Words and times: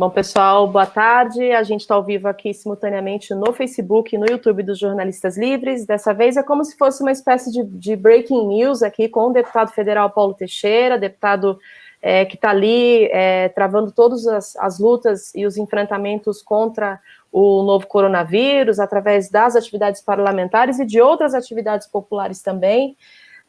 Bom, 0.00 0.08
pessoal, 0.08 0.66
boa 0.66 0.86
tarde. 0.86 1.52
A 1.52 1.62
gente 1.62 1.82
está 1.82 1.94
ao 1.94 2.02
vivo 2.02 2.26
aqui 2.26 2.54
simultaneamente 2.54 3.34
no 3.34 3.52
Facebook 3.52 4.14
e 4.14 4.18
no 4.18 4.24
YouTube 4.24 4.62
dos 4.62 4.78
Jornalistas 4.78 5.36
Livres. 5.36 5.84
Dessa 5.84 6.14
vez 6.14 6.38
é 6.38 6.42
como 6.42 6.64
se 6.64 6.74
fosse 6.78 7.02
uma 7.02 7.12
espécie 7.12 7.52
de, 7.52 7.62
de 7.64 7.96
breaking 7.96 8.46
news 8.46 8.82
aqui 8.82 9.10
com 9.10 9.26
o 9.26 9.30
deputado 9.30 9.70
federal 9.72 10.08
Paulo 10.08 10.32
Teixeira, 10.32 10.96
deputado 10.96 11.58
é, 12.00 12.24
que 12.24 12.36
está 12.36 12.48
ali 12.48 13.10
é, 13.12 13.50
travando 13.50 13.92
todas 13.92 14.26
as, 14.26 14.56
as 14.56 14.78
lutas 14.78 15.34
e 15.34 15.44
os 15.44 15.58
enfrentamentos 15.58 16.40
contra 16.40 16.98
o 17.30 17.62
novo 17.62 17.86
coronavírus, 17.86 18.80
através 18.80 19.28
das 19.28 19.54
atividades 19.54 20.00
parlamentares 20.00 20.78
e 20.78 20.86
de 20.86 20.98
outras 20.98 21.34
atividades 21.34 21.86
populares 21.86 22.40
também. 22.40 22.96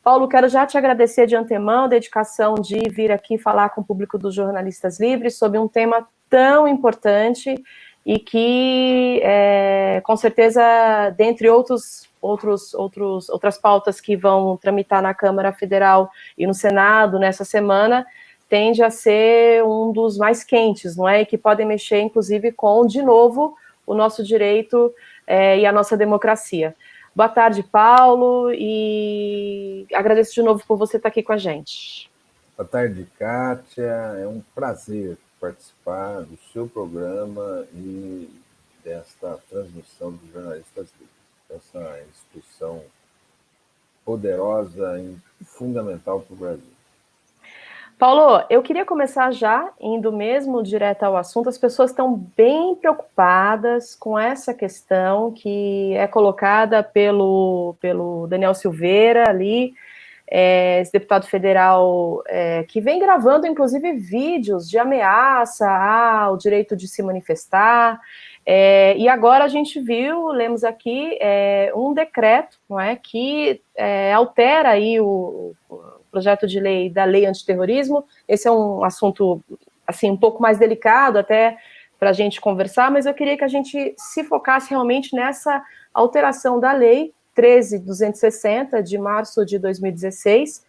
Paulo, 0.03 0.27
quero 0.27 0.49
já 0.49 0.65
te 0.65 0.77
agradecer 0.77 1.27
de 1.27 1.35
antemão 1.37 1.85
a 1.85 1.87
dedicação 1.87 2.55
de 2.55 2.89
vir 2.89 3.09
aqui 3.09 3.37
falar 3.37 3.69
com 3.69 3.79
o 3.79 3.85
público 3.85 4.17
dos 4.17 4.35
jornalistas 4.35 4.99
livres 4.99 5.37
sobre 5.37 5.57
um 5.57 5.67
tema 5.69 6.05
tão 6.31 6.65
importante 6.67 7.53
e 8.03 8.17
que, 8.17 9.21
é, 9.21 10.01
com 10.03 10.15
certeza, 10.17 10.61
dentre 11.15 11.49
outros, 11.49 12.09
outros, 12.19 12.73
outros, 12.73 13.29
outras 13.29 13.57
pautas 13.59 14.01
que 14.01 14.15
vão 14.15 14.57
tramitar 14.57 15.03
na 15.03 15.13
Câmara 15.13 15.51
Federal 15.51 16.09
e 16.35 16.47
no 16.47 16.53
Senado 16.53 17.19
nessa 17.19 17.45
semana, 17.45 18.07
tende 18.49 18.81
a 18.81 18.89
ser 18.89 19.63
um 19.63 19.91
dos 19.91 20.17
mais 20.17 20.43
quentes, 20.43 20.95
não 20.95 21.07
é? 21.07 21.21
E 21.21 21.25
que 21.25 21.37
podem 21.37 21.67
mexer, 21.67 21.99
inclusive, 21.99 22.51
com, 22.51 22.87
de 22.87 23.03
novo, 23.03 23.55
o 23.85 23.93
nosso 23.93 24.23
direito 24.23 24.91
é, 25.27 25.59
e 25.59 25.65
a 25.65 25.71
nossa 25.71 25.95
democracia. 25.95 26.75
Boa 27.13 27.29
tarde, 27.29 27.61
Paulo, 27.61 28.51
e 28.53 29.85
agradeço 29.93 30.33
de 30.33 30.41
novo 30.41 30.63
por 30.65 30.77
você 30.77 30.95
estar 30.97 31.09
aqui 31.09 31.21
com 31.21 31.33
a 31.33 31.37
gente. 31.37 32.09
Boa 32.57 32.67
tarde, 32.67 33.05
Kátia. 33.19 33.83
É 33.83 34.27
um 34.27 34.41
prazer 34.55 35.17
participar 35.41 36.21
do 36.21 36.37
seu 36.53 36.67
programa 36.67 37.65
e 37.73 38.29
desta 38.83 39.39
transmissão 39.49 40.11
dos 40.11 40.31
jornalistas 40.31 40.87
livres, 40.99 41.09
essa 41.49 41.99
instituição 42.09 42.81
poderosa 44.05 44.99
e 44.99 45.17
fundamental 45.43 46.21
para 46.21 46.33
o 46.33 46.37
Brasil. 46.37 46.71
Paulo, 47.97 48.43
eu 48.49 48.63
queria 48.63 48.83
começar 48.83 49.31
já 49.31 49.71
indo 49.79 50.11
mesmo 50.11 50.63
direto 50.63 51.03
ao 51.03 51.15
assunto. 51.15 51.49
As 51.49 51.57
pessoas 51.57 51.91
estão 51.91 52.15
bem 52.35 52.73
preocupadas 52.75 53.95
com 53.95 54.17
essa 54.17 54.55
questão 54.55 55.31
que 55.31 55.93
é 55.93 56.07
colocada 56.07 56.81
pelo, 56.81 57.75
pelo 57.79 58.25
Daniel 58.25 58.55
Silveira 58.55 59.29
ali, 59.29 59.75
é, 60.33 60.79
esse 60.79 60.93
deputado 60.93 61.27
federal 61.27 62.23
é, 62.25 62.63
que 62.63 62.79
vem 62.79 62.99
gravando, 62.99 63.45
inclusive, 63.45 63.91
vídeos 63.91 64.69
de 64.69 64.77
ameaça 64.77 65.69
ao 65.69 66.37
direito 66.37 66.73
de 66.73 66.87
se 66.87 67.03
manifestar. 67.03 67.99
É, 68.45 68.95
e 68.97 69.09
agora 69.09 69.43
a 69.43 69.49
gente 69.49 69.77
viu, 69.81 70.29
lemos 70.29 70.63
aqui, 70.63 71.17
é, 71.19 71.73
um 71.75 71.93
decreto 71.93 72.57
não 72.69 72.79
é, 72.79 72.95
que 72.95 73.61
é, 73.75 74.13
altera 74.13 74.69
aí 74.69 75.01
o, 75.01 75.53
o 75.69 75.81
projeto 76.09 76.47
de 76.47 76.61
lei 76.61 76.89
da 76.89 77.03
lei 77.03 77.25
antiterrorismo. 77.25 78.05
Esse 78.25 78.47
é 78.47 78.51
um 78.51 78.85
assunto 78.85 79.43
assim 79.85 80.09
um 80.09 80.17
pouco 80.17 80.41
mais 80.41 80.57
delicado 80.57 81.19
até 81.19 81.57
para 81.99 82.11
a 82.11 82.13
gente 82.13 82.39
conversar, 82.39 82.89
mas 82.89 83.05
eu 83.05 83.13
queria 83.13 83.37
que 83.37 83.43
a 83.43 83.49
gente 83.49 83.93
se 83.97 84.23
focasse 84.23 84.69
realmente 84.69 85.13
nessa 85.13 85.61
alteração 85.93 86.57
da 86.57 86.71
lei 86.71 87.13
13260 87.35 88.81
de 88.83 88.97
março 88.97 89.45
de 89.45 89.57
2016, 89.57 90.65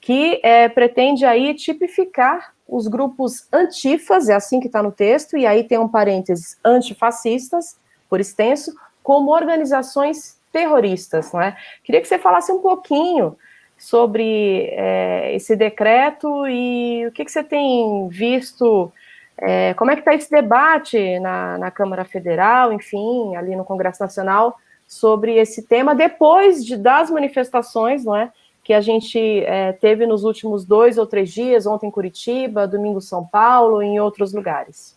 que 0.00 0.40
é, 0.42 0.68
pretende 0.68 1.24
aí 1.24 1.54
tipificar 1.54 2.54
os 2.68 2.88
grupos 2.88 3.46
antifas, 3.52 4.28
é 4.28 4.34
assim 4.34 4.60
que 4.60 4.66
está 4.66 4.82
no 4.82 4.90
texto, 4.90 5.36
e 5.36 5.46
aí 5.46 5.64
tem 5.64 5.78
um 5.78 5.88
parênteses 5.88 6.58
antifascistas, 6.64 7.78
por 8.08 8.20
extenso, 8.20 8.74
como 9.02 9.32
organizações 9.32 10.40
terroristas, 10.52 11.32
não 11.32 11.40
é? 11.40 11.56
Queria 11.84 12.00
que 12.00 12.08
você 12.08 12.18
falasse 12.18 12.50
um 12.50 12.60
pouquinho 12.60 13.36
sobre 13.76 14.68
é, 14.72 15.34
esse 15.34 15.54
decreto 15.54 16.46
e 16.48 17.06
o 17.06 17.12
que, 17.12 17.24
que 17.24 17.30
você 17.30 17.44
tem 17.44 18.08
visto, 18.08 18.90
é, 19.36 19.74
como 19.74 19.90
é 19.90 19.94
que 19.94 20.00
está 20.00 20.14
esse 20.14 20.30
debate 20.30 21.20
na, 21.20 21.58
na, 21.58 21.70
Câmara 21.70 22.04
Federal, 22.04 22.72
enfim, 22.72 23.36
ali 23.36 23.54
no 23.54 23.64
Congresso 23.64 24.02
Nacional, 24.02 24.56
sobre 24.86 25.36
esse 25.36 25.62
tema, 25.62 25.94
depois 25.94 26.64
de, 26.64 26.76
das 26.76 27.10
manifestações, 27.10 28.04
não 28.04 28.14
é, 28.14 28.32
que 28.62 28.72
a 28.72 28.80
gente 28.80 29.18
é, 29.44 29.72
teve 29.72 30.06
nos 30.06 30.24
últimos 30.24 30.64
dois 30.64 30.98
ou 30.98 31.06
três 31.06 31.30
dias, 31.30 31.66
ontem 31.66 31.86
em 31.86 31.90
Curitiba, 31.90 32.66
domingo 32.66 33.00
São 33.00 33.24
Paulo 33.24 33.82
em 33.82 34.00
outros 34.00 34.32
lugares. 34.32 34.96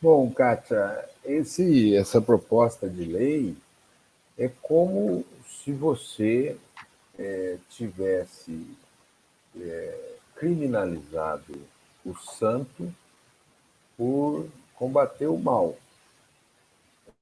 Bom, 0.00 0.30
Kátia, 0.30 1.04
esse, 1.24 1.94
essa 1.94 2.20
proposta 2.20 2.88
de 2.88 3.04
lei 3.04 3.56
é 4.38 4.50
como 4.62 5.24
se 5.46 5.72
você 5.72 6.56
é, 7.18 7.56
tivesse 7.68 8.66
é, 9.60 10.14
criminalizado 10.36 11.54
o 12.06 12.14
santo 12.14 12.94
por 13.96 14.46
combater 14.74 15.26
o 15.26 15.36
mal. 15.36 15.76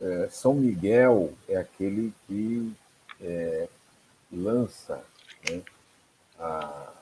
É, 0.00 0.28
São 0.30 0.54
Miguel 0.54 1.32
é 1.48 1.56
aquele 1.56 2.12
que 2.26 2.72
é, 3.20 3.68
lança, 4.30 5.02
né, 5.48 5.62
a, 6.38 6.92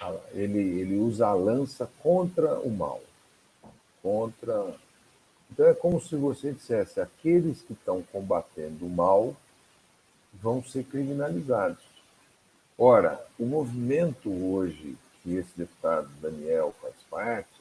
a, 0.00 0.16
ele, 0.32 0.58
ele 0.58 0.96
usa 0.96 1.26
a 1.26 1.34
lança 1.34 1.90
contra 2.02 2.58
o 2.60 2.70
mal, 2.70 3.02
contra. 4.02 4.74
Então 5.50 5.66
é 5.66 5.74
como 5.74 6.00
se 6.00 6.14
você 6.14 6.52
dissesse: 6.52 7.00
aqueles 7.00 7.62
que 7.62 7.72
estão 7.72 8.02
combatendo 8.12 8.86
o 8.86 8.90
mal 8.90 9.34
vão 10.32 10.62
ser 10.62 10.84
criminalizados. 10.84 11.82
Ora, 12.78 13.22
o 13.38 13.44
movimento 13.44 14.30
hoje, 14.30 14.96
que 15.22 15.34
esse 15.34 15.50
deputado 15.56 16.08
Daniel 16.20 16.74
faz 16.80 16.94
parte, 17.10 17.60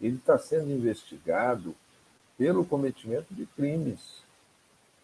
ele 0.00 0.16
está 0.16 0.38
sendo 0.38 0.70
investigado 0.70 1.74
pelo 2.38 2.64
cometimento 2.64 3.34
de 3.34 3.44
crimes. 3.44 4.22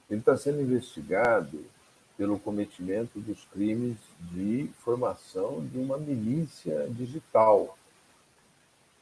Ele 0.08 0.20
está 0.20 0.36
sendo 0.36 0.62
investigado 0.62 1.64
pelo 2.16 2.38
cometimento 2.38 3.18
dos 3.18 3.44
crimes 3.46 3.96
de 4.20 4.70
formação 4.84 5.66
de 5.66 5.76
uma 5.76 5.98
milícia 5.98 6.88
digital. 6.90 7.76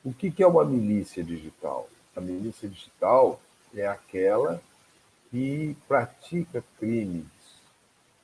O 0.02 0.12
que 0.12 0.42
é 0.42 0.46
uma 0.46 0.64
milícia 0.64 1.22
digital? 1.22 1.88
A 2.16 2.20
milícia 2.20 2.68
digital 2.68 3.40
é 3.74 3.86
aquela 3.86 4.62
que 5.30 5.76
pratica 5.86 6.64
crimes 6.78 7.26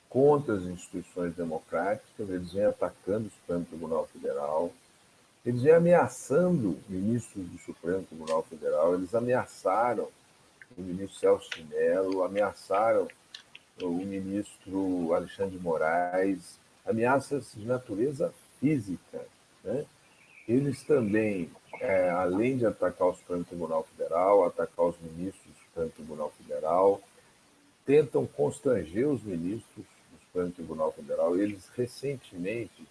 contra 0.09 0.55
as 0.55 0.63
instituições 0.63 1.35
democráticas, 1.35 2.29
eles 2.29 2.51
vêm 2.51 2.65
atacando 2.65 3.27
o 3.27 3.31
Supremo 3.31 3.65
Tribunal 3.65 4.07
Federal, 4.07 4.71
eles 5.45 5.61
vêm 5.61 5.73
ameaçando 5.73 6.77
ministros 6.87 7.45
do 7.47 7.57
Supremo 7.59 8.03
Tribunal 8.03 8.43
Federal, 8.43 8.95
eles 8.95 9.15
ameaçaram 9.15 10.07
o 10.77 10.81
ministro 10.81 11.19
Celso 11.19 11.49
de 11.51 11.63
Mello, 11.63 12.23
ameaçaram 12.23 13.07
o 13.81 13.89
ministro 13.89 15.13
Alexandre 15.13 15.57
de 15.57 15.63
Moraes, 15.63 16.59
ameaças 16.85 17.53
de 17.55 17.65
natureza 17.65 18.33
física. 18.59 19.25
Né? 19.63 19.85
Eles 20.47 20.83
também, 20.83 21.49
é, 21.79 22.09
além 22.09 22.57
de 22.57 22.65
atacar 22.65 23.07
o 23.07 23.15
Supremo 23.15 23.43
Tribunal 23.43 23.83
Federal, 23.83 24.45
atacar 24.45 24.85
os 24.85 24.99
ministros 24.99 25.53
do 25.53 25.59
Supremo 25.65 25.89
Tribunal 25.91 26.33
Federal, 26.37 27.01
tentam 27.85 28.27
constranger 28.27 29.07
os 29.07 29.23
ministros 29.23 29.85
Supremo 30.29 30.51
Tribunal 30.51 30.91
Federal, 30.91 31.37
eles 31.37 31.67
recentemente 31.75 32.87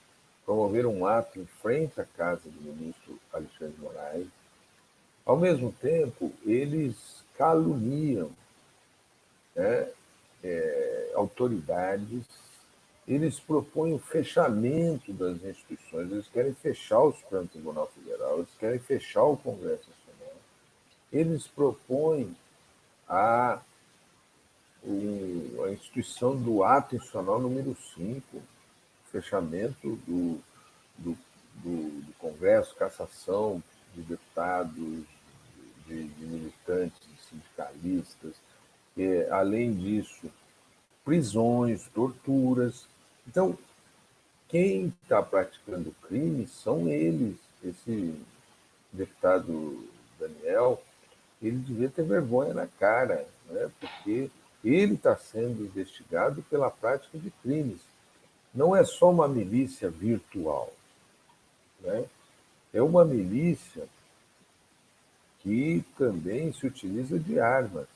promoveram 0.49 0.95
um 0.95 1.05
ato 1.05 1.39
em 1.39 1.45
frente 1.45 2.01
à 2.01 2.07
casa 2.07 2.41
do 2.47 2.63
ministro 2.63 3.21
Alexandre 3.31 3.75
de 3.75 3.83
Moraes. 3.83 4.27
Ao 5.27 5.37
mesmo 5.37 5.71
tempo, 5.73 6.33
eles 6.43 7.23
caluniam 7.37 8.31
né, 9.55 9.91
é, 10.43 11.13
autoridades, 11.15 12.25
eles 13.07 13.39
propõem 13.39 13.93
o 13.93 13.99
fechamento 13.99 15.13
das 15.13 15.37
instituições, 15.45 16.11
eles 16.11 16.29
querem 16.29 16.55
fechar 16.55 17.01
o 17.01 17.13
Supremo 17.13 17.47
Tribunal 17.47 17.93
Federal, 17.95 18.39
eles 18.39 18.55
querem 18.59 18.79
fechar 18.79 19.25
o 19.25 19.37
Congresso 19.37 19.85
Nacional, 19.91 20.37
eles 21.13 21.47
propõem 21.47 22.35
a 23.07 23.61
o, 24.83 25.65
a 25.65 25.73
instituição 25.73 26.35
do 26.35 26.65
ato 26.65 26.97
institucional 26.97 27.39
número 27.39 27.77
5, 27.95 28.43
fechamento 29.11 29.97
do, 30.07 30.41
do, 30.97 31.19
do, 31.57 32.01
do 32.03 32.13
Congresso, 32.19 32.75
cassação 32.75 33.63
de 33.95 34.03
deputados, 34.03 35.05
de, 35.87 36.05
de 36.09 36.25
militantes, 36.25 37.01
de 37.01 37.23
sindicalistas, 37.29 38.35
e, 38.97 39.27
além 39.31 39.75
disso, 39.75 40.31
prisões, 41.05 41.89
torturas. 41.89 42.87
Então, 43.27 43.57
quem 44.49 44.93
está 45.03 45.23
praticando 45.23 45.95
crime 46.03 46.47
são 46.47 46.89
eles, 46.89 47.37
esse, 47.65 48.15
deputado 48.93 49.89
Daniel, 50.19 50.83
ele 51.41 51.59
devia 51.59 51.89
ter 51.89 52.03
vergonha 52.03 52.55
na 52.55 52.67
cara, 52.67 53.27
né? 53.47 53.71
porque 53.79 54.31
ele 54.65 54.95
está 54.95 55.17
sendo 55.17 55.65
investigado 55.65 56.43
pela 56.51 56.71
prática 56.71 57.19
de 57.19 57.31
crimes. 57.43 57.81
Não 58.59 58.75
é 58.75 58.83
só 58.85 59.09
uma 59.09 59.29
milícia 59.29 59.89
virtual, 59.89 60.73
né? 61.81 62.05
é 62.75 62.83
uma 62.83 63.05
milícia 63.05 63.87
que 65.39 65.85
também 65.97 66.53
se 66.53 66.67
utiliza 66.67 67.21
de 67.21 67.39
armas. 67.39 67.87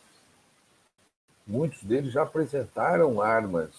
Muitos 1.44 1.82
deles 1.82 2.12
já 2.12 2.22
apresentaram 2.22 3.20
armas 3.20 3.70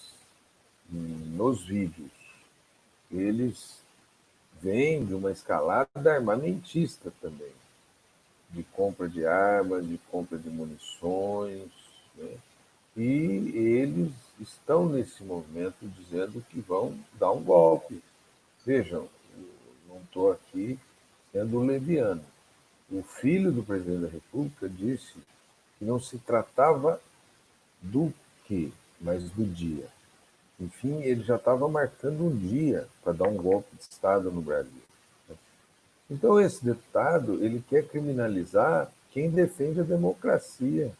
nos 0.90 1.64
vídeos. 1.64 2.12
Eles 3.10 3.80
vêm 4.62 5.06
de 5.06 5.14
uma 5.14 5.32
escalada 5.32 6.14
armamentista 6.14 7.14
também, 7.22 7.54
de 8.50 8.62
compra 8.62 9.08
de 9.08 9.26
armas, 9.26 9.88
de 9.88 9.98
compra 10.12 10.38
de 10.38 10.50
munições, 10.50 11.72
né? 12.18 12.38
E 12.96 13.52
eles 13.56 14.12
estão 14.40 14.88
nesse 14.88 15.24
movimento 15.24 15.76
dizendo 15.82 16.44
que 16.50 16.60
vão 16.60 16.98
dar 17.20 17.32
um 17.32 17.44
golpe. 17.44 18.02
Vejam, 18.66 19.08
não 19.88 19.98
estou 19.98 20.32
aqui 20.32 20.80
sendo 21.32 21.60
leviano. 21.60 22.24
O 22.92 23.02
filho 23.02 23.52
do 23.52 23.64
presidente 23.64 24.02
da 24.02 24.08
República 24.08 24.70
disse 24.70 25.16
que 25.78 25.86
não 25.86 26.00
se 26.00 26.18
tratava 26.20 27.02
do 27.82 28.14
que, 28.46 28.72
mas 29.02 29.30
do 29.32 29.44
dia. 29.46 29.88
Enfim, 30.60 31.02
ele 31.02 31.24
já 31.24 31.38
estava 31.38 31.68
marcando 31.68 32.26
um 32.26 32.38
dia 32.38 32.88
para 33.04 33.14
dar 33.14 33.28
um 33.28 33.36
golpe 33.36 33.76
de 33.76 33.82
Estado 33.82 34.32
no 34.32 34.42
Brasil. 34.42 34.72
Então, 36.10 36.40
esse 36.40 36.64
deputado 36.64 37.44
ele 37.44 37.64
quer 37.68 37.88
criminalizar 37.88 38.92
quem 39.10 39.30
defende 39.30 39.80
a 39.80 39.84
democracia, 39.84 40.92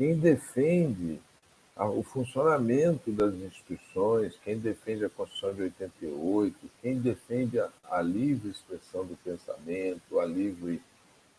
quem 0.00 0.16
defende 0.16 1.20
o 1.76 2.02
funcionamento 2.02 3.12
das 3.12 3.34
instituições, 3.34 4.34
quem 4.42 4.58
defende 4.58 5.04
a 5.04 5.10
Constituição 5.10 5.52
de 5.52 5.62
88, 5.64 6.70
quem 6.80 6.98
defende 6.98 7.60
a, 7.60 7.68
a 7.84 8.00
livre 8.00 8.48
expressão 8.48 9.04
do 9.04 9.14
pensamento, 9.16 10.18
a 10.18 10.24
livre 10.24 10.80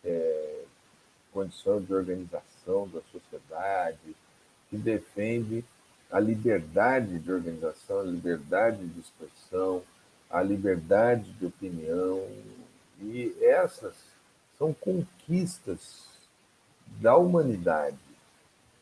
é, 0.04 0.62
condição 1.32 1.82
de 1.82 1.92
organização 1.92 2.86
da 2.86 3.00
sociedade, 3.10 4.14
que 4.70 4.76
defende 4.76 5.64
a 6.08 6.20
liberdade 6.20 7.18
de 7.18 7.32
organização, 7.32 7.98
a 7.98 8.04
liberdade 8.04 8.86
de 8.86 9.00
expressão, 9.00 9.82
a 10.30 10.40
liberdade 10.40 11.32
de 11.32 11.46
opinião. 11.46 12.24
E 13.00 13.34
essas 13.40 13.96
são 14.56 14.72
conquistas 14.72 16.06
da 17.00 17.16
humanidade. 17.16 18.11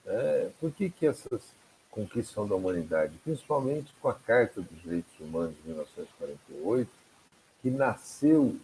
Né? 0.05 0.50
Por 0.61 0.73
que, 0.73 0.91
que 0.91 1.06
essas 1.06 1.43
conquistas 1.91 2.49
da 2.49 2.55
humanidade? 2.55 3.17
Principalmente 3.25 3.93
com 4.00 4.08
a 4.08 4.14
Carta 4.14 4.61
dos 4.61 4.82
Direitos 4.82 5.12
Humanos 5.19 5.55
de 5.56 5.69
1948, 5.69 6.91
que 7.62 7.70
nasceu 7.70 8.56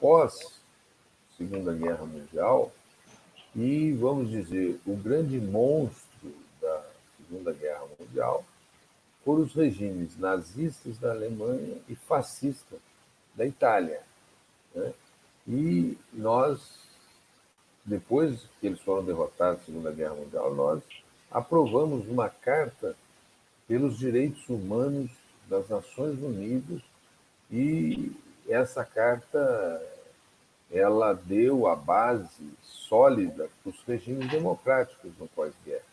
pós 0.00 0.60
Segunda 1.36 1.72
Guerra 1.72 2.04
Mundial, 2.06 2.72
e, 3.54 3.92
vamos 3.92 4.30
dizer, 4.30 4.78
o 4.86 4.94
grande 4.96 5.40
monstro 5.40 6.34
da 6.60 6.84
Segunda 7.16 7.52
Guerra 7.52 7.86
Mundial 7.98 8.44
foram 9.24 9.42
os 9.42 9.54
regimes 9.54 10.16
nazistas 10.18 10.98
da 10.98 11.10
Alemanha 11.10 11.76
e 11.88 11.94
fascista 11.94 12.76
da 13.34 13.46
Itália. 13.46 14.00
Né? 14.74 14.92
E 15.48 15.98
nós, 16.12 16.85
depois 17.86 18.40
que 18.60 18.66
eles 18.66 18.80
foram 18.80 19.04
derrotados 19.04 19.60
na 19.60 19.64
Segunda 19.64 19.92
Guerra 19.92 20.14
Mundial, 20.14 20.52
nós 20.54 20.82
aprovamos 21.30 22.06
uma 22.08 22.28
carta 22.28 22.96
pelos 23.68 23.96
direitos 23.96 24.46
humanos 24.48 25.10
das 25.48 25.68
Nações 25.68 26.20
Unidas 26.20 26.82
e 27.50 28.12
essa 28.48 28.84
carta 28.84 29.82
ela 30.70 31.12
deu 31.12 31.68
a 31.68 31.76
base 31.76 32.50
sólida 32.62 33.48
para 33.62 33.70
os 33.70 33.80
regimes 33.84 34.28
democráticos 34.28 35.12
no 35.18 35.28
pós-guerra. 35.28 35.84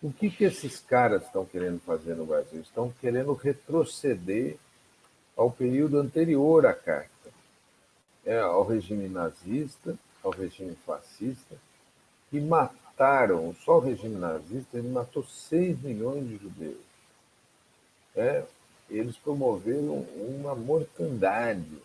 O 0.00 0.12
que, 0.12 0.30
que 0.30 0.44
esses 0.44 0.80
caras 0.80 1.24
estão 1.24 1.44
querendo 1.44 1.80
fazer 1.80 2.14
no 2.14 2.26
Brasil? 2.26 2.60
Estão 2.60 2.92
querendo 3.00 3.32
retroceder 3.34 4.56
ao 5.36 5.50
período 5.50 5.98
anterior 5.98 6.66
à 6.66 6.74
carta, 6.74 7.30
é, 8.24 8.38
ao 8.38 8.64
regime 8.64 9.08
nazista, 9.08 9.96
ao 10.22 10.30
regime 10.30 10.76
fascista, 10.86 11.56
que 12.30 12.40
mataram, 12.40 13.54
só 13.64 13.76
o 13.76 13.80
regime 13.80 14.16
nazista, 14.16 14.78
ele 14.78 14.88
matou 14.88 15.24
6 15.24 15.80
milhões 15.82 16.26
de 16.28 16.36
judeus. 16.36 16.80
É, 18.14 18.44
eles 18.88 19.16
promoveram 19.16 20.00
uma 20.16 20.54
mortandade 20.54 21.78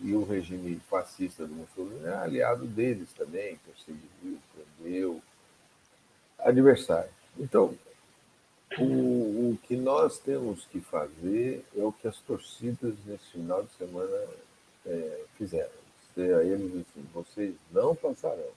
e 0.00 0.14
o 0.14 0.24
regime 0.24 0.80
fascista 0.88 1.46
do 1.46 1.54
Mussolini 1.54 2.06
é 2.06 2.14
aliado 2.14 2.66
deles 2.66 3.08
também, 3.12 3.58
perseguiu, 3.64 4.38
prendeu, 4.78 5.22
adversário. 6.38 7.10
Então, 7.38 7.74
o, 8.78 8.84
o, 9.50 9.58
que 9.64 9.76
nós 9.76 10.18
temos 10.18 10.64
que 10.66 10.80
fazer 10.80 11.64
é 11.76 11.82
o 11.82 11.92
que 11.92 12.08
as 12.08 12.16
torcidas 12.18 12.94
nesse 13.06 13.26
final 13.32 13.62
de 13.62 13.72
semana 13.74 14.26
é, 14.86 15.24
fizeram. 15.36 15.81
Dizer 16.14 16.34
a 16.34 16.44
eles 16.44 16.86
assim, 16.86 17.06
vocês 17.14 17.54
não 17.70 17.94
passarão. 17.94 18.50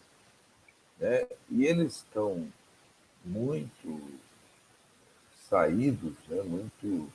Né? 0.99 1.27
E 1.49 1.65
eles 1.65 1.97
estão 1.97 2.47
muito 3.23 4.19
saídos, 5.49 6.13
né? 6.27 6.41
muito. 6.43 7.09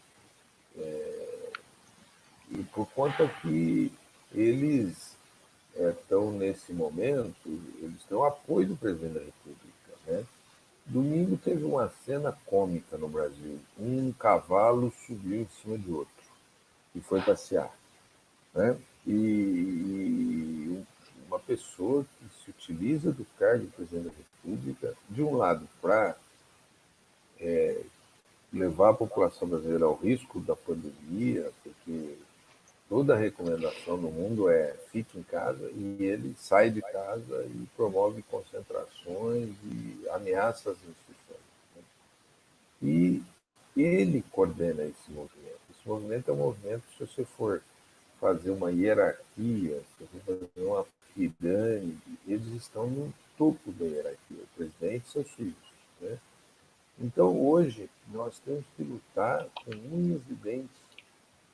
É, 0.77 1.51
e 2.51 2.63
por 2.65 2.87
conta 2.93 3.29
que 3.41 3.93
eles 4.33 5.17
estão, 5.75 6.35
é, 6.35 6.39
nesse 6.39 6.73
momento, 6.73 7.37
eles 7.81 8.03
têm 8.05 8.17
o 8.17 8.25
apoio 8.25 8.69
do 8.69 8.77
presidente 8.77 9.15
da 9.15 9.21
República. 9.21 9.71
Né? 10.07 10.25
Domingo 10.87 11.37
teve 11.37 11.65
uma 11.65 11.89
cena 12.05 12.37
cômica 12.47 12.97
no 12.97 13.09
Brasil. 13.09 13.61
Um 13.79 14.13
cavalo 14.13 14.93
subiu 15.07 15.43
em 15.43 15.49
cima 15.61 15.79
de 15.79 15.91
outro 15.91 16.13
e 16.95 17.01
foi 17.01 17.21
passear. 17.21 17.73
Né? 18.55 18.77
E, 19.07 20.83
uma 21.27 21.39
pessoa 21.39 22.05
que 22.05 22.45
se 22.45 22.51
utiliza 22.51 23.13
do 23.13 23.25
cargo 23.39 23.65
de 23.65 23.71
presidente 23.71 24.09
da 24.09 24.13
República, 24.13 24.95
de 25.09 25.23
um 25.23 25.37
lado, 25.37 25.67
para 25.81 26.17
é, 27.39 27.81
levar 28.53 28.91
a 28.91 28.95
população 28.95 29.49
brasileira 29.49 29.85
ao 29.85 29.95
risco 29.95 30.41
da 30.41 30.57
pandemia, 30.57 31.53
porque 31.63 32.17
toda 32.89 33.17
recomendação 33.17 33.97
no 33.97 34.11
mundo 34.11 34.51
é 34.51 34.75
fique 34.91 35.17
em 35.19 35.23
casa 35.23 35.71
e 35.71 35.97
ele 36.01 36.35
sai 36.37 36.71
de 36.71 36.83
casa 36.83 37.47
e 37.47 37.67
promove 37.77 38.23
concentrações 38.23 39.51
e 39.65 40.09
ameaça 40.11 40.71
as 40.71 40.77
instituições. 40.79 41.41
Né? 41.77 41.83
E 42.83 43.23
ele 43.77 44.25
coordena 44.33 44.83
esse 44.83 45.11
movimento. 45.11 45.61
Esse 45.71 45.89
movimento 45.89 46.31
é 46.31 46.35
um 46.35 46.39
movimento, 46.39 46.83
se 46.99 47.07
você 47.07 47.25
for 47.25 47.63
fazer 48.21 48.51
uma 48.51 48.71
hierarquia, 48.71 49.83
fazer 50.27 50.49
uma 50.57 50.87
pirâmide, 51.15 52.19
eles 52.27 52.49
estão 52.55 52.87
no 52.87 53.13
topo 53.37 53.73
da 53.73 53.85
hierarquia, 53.85 54.39
o 54.43 54.57
presidente 54.57 55.07
e 55.07 55.11
seus 55.11 55.31
filhos. 55.31 55.55
Né? 56.01 56.19
Então, 56.99 57.41
hoje, 57.41 57.89
nós 58.09 58.39
temos 58.41 58.65
que 58.77 58.83
lutar 58.83 59.47
com 59.55 59.71
unhas 59.71 60.21
e 60.29 60.35
dentes 60.35 60.77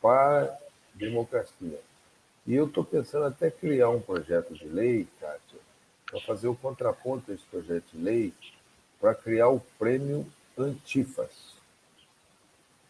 para 0.00 0.58
democracia. 0.94 1.80
E 2.46 2.54
eu 2.54 2.66
estou 2.66 2.85
pensando 2.85 3.26
até 3.26 3.50
criar 3.50 3.90
um 3.90 4.00
projeto 4.00 4.54
de 4.54 4.66
lei, 4.66 5.06
Kátia, 5.20 5.58
para 6.11 6.20
fazer 6.20 6.49
o 6.49 6.54
contraponto 6.54 7.30
a 7.30 7.35
esse 7.35 7.44
projeto 7.44 7.85
de 7.92 7.99
lei, 7.99 8.32
para 9.00 9.14
criar 9.14 9.49
o 9.49 9.61
prêmio 9.78 10.26
Antifas, 10.58 11.54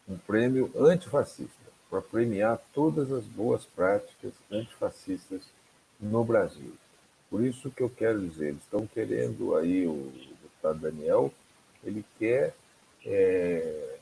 um 0.09 0.17
prêmio 0.17 0.71
antifascista, 0.79 1.56
para 1.89 2.01
premiar 2.01 2.61
todas 2.73 3.13
as 3.13 3.25
boas 3.25 3.65
práticas 3.65 4.33
antifascistas 4.51 5.43
no 6.01 6.25
Brasil. 6.25 6.73
Por 7.31 7.45
isso 7.45 7.71
que 7.71 7.83
eu 7.83 7.91
quero 7.91 8.21
dizer, 8.21 8.49
eles 8.49 8.63
estão 8.63 8.87
querendo 8.87 9.57
aí, 9.57 9.87
o 9.87 10.13
deputado 10.43 10.79
Daniel, 10.81 11.33
ele 11.85 12.05
quer 12.19 12.55
é, 13.05 13.97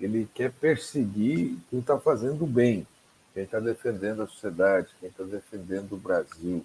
ele 0.00 0.28
quer 0.34 0.52
perseguir 0.52 1.56
quem 1.70 1.80
está 1.80 1.98
fazendo 1.98 2.46
bem, 2.46 2.86
quem 3.32 3.44
está 3.44 3.60
defendendo 3.60 4.22
a 4.22 4.26
sociedade, 4.26 4.88
quem 5.00 5.08
está 5.08 5.24
defendendo 5.24 5.92
o 5.92 5.98
Brasil. 5.98 6.64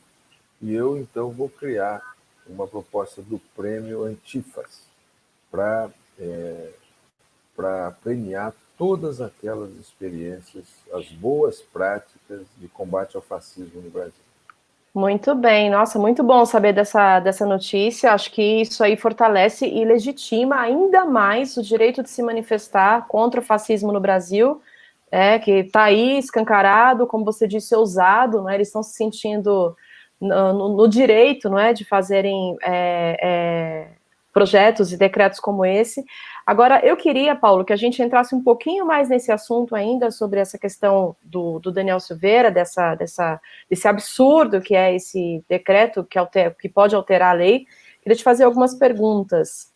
E 0.62 0.74
eu, 0.74 0.98
então, 0.98 1.32
vou 1.32 1.50
criar 1.50 2.02
uma 2.46 2.68
proposta 2.68 3.22
do 3.22 3.40
prêmio 3.56 4.04
Antifas 4.04 4.84
para 5.50 5.90
é, 6.20 6.72
premiar 8.04 8.54
todas 8.78 9.22
aquelas 9.22 9.72
experiências, 9.76 10.66
as 10.94 11.06
boas 11.12 11.62
práticas 11.62 12.42
de 12.58 12.68
combate 12.68 13.16
ao 13.16 13.22
fascismo 13.22 13.82
no 13.82 13.90
Brasil. 13.90 14.14
Muito 14.94 15.34
bem, 15.34 15.70
nossa, 15.70 15.98
muito 15.98 16.22
bom 16.22 16.46
saber 16.46 16.74
dessa, 16.74 17.22
dessa 17.22 17.46
notícia. 17.46 18.12
Acho 18.12 18.30
que 18.30 18.62
isso 18.62 18.84
aí 18.84 18.98
fortalece 18.98 19.66
e 19.66 19.86
legitima 19.86 20.60
ainda 20.60 21.06
mais 21.06 21.56
o 21.56 21.64
direito 21.64 22.04
de 22.04 22.10
se 22.10 22.22
manifestar 22.22 23.08
contra 23.08 23.40
o 23.40 23.44
fascismo 23.44 23.94
no 23.94 24.02
Brasil, 24.02 24.62
é, 25.10 25.40
que 25.40 25.52
está 25.52 25.84
aí 25.84 26.18
escancarado, 26.18 27.08
como 27.08 27.24
você 27.24 27.48
disse, 27.48 27.74
ousado, 27.74 28.44
né? 28.44 28.56
eles 28.56 28.68
estão 28.68 28.84
se 28.84 28.94
sentindo 28.94 29.76
no, 30.20 30.54
no, 30.54 30.76
no, 30.76 30.88
direito 30.90 31.50
não 31.50 31.58
é, 31.58 31.72
de 31.72 31.86
fazerem 31.86 32.58
é, 32.62 33.18
é, 33.22 33.88
projetos 34.32 34.92
e 34.92 34.98
decretos 34.98 35.40
como 35.40 35.66
esse. 35.66 36.04
Agora, 36.46 36.80
eu 36.86 36.96
queria, 36.96 37.36
Paulo, 37.36 37.66
que 37.66 37.74
a 37.74 37.78
gente 37.78 38.02
entrasse 38.02 38.34
um 38.34 38.44
pouquinho 38.44 38.86
mais 38.86 39.10
nesse 39.10 39.32
assunto 39.32 39.76
ainda 39.76 40.10
sobre 40.10 40.40
essa 40.40 40.58
questão 40.58 41.16
do, 41.22 41.60
do 41.60 41.72
Daniel 41.72 42.00
Silveira, 42.00 42.50
dessa, 42.50 42.96
dessa, 42.96 43.40
desse 43.70 43.88
absurdo 43.88 44.62
que 44.62 44.76
é 44.76 44.96
esse 44.96 45.44
decreto 45.48 46.04
que, 46.04 46.18
alter, 46.18 46.56
que 46.58 46.70
pode 46.70 46.96
alterar 46.96 47.32
a 47.32 47.38
lei. 47.38 47.66
Queria 48.02 48.16
te 48.16 48.24
fazer 48.24 48.44
algumas 48.46 48.74
perguntas. 48.74 49.72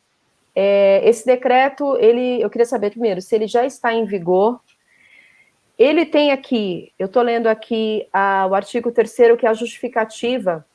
É, 0.56 1.02
esse 1.08 1.26
decreto, 1.26 1.98
ele, 1.98 2.42
eu 2.42 2.50
queria 2.50 2.66
saber 2.66 2.92
primeiro 2.92 3.22
se 3.22 3.36
ele 3.36 3.48
já 3.48 3.66
está 3.66 3.94
em 3.94 4.06
vigor. 4.06 4.60
Ele 5.78 6.06
tem 6.06 6.32
aqui, 6.32 6.94
eu 6.98 7.08
estou 7.08 7.22
lendo 7.22 7.48
aqui 7.48 8.08
a, 8.14 8.48
o 8.50 8.56
artigo 8.56 8.92
3 8.92 9.14
que 9.38 9.46
é 9.46 9.50
a 9.50 9.54
justificativa 9.54 10.66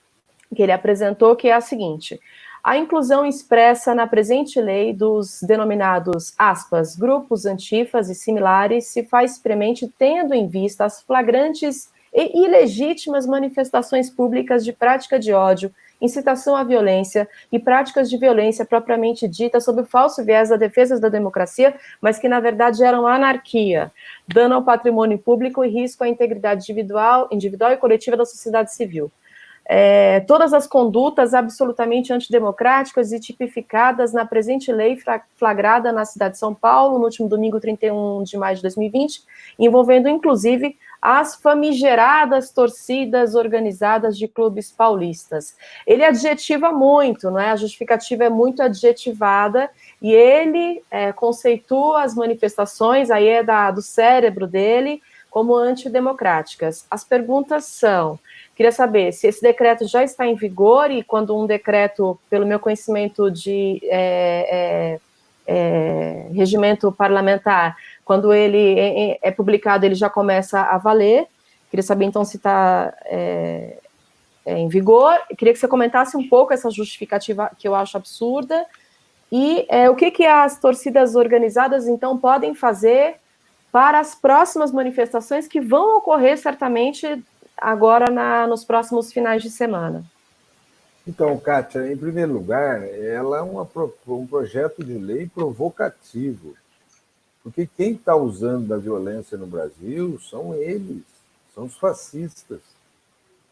que 0.54 0.62
ele 0.62 0.72
apresentou, 0.72 1.34
que 1.34 1.48
é 1.48 1.54
a 1.54 1.60
seguinte: 1.60 2.20
a 2.62 2.76
inclusão 2.76 3.24
expressa 3.24 3.94
na 3.94 4.06
presente 4.06 4.60
lei 4.60 4.92
dos 4.92 5.40
denominados, 5.42 6.34
aspas, 6.38 6.94
grupos 6.94 7.46
antifas 7.46 8.10
e 8.10 8.14
similares 8.14 8.86
se 8.86 9.02
faz 9.04 9.38
premente 9.38 9.88
tendo 9.98 10.34
em 10.34 10.46
vista 10.46 10.84
as 10.84 11.00
flagrantes 11.00 11.90
e 12.12 12.44
ilegítimas 12.44 13.26
manifestações 13.26 14.10
públicas 14.10 14.62
de 14.62 14.72
prática 14.72 15.18
de 15.18 15.32
ódio, 15.32 15.72
incitação 16.02 16.54
à 16.54 16.62
violência 16.62 17.28
e 17.50 17.58
práticas 17.58 18.10
de 18.10 18.18
violência 18.18 18.64
propriamente 18.64 19.26
dita 19.26 19.60
sob 19.60 19.82
o 19.82 19.86
falso 19.86 20.22
viés 20.24 20.50
da 20.50 20.56
defesa 20.56 21.00
da 21.00 21.08
democracia, 21.08 21.74
mas 22.00 22.18
que 22.18 22.28
na 22.28 22.40
verdade 22.40 22.78
geram 22.78 23.06
anarquia, 23.06 23.90
dano 24.28 24.56
ao 24.56 24.64
patrimônio 24.64 25.18
público 25.18 25.64
e 25.64 25.68
risco 25.68 26.04
à 26.04 26.08
integridade 26.08 26.62
individual, 26.62 27.28
individual 27.30 27.72
e 27.72 27.76
coletiva 27.76 28.16
da 28.16 28.26
sociedade 28.26 28.74
civil 28.74 29.10
é, 29.72 30.18
todas 30.26 30.52
as 30.52 30.66
condutas 30.66 31.32
absolutamente 31.32 32.12
antidemocráticas 32.12 33.12
e 33.12 33.20
tipificadas 33.20 34.12
na 34.12 34.26
presente 34.26 34.72
lei 34.72 34.98
flagrada 35.36 35.92
na 35.92 36.04
cidade 36.04 36.32
de 36.32 36.40
São 36.40 36.52
Paulo 36.52 36.98
no 36.98 37.04
último 37.04 37.28
domingo 37.28 37.60
31 37.60 38.24
de 38.24 38.36
maio 38.36 38.56
de 38.56 38.62
2020, 38.62 39.22
envolvendo 39.56 40.08
inclusive 40.08 40.76
as 41.00 41.36
famigeradas 41.36 42.50
torcidas 42.50 43.36
organizadas 43.36 44.18
de 44.18 44.26
clubes 44.26 44.72
paulistas. 44.72 45.56
Ele 45.86 46.04
adjetiva 46.04 46.72
muito, 46.72 47.30
não 47.30 47.38
é? 47.38 47.50
A 47.50 47.56
justificativa 47.56 48.24
é 48.24 48.28
muito 48.28 48.64
adjetivada 48.64 49.70
e 50.02 50.12
ele 50.12 50.82
é, 50.90 51.12
conceitua 51.12 52.02
as 52.02 52.16
manifestações, 52.16 53.08
aí 53.08 53.28
é 53.28 53.44
da, 53.44 53.70
do 53.70 53.82
cérebro 53.82 54.48
dele, 54.48 55.00
como 55.30 55.54
antidemocráticas. 55.54 56.84
As 56.90 57.04
perguntas 57.04 57.64
são: 57.66 58.18
Queria 58.60 58.72
saber 58.72 59.10
se 59.14 59.26
esse 59.26 59.40
decreto 59.40 59.88
já 59.88 60.04
está 60.04 60.26
em 60.26 60.34
vigor 60.34 60.90
e 60.90 61.02
quando 61.02 61.34
um 61.34 61.46
decreto, 61.46 62.20
pelo 62.28 62.44
meu 62.44 62.60
conhecimento 62.60 63.30
de 63.30 63.80
é, 63.84 64.98
é, 65.46 66.26
é, 66.26 66.26
regimento 66.34 66.92
parlamentar, 66.92 67.74
quando 68.04 68.34
ele 68.34 68.78
é, 68.78 69.12
é, 69.12 69.18
é, 69.22 69.30
publicado, 69.30 69.86
ele 69.86 69.94
já 69.94 70.10
começa 70.10 70.60
a 70.60 70.76
valer. 70.76 71.26
Queria 71.70 71.82
saber 71.82 72.04
então 72.04 72.22
se 72.22 72.36
está 72.36 72.92
é, 73.06 73.78
em 74.44 74.68
vigor. 74.68 75.18
Queria 75.38 75.54
que 75.54 75.58
você 75.58 75.66
comentasse 75.66 76.14
um 76.14 76.28
pouco 76.28 76.52
essa 76.52 76.70
justificativa 76.70 77.50
que 77.58 77.66
eu 77.66 77.74
acho 77.74 77.96
absurda 77.96 78.66
e 79.32 79.66
o 79.90 79.94
que, 79.94 80.10
que 80.10 80.26
as 80.26 80.60
torcidas 80.60 81.16
organizadas 81.16 81.88
então 81.88 82.18
podem 82.18 82.54
fazer 82.54 83.14
para 83.72 83.98
as 83.98 84.14
próximas 84.14 84.70
manifestações 84.70 85.48
que 85.48 85.62
vão 85.62 85.96
ocorrer 85.96 86.36
certamente 86.36 87.24
agora 87.60 88.10
na, 88.10 88.46
nos 88.46 88.64
próximos 88.64 89.12
finais 89.12 89.42
de 89.42 89.50
semana? 89.50 90.04
Então, 91.06 91.36
Kátia, 91.38 91.92
em 91.92 91.96
primeiro 91.96 92.32
lugar, 92.32 92.82
ela 92.82 93.38
é 93.38 93.40
uma, 93.40 93.68
um 94.06 94.26
projeto 94.26 94.84
de 94.84 94.94
lei 94.94 95.26
provocativo, 95.26 96.54
porque 97.42 97.66
quem 97.66 97.92
está 97.92 98.14
usando 98.14 98.68
da 98.68 98.76
violência 98.76 99.38
no 99.38 99.46
Brasil 99.46 100.20
são 100.20 100.54
eles, 100.54 101.02
são 101.54 101.64
os 101.64 101.76
fascistas. 101.76 102.60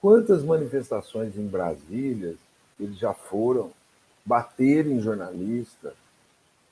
Quantas 0.00 0.44
manifestações 0.44 1.36
em 1.36 1.46
Brasília 1.46 2.36
eles 2.78 2.96
já 2.96 3.12
foram, 3.12 3.72
bateram 4.24 4.90
em 4.90 5.00
jornalista, 5.00 5.94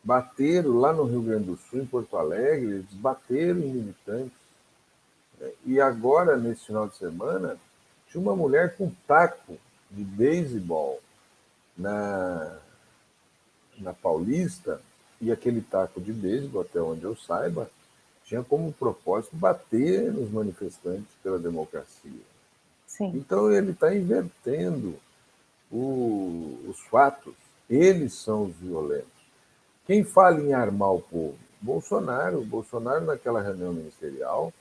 bateram 0.05 0.79
lá 0.79 0.93
no 0.93 1.05
Rio 1.05 1.23
Grande 1.23 1.47
do 1.47 1.57
Sul, 1.57 1.81
em 1.81 1.87
Porto 1.87 2.17
Alegre, 2.17 2.75
eles 2.75 2.93
bateram 2.93 3.59
em 3.59 3.73
militantes. 3.73 4.46
E 5.65 5.81
agora, 5.81 6.37
nesse 6.37 6.67
final 6.67 6.89
de 6.89 6.97
semana, 6.97 7.57
tinha 8.09 8.21
uma 8.21 8.37
mulher 8.37 8.77
com 8.77 8.91
taco 9.07 9.59
de 9.91 10.03
beisebol 10.03 11.01
na, 11.77 12.59
na 13.79 13.93
Paulista, 13.93 14.81
e 15.21 15.33
aquele 15.33 15.61
taco 15.61 16.01
de 16.01 16.13
beisebol, 16.13 16.63
até 16.63 16.81
onde 16.81 17.05
eu 17.05 17.17
saiba, 17.17 17.71
tinha 18.25 18.43
como 18.43 18.73
propósito 18.73 19.37
bater 19.37 20.13
nos 20.13 20.31
manifestantes 20.31 21.13
pela 21.23 21.39
democracia. 21.39 22.21
Sim. 22.87 23.13
Então 23.15 23.53
ele 23.53 23.73
está 23.73 23.95
invertendo 23.95 24.99
o, 25.71 26.59
os 26.69 26.81
fatos. 26.89 27.35
Eles 27.69 28.15
são 28.15 28.45
os 28.45 28.57
violentos. 28.57 29.07
Quem 29.87 30.05
fala 30.05 30.41
em 30.41 30.53
armar 30.53 30.95
o 30.95 31.01
povo? 31.01 31.39
Bolsonaro. 31.61 32.45
Bolsonaro, 32.45 33.05
naquela 33.05 33.41
reunião 33.41 33.73
ministerial, 33.73 34.53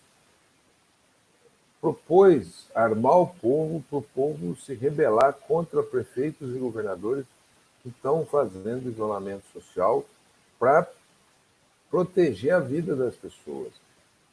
propôs 1.86 2.66
armar 2.74 3.20
o 3.20 3.28
povo 3.28 3.86
para 3.88 4.00
o 4.00 4.02
povo 4.02 4.56
se 4.56 4.74
rebelar 4.74 5.34
contra 5.34 5.84
prefeitos 5.84 6.56
e 6.56 6.58
governadores 6.58 7.28
que 7.84 7.90
estão 7.90 8.26
fazendo 8.26 8.90
isolamento 8.90 9.44
social 9.54 10.04
para 10.58 10.90
proteger 11.92 12.56
a 12.56 12.60
vida 12.60 12.96
das 12.96 13.16
pessoas. 13.16 13.72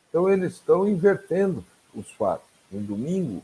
Então, 0.09 0.31
eles 0.31 0.55
estão 0.55 0.89
invertendo 0.89 1.63
os 1.95 2.11
fatos. 2.13 2.49
No 2.71 2.81
domingo, 2.81 3.43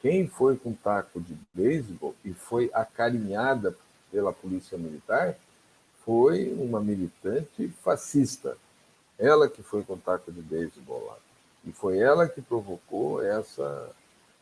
quem 0.00 0.26
foi 0.26 0.56
com 0.56 0.72
taco 0.72 1.20
de 1.20 1.36
beisebol 1.52 2.14
e 2.24 2.32
foi 2.32 2.70
acarinhada 2.72 3.76
pela 4.10 4.32
polícia 4.32 4.78
militar 4.78 5.36
foi 6.02 6.50
uma 6.54 6.80
militante 6.80 7.68
fascista. 7.82 8.56
Ela 9.18 9.50
que 9.50 9.62
foi 9.62 9.82
com 9.82 9.98
taco 9.98 10.32
de 10.32 10.40
beisebol 10.40 11.04
lá. 11.04 11.29
E 11.64 11.72
foi 11.72 11.98
ela 11.98 12.28
que 12.28 12.40
provocou 12.40 13.22
essa, 13.22 13.90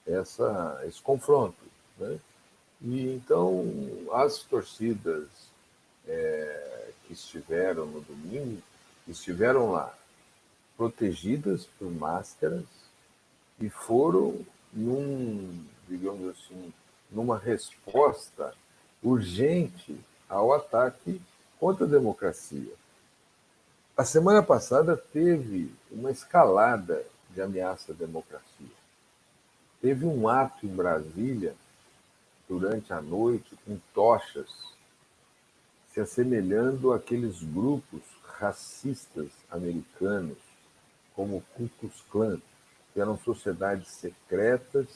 essa, 0.06 0.82
esse 0.86 1.00
confronto. 1.00 1.56
Né? 1.98 2.18
E 2.80 3.14
então 3.14 3.64
as 4.12 4.38
torcidas 4.42 5.26
é, 6.06 6.90
que 7.06 7.12
estiveram 7.12 7.86
no 7.86 8.00
domingo 8.00 8.62
estiveram 9.06 9.72
lá 9.72 9.94
protegidas 10.76 11.66
por 11.78 11.90
máscaras 11.90 12.64
e 13.60 13.68
foram 13.68 14.46
num, 14.72 15.64
digamos 15.88 16.30
assim, 16.30 16.72
numa 17.10 17.36
resposta 17.36 18.54
urgente 19.02 19.98
ao 20.28 20.52
ataque 20.52 21.20
contra 21.58 21.84
a 21.84 21.88
democracia. 21.88 22.72
A 23.98 24.04
semana 24.04 24.44
passada 24.44 24.96
teve 24.96 25.74
uma 25.90 26.12
escalada 26.12 27.04
de 27.30 27.42
ameaça 27.42 27.90
à 27.90 27.94
democracia. 27.96 28.70
Teve 29.82 30.06
um 30.06 30.28
ato 30.28 30.64
em 30.64 30.68
Brasília, 30.68 31.56
durante 32.48 32.92
a 32.92 33.02
noite, 33.02 33.58
com 33.66 33.76
tochas, 33.92 34.48
se 35.92 35.98
assemelhando 35.98 36.92
àqueles 36.92 37.42
grupos 37.42 38.02
racistas 38.38 39.30
americanos, 39.50 40.38
como 41.16 41.38
o 41.38 41.42
Ku 41.56 41.68
Klux 41.80 42.00
Klan, 42.08 42.40
que 42.94 43.00
eram 43.00 43.18
sociedades 43.18 43.88
secretas 43.88 44.86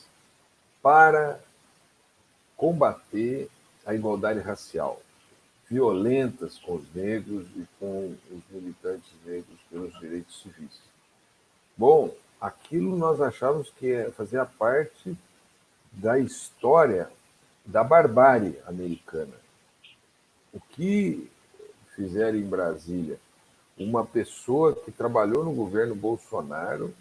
para 0.81 1.41
combater 2.57 3.51
a 3.85 3.97
igualdade 3.97 4.39
racial 4.39 5.03
violentas 5.73 6.59
com 6.59 6.75
os 6.75 6.95
negros 6.95 7.47
e 7.57 7.67
com 7.81 8.15
os 8.31 8.43
militantes 8.51 9.11
negros 9.25 9.59
pelos 9.71 9.99
direitos 9.99 10.43
civis. 10.43 10.79
Bom, 11.75 12.15
aquilo 12.39 12.95
nós 12.95 13.23
achávamos 13.23 13.71
que 13.79 13.91
é, 13.91 14.11
fazia 14.11 14.45
parte 14.45 15.17
da 15.91 16.19
história 16.19 17.09
da 17.65 17.83
barbárie 17.83 18.59
americana. 18.67 19.33
O 20.53 20.61
que 20.61 21.31
fizeram 21.97 22.37
em 22.37 22.47
Brasília? 22.47 23.19
Uma 23.79 24.05
pessoa 24.05 24.75
que 24.75 24.93
trabalhou 24.93 25.43
no 25.43 25.55
governo 25.55 25.95
Bolsonaro, 25.95 26.95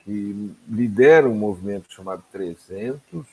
que 0.00 0.54
lidera 0.68 1.26
um 1.26 1.34
movimento 1.34 1.90
chamado 1.90 2.22
300, 2.30 3.26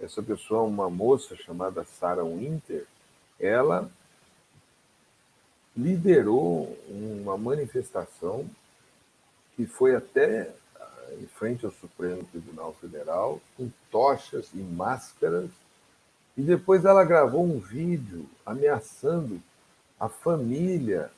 essa 0.00 0.22
pessoa, 0.22 0.62
uma 0.62 0.88
moça 0.88 1.36
chamada 1.36 1.84
Sarah 1.84 2.24
Winter, 2.24 2.86
ela 3.38 3.90
liderou 5.76 6.76
uma 6.88 7.38
manifestação 7.38 8.48
que 9.54 9.64
foi 9.64 9.94
até 9.94 10.52
ah, 10.76 11.14
em 11.20 11.26
frente 11.26 11.64
ao 11.64 11.72
Supremo 11.72 12.24
Tribunal 12.24 12.74
Federal, 12.80 13.40
com 13.56 13.70
tochas 13.90 14.48
e 14.52 14.58
máscaras, 14.58 15.50
e 16.36 16.42
depois 16.42 16.84
ela 16.84 17.04
gravou 17.04 17.44
um 17.44 17.58
vídeo 17.58 18.26
ameaçando 18.44 19.40
a 19.98 20.08
família 20.08 21.10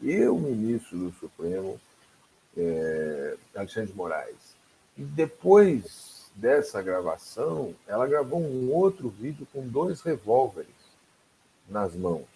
e 0.00 0.24
o 0.26 0.38
ministro 0.38 0.98
do 0.98 1.12
Supremo, 1.12 1.80
é, 2.56 3.36
Alexandre 3.54 3.90
de 3.90 3.96
Moraes. 3.96 4.56
E 4.96 5.02
depois 5.02 6.30
dessa 6.34 6.82
gravação, 6.82 7.74
ela 7.86 8.06
gravou 8.06 8.40
um 8.40 8.72
outro 8.72 9.08
vídeo 9.08 9.46
com 9.52 9.66
dois 9.66 10.00
revólveres 10.02 10.81
nas 11.72 11.94
mãos. 11.94 12.26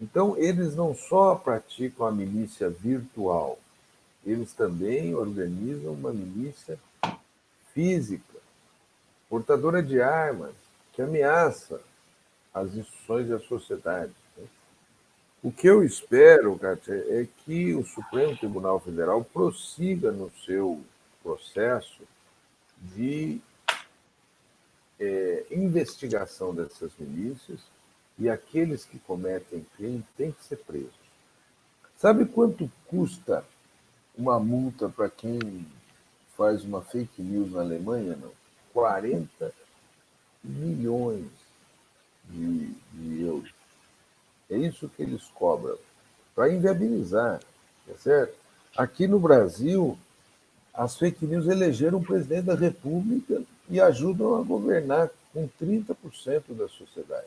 Então, 0.00 0.36
eles 0.36 0.76
não 0.76 0.94
só 0.94 1.34
praticam 1.34 2.06
a 2.06 2.12
milícia 2.12 2.68
virtual, 2.68 3.58
eles 4.24 4.52
também 4.52 5.14
organizam 5.14 5.92
uma 5.92 6.12
milícia 6.12 6.78
física, 7.72 8.38
portadora 9.28 9.82
de 9.82 10.00
armas, 10.00 10.52
que 10.92 11.02
ameaça 11.02 11.80
as 12.52 12.74
instituições 12.74 13.28
e 13.28 13.32
a 13.32 13.40
sociedade. 13.40 14.12
Né? 14.36 14.44
O 15.42 15.50
que 15.50 15.66
eu 15.66 15.84
espero, 15.84 16.58
Kátia, 16.58 16.94
é 17.08 17.26
que 17.44 17.74
o 17.74 17.84
Supremo 17.84 18.36
Tribunal 18.36 18.80
Federal 18.80 19.24
prossiga 19.24 20.10
no 20.12 20.30
seu 20.44 20.80
processo 21.22 22.02
de 22.94 23.40
é, 24.98 25.46
investigação 25.50 26.54
dessas 26.54 26.92
milícias 26.98 27.60
e 28.18 28.28
aqueles 28.28 28.84
que 28.84 28.98
cometem 28.98 29.66
crime 29.76 30.04
têm 30.16 30.32
que 30.32 30.44
ser 30.44 30.56
presos. 30.56 30.90
Sabe 31.96 32.26
quanto 32.26 32.70
custa 32.86 33.44
uma 34.16 34.38
multa 34.40 34.88
para 34.88 35.08
quem 35.08 35.66
faz 36.36 36.64
uma 36.64 36.82
fake 36.82 37.22
news 37.22 37.52
na 37.52 37.60
Alemanha? 37.60 38.16
Não. 38.16 38.32
40 38.72 39.52
milhões 40.42 41.26
de, 42.28 42.68
de 42.92 43.22
euros. 43.22 43.52
É 44.50 44.56
isso 44.56 44.88
que 44.88 45.02
eles 45.02 45.24
cobram 45.34 45.76
para 46.34 46.52
inviabilizar, 46.52 47.40
tá 47.86 47.94
certo? 47.98 48.36
Aqui 48.76 49.08
no 49.08 49.18
Brasil, 49.18 49.98
as 50.72 50.96
fake 50.96 51.26
news 51.26 51.46
elegeram 51.46 51.98
o 51.98 52.04
presidente 52.04 52.44
da 52.44 52.54
República 52.54 53.42
e 53.68 53.80
ajudam 53.80 54.36
a 54.36 54.42
governar 54.42 55.10
com 55.32 55.48
30% 55.60 56.54
da 56.56 56.68
sociedade. 56.68 57.26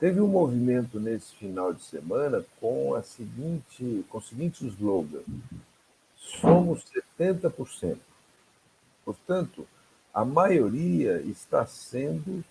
Teve 0.00 0.18
um 0.18 0.26
movimento 0.26 0.98
nesse 0.98 1.30
final 1.34 1.74
de 1.74 1.82
semana 1.82 2.42
com 2.58 2.94
a 2.94 3.02
seguinte, 3.02 4.02
com 4.08 4.16
o 4.16 4.22
seguinte 4.22 4.66
slogan: 4.66 5.20
somos 6.16 6.82
70%. 7.20 7.98
Portanto, 9.04 9.68
a 10.14 10.24
maioria 10.24 11.20
está 11.20 11.66
sendo 11.66 12.42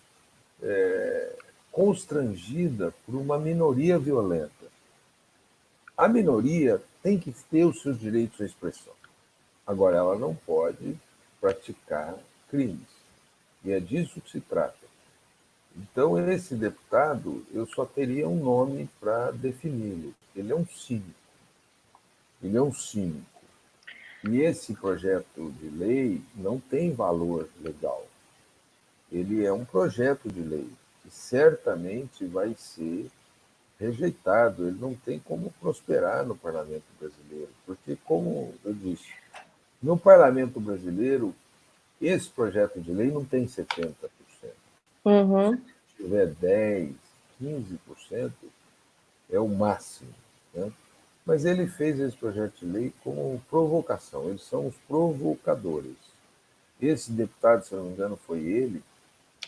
é, 0.62 1.36
constrangida 1.72 2.94
por 3.04 3.16
uma 3.16 3.40
minoria 3.40 3.98
violenta. 3.98 4.70
A 5.98 6.08
minoria 6.08 6.80
tem 7.02 7.18
que 7.18 7.34
ter 7.50 7.66
os 7.66 7.82
seus 7.82 8.00
direitos 8.00 8.40
à 8.42 8.46
expressão. 8.46 8.94
Agora, 9.66 9.98
ela 9.98 10.18
não 10.20 10.36
pode 10.36 10.96
praticar 11.42 12.16
crimes. 12.48 12.88
E 13.66 13.72
é 13.72 13.80
disso 13.80 14.22
que 14.22 14.30
se 14.30 14.40
trata. 14.40 14.79
Então, 15.78 16.18
esse 16.30 16.56
deputado, 16.56 17.46
eu 17.54 17.66
só 17.68 17.86
teria 17.86 18.28
um 18.28 18.44
nome 18.44 18.90
para 19.00 19.32
defini-lo. 19.32 20.14
Ele 20.36 20.52
é 20.52 20.56
um 20.56 20.66
cínico. 20.66 21.20
Ele 22.42 22.58
é 22.58 22.62
um 22.62 22.74
cínico. 22.74 23.26
E 24.28 24.42
esse 24.42 24.74
projeto 24.74 25.52
de 25.60 25.70
lei 25.70 26.22
não 26.36 26.60
tem 26.60 26.94
valor 26.94 27.48
legal. 27.62 28.06
Ele 29.12 29.46
é 29.46 29.52
um 29.52 29.64
projeto 29.64 30.30
de 30.30 30.42
lei 30.42 30.70
que 31.02 31.10
certamente 31.10 32.26
vai 32.26 32.54
ser 32.56 33.10
rejeitado. 33.80 34.68
Ele 34.68 34.78
não 34.80 34.94
tem 34.94 35.20
como 35.20 35.54
prosperar 35.60 36.26
no 36.26 36.36
parlamento 36.36 36.84
brasileiro, 37.00 37.50
porque, 37.66 37.98
como 38.06 38.54
eu 38.66 38.74
disse, 38.74 39.08
no 39.82 39.98
parlamento 39.98 40.60
brasileiro, 40.60 41.34
esse 42.02 42.30
projeto 42.30 42.80
de 42.82 42.92
lei 42.92 43.10
não 43.10 43.24
tem 43.24 43.46
70%. 43.46 43.96
Uhum. 45.10 45.58
Se 45.98 46.04
tiver 46.04 46.28
10%, 46.36 46.94
15%, 47.42 48.32
é 49.32 49.40
o 49.40 49.48
máximo. 49.48 50.14
Né? 50.54 50.72
Mas 51.26 51.46
ele 51.46 51.68
fez 51.68 52.00
esse 52.00 52.16
projeto 52.16 52.60
de 52.60 52.66
lei 52.66 52.94
como 53.04 53.42
provocação, 53.50 54.30
eles 54.30 54.44
são 54.44 54.68
os 54.68 54.76
provocadores. 54.88 55.98
Esse 56.82 57.12
deputado, 57.12 57.66
se 57.66 57.76
não 57.76 57.86
me 57.86 57.94
engano, 57.94 58.16
foi 58.16 58.40
ele, 58.40 58.82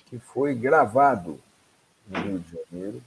que 0.07 0.19
foi 0.19 0.53
gravado 0.53 1.39
no 2.07 2.19
Rio 2.19 2.39
de 2.39 2.51
Janeiro, 2.51 3.01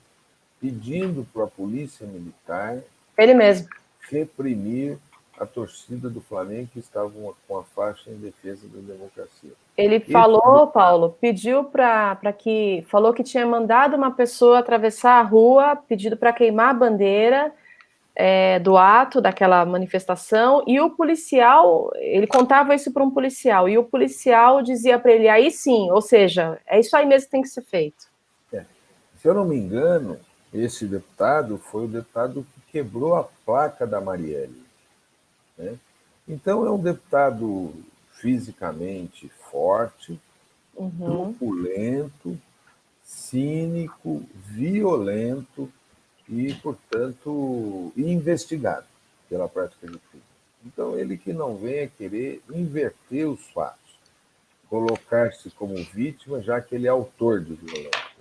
pedindo 0.60 1.26
para 1.32 1.44
a 1.44 1.48
Polícia 1.48 2.06
Militar. 2.06 2.82
Ele 3.18 3.34
mesmo. 3.34 3.68
Reprimir 4.00 4.98
a 5.38 5.44
torcida 5.44 6.08
do 6.08 6.20
Flamengo 6.20 6.70
que 6.72 6.78
estavam 6.78 7.34
com 7.46 7.58
a 7.58 7.64
faixa 7.64 8.10
em 8.10 8.16
defesa 8.16 8.66
da 8.68 8.80
democracia. 8.80 9.52
Ele 9.76 9.98
falou, 9.98 10.68
Paulo, 10.68 11.16
pediu 11.20 11.64
para 11.64 12.32
que. 12.32 12.84
Falou 12.88 13.12
que 13.12 13.24
tinha 13.24 13.44
mandado 13.44 13.96
uma 13.96 14.12
pessoa 14.12 14.60
atravessar 14.60 15.18
a 15.18 15.22
rua, 15.22 15.74
pedido 15.74 16.16
para 16.16 16.32
queimar 16.32 16.70
a 16.70 16.74
bandeira 16.74 17.52
é, 18.14 18.58
do 18.60 18.76
ato, 18.76 19.20
daquela 19.20 19.64
manifestação, 19.66 20.62
e 20.66 20.80
o 20.80 20.90
policial, 20.90 21.90
ele 21.96 22.26
contava 22.26 22.74
isso 22.74 22.92
para 22.92 23.02
um 23.02 23.10
policial, 23.10 23.68
e 23.68 23.76
o 23.76 23.84
policial 23.84 24.62
dizia 24.62 24.98
para 24.98 25.12
ele, 25.12 25.28
aí 25.28 25.50
sim, 25.50 25.90
ou 25.90 26.00
seja, 26.00 26.60
é 26.66 26.78
isso 26.78 26.96
aí 26.96 27.04
mesmo 27.06 27.26
que 27.26 27.32
tem 27.32 27.42
que 27.42 27.48
ser 27.48 27.62
feito. 27.62 28.06
É. 28.52 28.64
Se 29.16 29.26
eu 29.26 29.34
não 29.34 29.44
me 29.44 29.56
engano, 29.56 30.18
esse 30.52 30.86
deputado 30.86 31.58
foi 31.58 31.86
o 31.86 31.88
deputado 31.88 32.46
que 32.54 32.72
quebrou 32.72 33.16
a 33.16 33.24
placa 33.44 33.84
da 33.84 34.00
Marielle. 34.00 34.62
Né? 35.58 35.74
Então, 36.28 36.64
é 36.64 36.70
um 36.70 36.78
deputado 36.78 37.74
fisicamente 38.14 39.28
forte, 39.50 40.18
uhum. 40.74 40.90
truculento, 41.34 42.38
cínico, 43.02 44.22
violento, 44.34 45.70
e, 46.28 46.54
portanto, 46.54 47.92
investigado 47.96 48.86
pela 49.28 49.48
prática 49.48 49.86
de 49.86 49.98
crime. 49.98 50.24
Então, 50.64 50.98
ele 50.98 51.16
que 51.16 51.32
não 51.32 51.56
venha 51.56 51.86
querer 51.86 52.42
inverter 52.50 53.28
os 53.28 53.40
fatos, 53.50 53.78
colocar-se 54.68 55.50
como 55.50 55.76
vítima, 55.76 56.40
já 56.40 56.60
que 56.60 56.74
ele 56.74 56.86
é 56.86 56.90
autor 56.90 57.40
de 57.40 57.54
violência, 57.54 58.14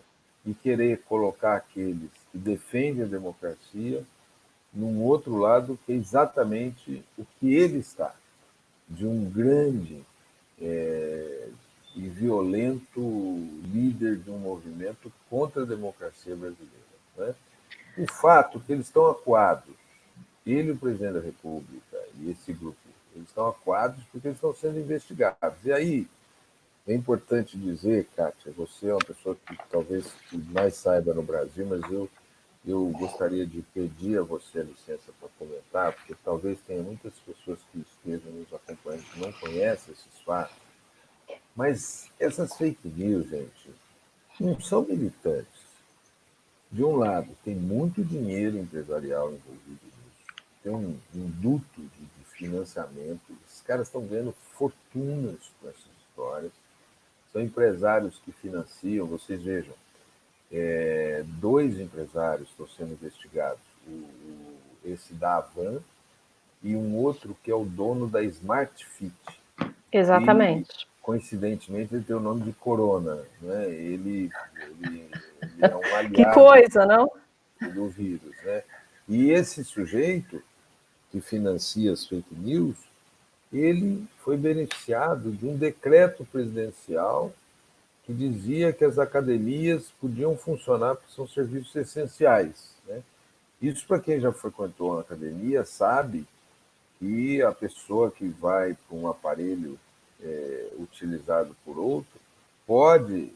e 0.46 0.54
querer 0.54 1.02
colocar 1.04 1.56
aqueles 1.56 2.12
que 2.32 2.38
defendem 2.38 3.04
a 3.04 3.08
democracia 3.08 4.04
num 4.74 5.02
outro 5.02 5.38
lado 5.38 5.80
que 5.86 5.94
é 5.94 5.96
exatamente 5.96 7.04
o 7.18 7.26
que 7.40 7.54
ele 7.54 7.78
está, 7.78 8.14
de 8.90 9.06
um 9.06 9.30
grande 9.30 10.04
é, 10.62 11.50
e 11.96 12.08
violento 12.10 13.00
líder 13.72 14.18
de 14.18 14.30
um 14.30 14.38
movimento 14.38 15.12
contra 15.30 15.64
a 15.64 15.66
democracia 15.66 16.36
brasileira. 16.36 16.74
Né? 17.18 17.36
O 17.98 18.12
fato 18.12 18.60
que 18.60 18.74
eles 18.74 18.88
estão 18.88 19.08
acuados, 19.08 19.74
ele, 20.46 20.72
o 20.72 20.78
presidente 20.78 21.14
da 21.14 21.20
República 21.20 21.98
e 22.20 22.32
esse 22.32 22.52
grupo, 22.52 22.78
eles 23.16 23.28
estão 23.28 23.48
acuados 23.48 24.04
porque 24.12 24.28
eles 24.28 24.38
estão 24.38 24.54
sendo 24.54 24.80
investigados. 24.80 25.64
E 25.64 25.72
aí, 25.72 26.08
é 26.88 26.94
importante 26.94 27.58
dizer, 27.58 28.08
Kátia, 28.16 28.52
você 28.52 28.90
é 28.90 28.94
uma 28.94 29.06
pessoa 29.06 29.36
que 29.36 29.58
talvez 29.70 30.12
mais 30.52 30.76
saiba 30.76 31.14
no 31.14 31.24
Brasil, 31.24 31.66
mas 31.66 31.82
eu, 31.90 32.10
eu 32.66 32.86
gostaria 32.90 33.46
de 33.46 33.62
pedir 33.74 34.18
a 34.18 34.24
você 34.24 34.60
a 34.60 34.64
licença 34.64 35.12
para 35.20 35.30
comentar, 35.40 35.94
porque 35.94 36.16
talvez 36.26 36.60
tenha 36.68 36.82
muitas 36.82 37.14
pessoas 37.20 37.60
que 37.72 37.86
estejam 38.04 38.32
nos 38.34 38.54
acompanhando 38.54 39.04
que 39.04 39.20
não 39.20 39.32
conhecem 39.34 39.94
esses 39.94 40.22
fatos. 40.26 40.56
Mas 41.56 42.10
essas 42.20 42.56
fake 42.56 42.88
news, 42.90 43.30
gente, 43.30 43.72
não 44.40 44.60
são 44.60 44.84
militantes. 44.84 45.64
De 46.72 46.84
um 46.84 46.96
lado, 46.96 47.30
tem 47.44 47.56
muito 47.56 48.04
dinheiro 48.04 48.58
empresarial 48.58 49.32
envolvido 49.32 49.80
nisso, 49.86 50.44
tem 50.64 50.74
um, 50.74 51.00
um 51.16 51.30
duto 51.30 51.82
de, 51.82 51.88
de 51.88 52.26
financiamento, 52.32 53.22
esses 53.48 53.62
caras 53.62 53.88
estão 53.88 54.06
ganhando 54.06 54.34
fortunas 54.58 55.52
com 55.62 55.70
essas 55.70 55.92
histórias, 56.08 56.52
são 57.32 57.42
empresários 57.42 58.20
que 58.26 58.32
financiam, 58.32 59.06
vocês 59.06 59.44
vejam, 59.44 59.74
é, 60.52 61.24
dois 61.40 61.80
empresários 61.80 62.50
estão 62.50 62.68
sendo 62.68 62.94
investigados, 62.94 63.62
o, 63.86 63.92
o, 63.92 64.58
esse 64.84 65.14
da 65.14 65.38
Avan 65.38 65.80
e 66.64 66.76
um 66.76 66.96
outro 66.96 67.36
que 67.44 67.52
é 67.52 67.56
o 67.56 67.66
dono 67.66 68.08
da 68.08 68.24
Smart 68.24 68.86
Fit. 68.86 69.14
Exatamente. 69.92 70.88
coincidentemente, 71.02 71.94
ele 71.94 72.04
tem 72.04 72.16
o 72.16 72.20
nome 72.20 72.42
de 72.42 72.54
Corona. 72.54 73.24
Né? 73.42 73.70
Ele, 73.70 74.32
ele, 74.82 75.10
ele 75.52 75.62
é 75.62 75.76
um 75.76 75.84
aliado 75.96 76.14
que 76.14 76.26
coisa, 76.34 76.86
não? 76.86 77.12
do 77.72 77.88
vírus. 77.90 78.36
Né? 78.44 78.64
E 79.08 79.30
esse 79.30 79.64
sujeito 79.64 80.42
que 81.12 81.22
financia 81.22 81.92
as 81.92 82.06
fake 82.06 82.34
news, 82.34 82.78
ele 83.52 84.06
foi 84.20 84.36
beneficiado 84.38 85.32
de 85.32 85.46
um 85.46 85.56
decreto 85.56 86.26
presidencial 86.26 87.32
que 88.06 88.14
dizia 88.14 88.74
que 88.74 88.84
as 88.84 88.98
academias 88.98 89.94
podiam 90.02 90.36
funcionar 90.36 90.96
porque 90.96 91.14
são 91.14 91.28
serviços 91.28 91.76
essenciais. 91.76 92.76
Né? 92.88 93.02
Isso, 93.62 93.86
para 93.88 94.00
quem 94.00 94.20
já 94.20 94.32
frequentou 94.32 94.92
uma 94.92 95.02
academia, 95.02 95.64
sabe 95.64 96.26
que 97.04 97.42
a 97.42 97.52
pessoa 97.52 98.10
que 98.10 98.26
vai 98.30 98.78
para 98.88 98.98
um 98.98 99.10
aparelho 99.10 99.78
é, 100.24 100.70
utilizado 100.80 101.54
por 101.66 101.78
outro 101.78 102.14
pode 102.66 103.30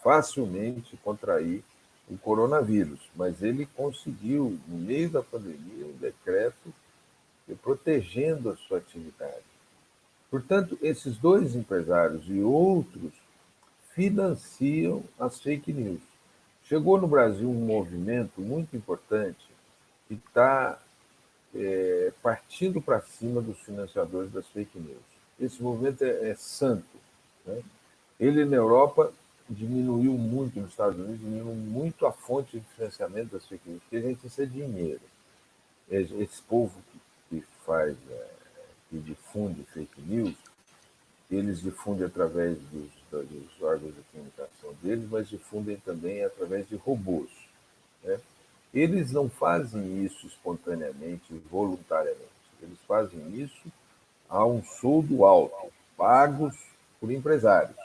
facilmente 0.00 0.96
contrair 0.98 1.64
o 2.08 2.16
coronavírus, 2.16 3.00
mas 3.16 3.42
ele 3.42 3.66
conseguiu, 3.66 4.56
no 4.68 4.78
meio 4.78 5.10
da 5.10 5.20
pandemia, 5.20 5.86
um 5.86 5.96
decreto 5.98 6.72
protegendo 7.60 8.50
a 8.50 8.56
sua 8.56 8.78
atividade. 8.78 9.42
Portanto, 10.30 10.78
esses 10.80 11.16
dois 11.16 11.56
empresários 11.56 12.22
e 12.28 12.40
outros 12.40 13.12
financiam 13.94 15.02
as 15.18 15.40
fake 15.40 15.72
news. 15.72 16.02
Chegou 16.62 17.00
no 17.00 17.08
Brasil 17.08 17.50
um 17.50 17.66
movimento 17.66 18.40
muito 18.40 18.76
importante 18.76 19.44
que 20.06 20.14
está 20.14 20.78
é, 21.58 22.12
partindo 22.22 22.80
para 22.80 23.00
cima 23.00 23.42
dos 23.42 23.58
financiadores 23.60 24.30
das 24.30 24.46
fake 24.46 24.78
news. 24.78 25.02
Esse 25.40 25.60
movimento 25.62 26.04
é, 26.04 26.30
é 26.30 26.34
santo. 26.36 26.84
Né? 27.44 27.62
Ele, 28.18 28.44
na 28.44 28.56
Europa, 28.56 29.12
diminuiu 29.50 30.12
muito, 30.12 30.60
nos 30.60 30.70
Estados 30.70 30.98
Unidos, 30.98 31.18
diminuiu 31.18 31.54
muito 31.54 32.06
a 32.06 32.12
fonte 32.12 32.58
de 32.58 32.66
financiamento 32.76 33.32
das 33.32 33.46
fake 33.46 33.68
news, 33.68 33.82
porque 33.82 33.96
a 33.96 34.00
gente 34.00 34.20
precisa 34.20 34.46
de 34.46 34.52
dinheiro. 34.52 35.00
Esse 35.90 36.42
povo 36.42 36.74
que 37.28 37.42
faz, 37.64 37.96
é, 38.10 38.26
que 38.90 38.98
difunde 38.98 39.64
fake 39.72 40.00
news, 40.02 40.36
eles 41.30 41.60
difundem 41.60 42.06
através 42.06 42.56
dos, 42.58 42.90
dos 43.10 43.62
órgãos 43.62 43.94
de 43.94 44.00
comunicação 44.12 44.74
deles, 44.82 45.08
mas 45.10 45.28
difundem 45.28 45.76
também 45.78 46.24
através 46.24 46.68
de 46.68 46.76
robôs. 46.76 47.30
Né? 48.02 48.18
Eles 48.78 49.10
não 49.10 49.28
fazem 49.28 50.04
isso 50.04 50.24
espontaneamente, 50.28 51.34
voluntariamente. 51.50 52.28
Eles 52.62 52.78
fazem 52.86 53.20
isso 53.34 53.72
a 54.28 54.46
um 54.46 54.62
soldo 54.62 55.24
alto, 55.24 55.72
pagos 55.96 56.54
por 57.00 57.10
empresários. 57.10 57.76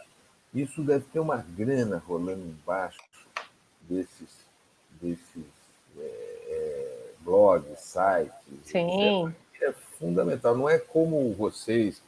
Isso 0.53 0.83
deve 0.83 1.05
ter 1.05 1.19
uma 1.19 1.37
grana 1.37 1.97
rolando 2.05 2.41
embaixo 2.41 3.01
desses, 3.81 4.45
desses 5.01 5.45
é, 5.97 6.01
é, 6.01 7.11
blogs, 7.21 7.79
sites. 7.79 8.33
Sim. 8.65 9.33
É 9.59 9.71
fundamental. 9.97 10.55
Não 10.55 10.69
é 10.69 10.77
como 10.77 11.33
vocês 11.33 12.03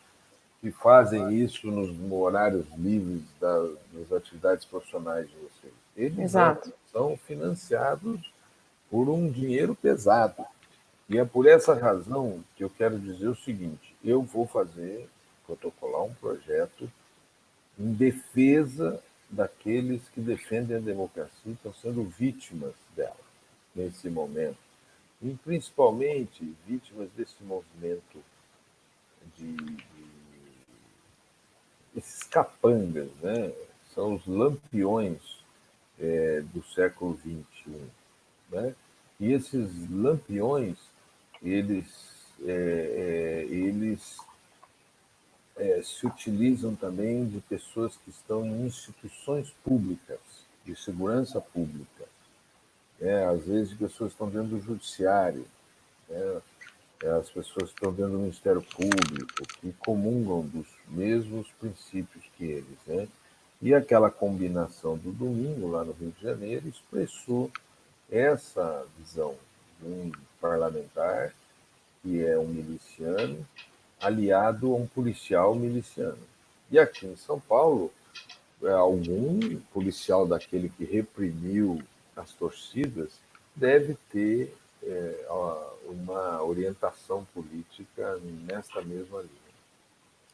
que 0.61 0.69
fazem 0.69 1.33
isso 1.33 1.71
nos 1.71 1.89
horários 2.11 2.67
livres 2.77 3.23
da, 3.39 3.67
das 3.93 4.11
atividades 4.11 4.63
profissionais 4.63 5.27
de 5.27 5.35
vocês. 5.37 5.73
Eles 5.97 6.19
Exato. 6.19 6.71
são 6.91 7.17
financiados 7.17 8.34
por 8.89 9.09
um 9.09 9.29
dinheiro 9.29 9.75
pesado. 9.75 10.45
E 11.09 11.17
é 11.17 11.25
por 11.25 11.47
essa 11.47 11.73
razão 11.73 12.43
que 12.55 12.63
eu 12.63 12.69
quero 12.69 12.99
dizer 12.99 13.27
o 13.27 13.35
seguinte: 13.35 13.95
eu 14.03 14.21
vou 14.21 14.47
fazer, 14.47 15.07
protocolar 15.45 16.03
um 16.03 16.13
projeto 16.15 16.91
em 17.77 17.93
defesa 17.93 19.01
daqueles 19.29 20.01
que 20.09 20.21
defendem 20.21 20.77
a 20.77 20.79
democracia 20.79 21.31
e 21.45 21.51
estão 21.51 21.73
sendo 21.73 22.03
vítimas 22.03 22.73
dela 22.95 23.15
nesse 23.75 24.09
momento. 24.09 24.57
E 25.21 25.33
principalmente 25.43 26.55
vítimas 26.67 27.09
desse 27.15 27.43
movimento 27.43 28.23
de, 29.37 29.55
esses 31.95 32.23
capangas, 32.23 33.09
né? 33.21 33.51
são 33.93 34.15
os 34.15 34.27
lampiões 34.27 35.21
é, 35.99 36.41
do 36.53 36.63
século 36.63 37.17
XXI. 37.17 37.43
Né? 38.55 38.73
E 39.19 39.33
esses 39.33 39.69
lampiões, 39.89 40.77
eles, 41.43 41.85
é, 42.43 43.45
é, 43.49 43.53
eles 43.53 44.17
é, 45.57 45.81
se 45.83 46.07
utilizam 46.07 46.75
também 46.75 47.27
de 47.27 47.41
pessoas 47.41 47.95
que 47.97 48.09
estão 48.09 48.45
em 48.45 48.65
instituições 48.65 49.53
públicas, 49.63 50.19
de 50.65 50.75
segurança 50.75 51.39
pública. 51.39 52.05
É, 52.99 53.25
às 53.25 53.45
vezes, 53.45 53.73
pessoas 53.73 54.13
estão 54.13 54.29
dentro 54.29 54.57
do 54.57 54.61
judiciário, 54.61 55.45
né? 56.09 56.41
As 57.19 57.29
pessoas 57.29 57.69
estão 57.69 57.91
dentro 57.91 58.13
do 58.13 58.19
Ministério 58.19 58.61
Público, 58.61 59.45
que 59.59 59.71
comungam 59.73 60.41
dos 60.47 60.65
mesmos 60.87 61.45
princípios 61.59 62.23
que 62.35 62.45
eles. 62.45 62.77
Né? 62.87 63.07
E 63.61 63.73
aquela 63.73 64.09
combinação 64.09 64.97
do 64.97 65.11
domingo, 65.11 65.69
lá 65.69 65.83
no 65.83 65.91
Rio 65.91 66.13
de 66.17 66.23
Janeiro, 66.23 66.67
expressou 66.67 67.51
essa 68.11 68.85
visão 68.97 69.35
de 69.79 69.87
um 69.87 70.11
parlamentar 70.39 71.33
que 72.01 72.23
é 72.23 72.37
um 72.37 72.47
miliciano 72.47 73.45
aliado 73.99 74.73
a 74.73 74.75
um 74.75 74.85
policial 74.85 75.55
miliciano. 75.55 76.17
E 76.69 76.77
aqui 76.77 77.07
em 77.07 77.15
São 77.15 77.39
Paulo, 77.39 77.91
é, 78.63 78.71
algum 78.71 79.57
policial 79.73 80.27
daquele 80.27 80.69
que 80.69 80.85
reprimiu 80.85 81.81
as 82.15 82.31
torcidas 82.31 83.11
deve 83.55 83.97
ter 84.11 84.55
é, 84.83 85.27
uma 85.85 86.43
orientação 86.43 87.25
política 87.33 88.19
nesta 88.47 88.81
mesma 88.81 89.21
linha. 89.21 89.44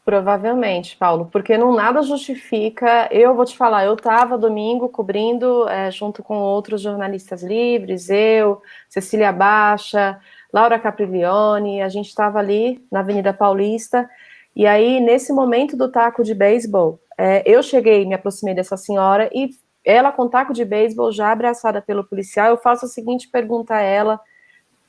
Provavelmente, 0.03 0.97
Paulo, 0.97 1.29
porque 1.31 1.57
não 1.57 1.75
nada 1.75 2.01
justifica. 2.01 3.07
Eu 3.11 3.35
vou 3.35 3.45
te 3.45 3.55
falar, 3.55 3.85
eu 3.85 3.93
estava 3.93 4.37
domingo 4.37 4.89
cobrindo 4.89 5.67
é, 5.69 5.91
junto 5.91 6.23
com 6.23 6.37
outros 6.39 6.81
jornalistas 6.81 7.43
livres, 7.43 8.09
eu, 8.09 8.61
Cecília 8.89 9.31
Baixa, 9.31 10.19
Laura 10.51 10.79
Capriglione, 10.79 11.81
a 11.81 11.89
gente 11.89 12.07
estava 12.07 12.39
ali 12.39 12.83
na 12.91 13.01
Avenida 13.01 13.31
Paulista, 13.31 14.09
e 14.55 14.65
aí, 14.67 14.99
nesse 14.99 15.31
momento 15.31 15.77
do 15.77 15.89
taco 15.89 16.23
de 16.23 16.33
beisebol, 16.33 16.99
é, 17.17 17.43
eu 17.45 17.63
cheguei, 17.63 18.05
me 18.05 18.15
aproximei 18.15 18.53
dessa 18.53 18.75
senhora, 18.75 19.29
e 19.33 19.51
ela 19.85 20.11
com 20.11 20.27
taco 20.27 20.51
de 20.51 20.65
beisebol, 20.65 21.11
já 21.11 21.31
abraçada 21.31 21.81
pelo 21.81 22.03
policial, 22.03 22.49
eu 22.49 22.57
faço 22.57 22.85
a 22.85 22.89
seguinte 22.89 23.29
pergunta 23.29 23.75
a 23.75 23.81
ela: 23.81 24.19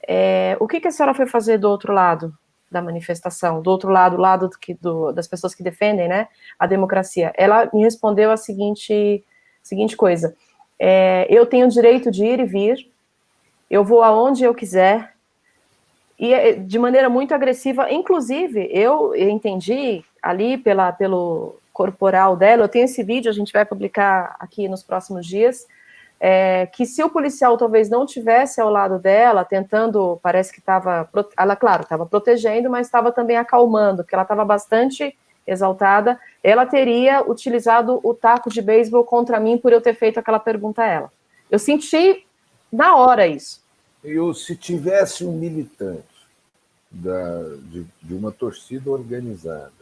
é, 0.09 0.57
o 0.59 0.67
que, 0.67 0.81
que 0.81 0.89
a 0.89 0.91
senhora 0.91 1.15
foi 1.15 1.27
fazer 1.27 1.59
do 1.59 1.69
outro 1.69 1.93
lado? 1.93 2.35
Da 2.73 2.83
manifestação, 2.83 3.63
do 3.63 3.71
outro 3.71 3.91
lado, 3.91 4.17
lado 4.17 4.49
do 4.49 4.59
que, 4.59 4.75
do, 4.75 5.13
das 5.13 5.29
pessoas 5.29 5.55
que 5.55 5.63
defendem 5.63 6.09
né, 6.09 6.29
a 6.59 6.67
democracia. 6.67 7.33
Ela 7.37 7.71
me 7.73 7.83
respondeu 7.83 8.31
a 8.31 8.37
seguinte, 8.37 9.23
seguinte 9.63 9.97
coisa: 9.97 10.35
é, 10.79 11.27
eu 11.31 11.47
tenho 11.47 11.67
o 11.67 11.71
direito 11.71 12.11
de 12.11 12.25
ir 12.25 12.41
e 12.41 12.45
vir, 12.45 12.91
eu 13.71 13.85
vou 13.85 14.03
aonde 14.03 14.43
eu 14.43 14.55
quiser, 14.55 15.15
e 16.19 16.33
é, 16.33 16.53
de 16.55 16.79
maneira 16.79 17.09
muito 17.09 17.35
agressiva. 17.35 17.93
Inclusive, 17.93 18.69
eu 18.73 19.15
entendi 19.15 20.05
ali 20.23 20.57
pela, 20.57 20.93
pelo 20.93 21.57
corporal 21.73 22.37
dela, 22.37 22.65
eu 22.65 22.69
tenho 22.69 22.85
esse 22.85 23.03
vídeo, 23.03 23.31
a 23.31 23.35
gente 23.35 23.53
vai 23.53 23.65
publicar 23.65 24.37
aqui 24.41 24.69
nos 24.69 24.83
próximos 24.83 25.27
dias 25.27 25.67
é, 26.25 26.67
que 26.67 26.87
se 26.87 27.03
o 27.03 27.11
policial 27.11 27.57
talvez 27.57 27.91
não 27.91 28.07
tivesse 28.07 28.61
ao 28.61 28.71
lado 28.71 28.97
dela, 28.97 29.45
tentando, 29.45 30.21
parece 30.23 30.53
que 30.53 30.61
estava, 30.61 31.11
ela, 31.37 31.57
claro, 31.57 31.83
estava 31.83 32.07
protegendo, 32.07 32.71
mas 32.71 32.87
estava 32.87 33.11
também 33.11 33.37
acalmando, 33.37 34.05
porque 34.05 34.15
ela 34.15 34.23
estava 34.23 34.45
bastante 34.45 35.19
exaltada, 35.45 36.17
ela 36.41 36.65
teria 36.65 37.29
utilizado 37.29 37.99
o 38.05 38.15
taco 38.15 38.49
de 38.49 38.63
beisebol 38.63 39.03
contra 39.03 39.41
mim 39.41 39.59
por 39.59 39.73
eu 39.73 39.81
ter 39.81 39.95
feito 39.95 40.21
aquela 40.21 40.39
pergunta 40.39 40.83
a 40.83 40.87
ela. 40.87 41.13
Eu 41.51 41.59
senti 41.59 42.25
na 42.73 42.95
hora 42.95 43.27
isso. 43.27 43.61
Eu, 44.05 44.33
se 44.33 44.55
tivesse 44.55 45.25
um 45.25 45.33
militante 45.33 46.07
da, 46.89 47.43
de, 47.65 47.85
de 48.01 48.15
uma 48.15 48.31
torcida 48.31 48.89
organizada 48.93 49.82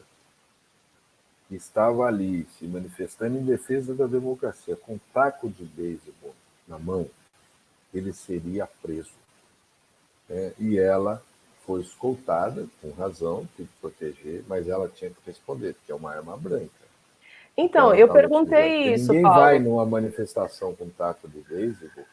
estava 1.57 2.05
ali 2.05 2.47
se 2.59 2.67
manifestando 2.67 3.37
em 3.37 3.45
defesa 3.45 3.95
da 3.95 4.07
democracia 4.07 4.77
com 4.77 4.95
um 4.95 5.01
taco 5.13 5.49
de 5.49 5.65
beisebol 5.65 6.35
na 6.67 6.79
mão, 6.79 7.09
ele 7.93 8.13
seria 8.13 8.69
preso. 8.81 9.13
É, 10.29 10.53
e 10.59 10.79
ela 10.79 11.23
foi 11.67 11.81
escoltada, 11.81 12.67
com 12.81 12.91
razão, 12.91 13.49
tem 13.57 13.67
que 13.67 13.73
proteger, 13.81 14.45
mas 14.49 14.69
ela 14.69 14.89
tinha 14.89 15.11
que 15.11 15.17
responder, 15.27 15.75
porque 15.75 15.91
é 15.91 15.95
uma 15.95 16.13
arma 16.13 16.37
branca. 16.37 16.71
Então, 17.57 17.95
eu 17.95 18.09
perguntei 18.09 18.95
isso, 18.95 19.09
Ninguém 19.09 19.23
Paulo. 19.23 19.41
vai 19.41 19.59
numa 19.59 19.85
manifestação 19.85 20.75
com 20.75 20.89
taco 20.89 21.29
de 21.29 21.41
beisebol 21.41 22.05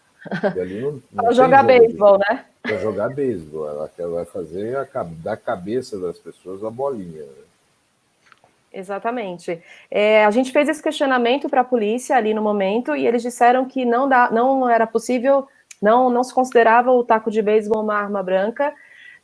para 1.16 1.32
jogar 1.32 1.64
beisebol, 1.64 2.18
né? 2.18 2.46
Para 2.62 2.78
jogar 2.80 3.10
beisebol. 3.10 3.70
Ela 3.70 3.92
vai 4.10 4.26
fazer 4.26 4.76
a, 4.78 5.04
da 5.04 5.38
cabeça 5.38 5.98
das 6.00 6.18
pessoas 6.20 6.64
a 6.64 6.70
bolinha. 6.70 7.24
Né? 7.24 7.47
Exatamente. 8.78 9.60
É, 9.90 10.24
a 10.24 10.30
gente 10.30 10.52
fez 10.52 10.70
esse 10.70 10.84
questionamento 10.84 11.50
para 11.50 11.62
a 11.62 11.64
polícia 11.64 12.16
ali 12.16 12.32
no 12.32 12.44
momento 12.44 12.96
e 12.96 13.08
eles 13.08 13.24
disseram 13.24 13.66
que 13.66 13.84
não, 13.84 14.08
dá, 14.08 14.30
não 14.30 14.70
era 14.70 14.86
possível, 14.86 15.48
não, 15.82 16.12
não 16.12 16.24
se 16.24 16.32
considerava 16.32 16.92
o 16.92 17.04
taco 17.04 17.32
de 17.32 17.42
beisebol 17.42 17.82
uma 17.82 17.96
arma 17.96 18.22
branca, 18.22 18.72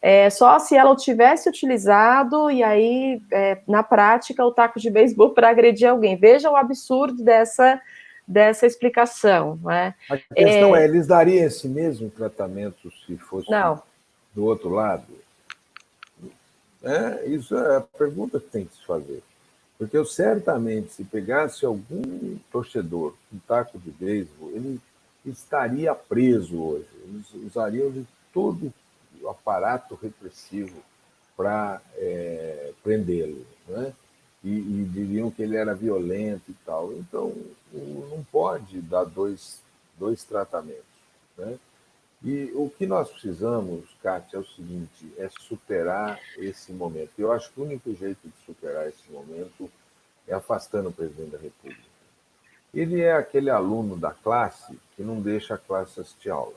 é, 0.01 0.27
só 0.31 0.57
se 0.57 0.75
ela 0.75 0.89
o 0.89 0.95
tivesse 0.95 1.47
utilizado 1.47 2.49
e 2.49 2.63
aí, 2.63 3.21
é, 3.31 3.59
na 3.67 3.83
prática, 3.83 4.43
o 4.43 4.51
taco 4.51 4.79
de 4.79 4.89
beisebol 4.89 5.29
para 5.29 5.49
agredir 5.49 5.87
alguém. 5.87 6.15
Veja 6.15 6.49
o 6.49 6.55
absurdo 6.55 7.23
dessa, 7.23 7.79
dessa 8.27 8.65
explicação. 8.65 9.59
Né? 9.63 9.93
A 10.09 10.17
questão 10.17 10.75
é, 10.75 10.81
é, 10.81 10.85
eles 10.85 11.05
dariam 11.05 11.45
esse 11.45 11.67
mesmo 11.67 12.09
tratamento 12.09 12.91
se 13.05 13.15
fosse 13.17 13.51
não. 13.51 13.83
do 14.33 14.45
outro 14.45 14.69
lado? 14.69 15.05
É, 16.83 17.27
isso 17.27 17.55
é 17.55 17.77
a 17.77 17.81
pergunta 17.81 18.39
que 18.39 18.47
tem 18.47 18.65
que 18.65 18.75
se 18.75 18.83
fazer. 18.85 19.21
Porque 19.77 19.97
eu 19.97 20.05
certamente, 20.05 20.93
se 20.93 21.03
pegasse 21.03 21.65
algum 21.65 22.38
torcedor 22.51 23.13
com 23.29 23.38
taco 23.39 23.77
de 23.79 23.91
beisebol, 23.91 24.51
ele 24.51 24.79
estaria 25.25 25.93
preso 25.95 26.62
hoje. 26.62 26.88
Eles 27.03 27.33
usariam 27.33 27.91
de 27.91 28.05
todo 28.33 28.73
o 29.21 29.29
aparato 29.29 29.97
repressivo 30.01 30.81
para 31.36 31.81
é, 31.95 32.71
prendê-lo. 32.83 33.45
Né? 33.67 33.93
E, 34.43 34.49
e, 34.49 34.89
diriam 34.91 35.31
que 35.31 35.41
ele 35.41 35.55
era 35.55 35.73
violento 35.73 36.43
e 36.49 36.53
tal. 36.65 36.93
Então, 36.93 37.33
não 37.71 38.23
pode 38.31 38.81
dar 38.81 39.05
dois, 39.05 39.62
dois 39.97 40.23
tratamentos. 40.23 40.83
Né? 41.38 41.57
E 42.23 42.51
o 42.55 42.69
que 42.69 42.88
nós 42.88 43.09
precisamos, 43.09 43.83
Kátia, 44.01 44.38
é 44.38 44.39
o 44.39 44.45
seguinte: 44.45 45.12
é 45.17 45.27
superar 45.29 46.19
esse 46.38 46.71
momento. 46.71 47.12
Eu 47.17 47.31
acho 47.31 47.51
que 47.51 47.59
o 47.59 47.65
único 47.65 47.93
jeito 47.93 48.19
de 48.25 48.45
superar 48.45 48.88
esse 48.88 49.12
momento 49.12 49.69
é 50.25 50.33
afastando 50.33 50.89
o 50.89 50.93
presidente 50.93 51.31
da 51.31 51.38
República. 51.38 51.93
Ele 52.73 53.01
é 53.01 53.13
aquele 53.13 53.49
aluno 53.49 53.97
da 53.97 54.12
classe 54.12 54.79
que 54.95 55.03
não 55.03 55.21
deixa 55.21 55.55
a 55.55 55.57
classe 55.57 55.99
assistir 55.99 56.29
aula. 56.29 56.55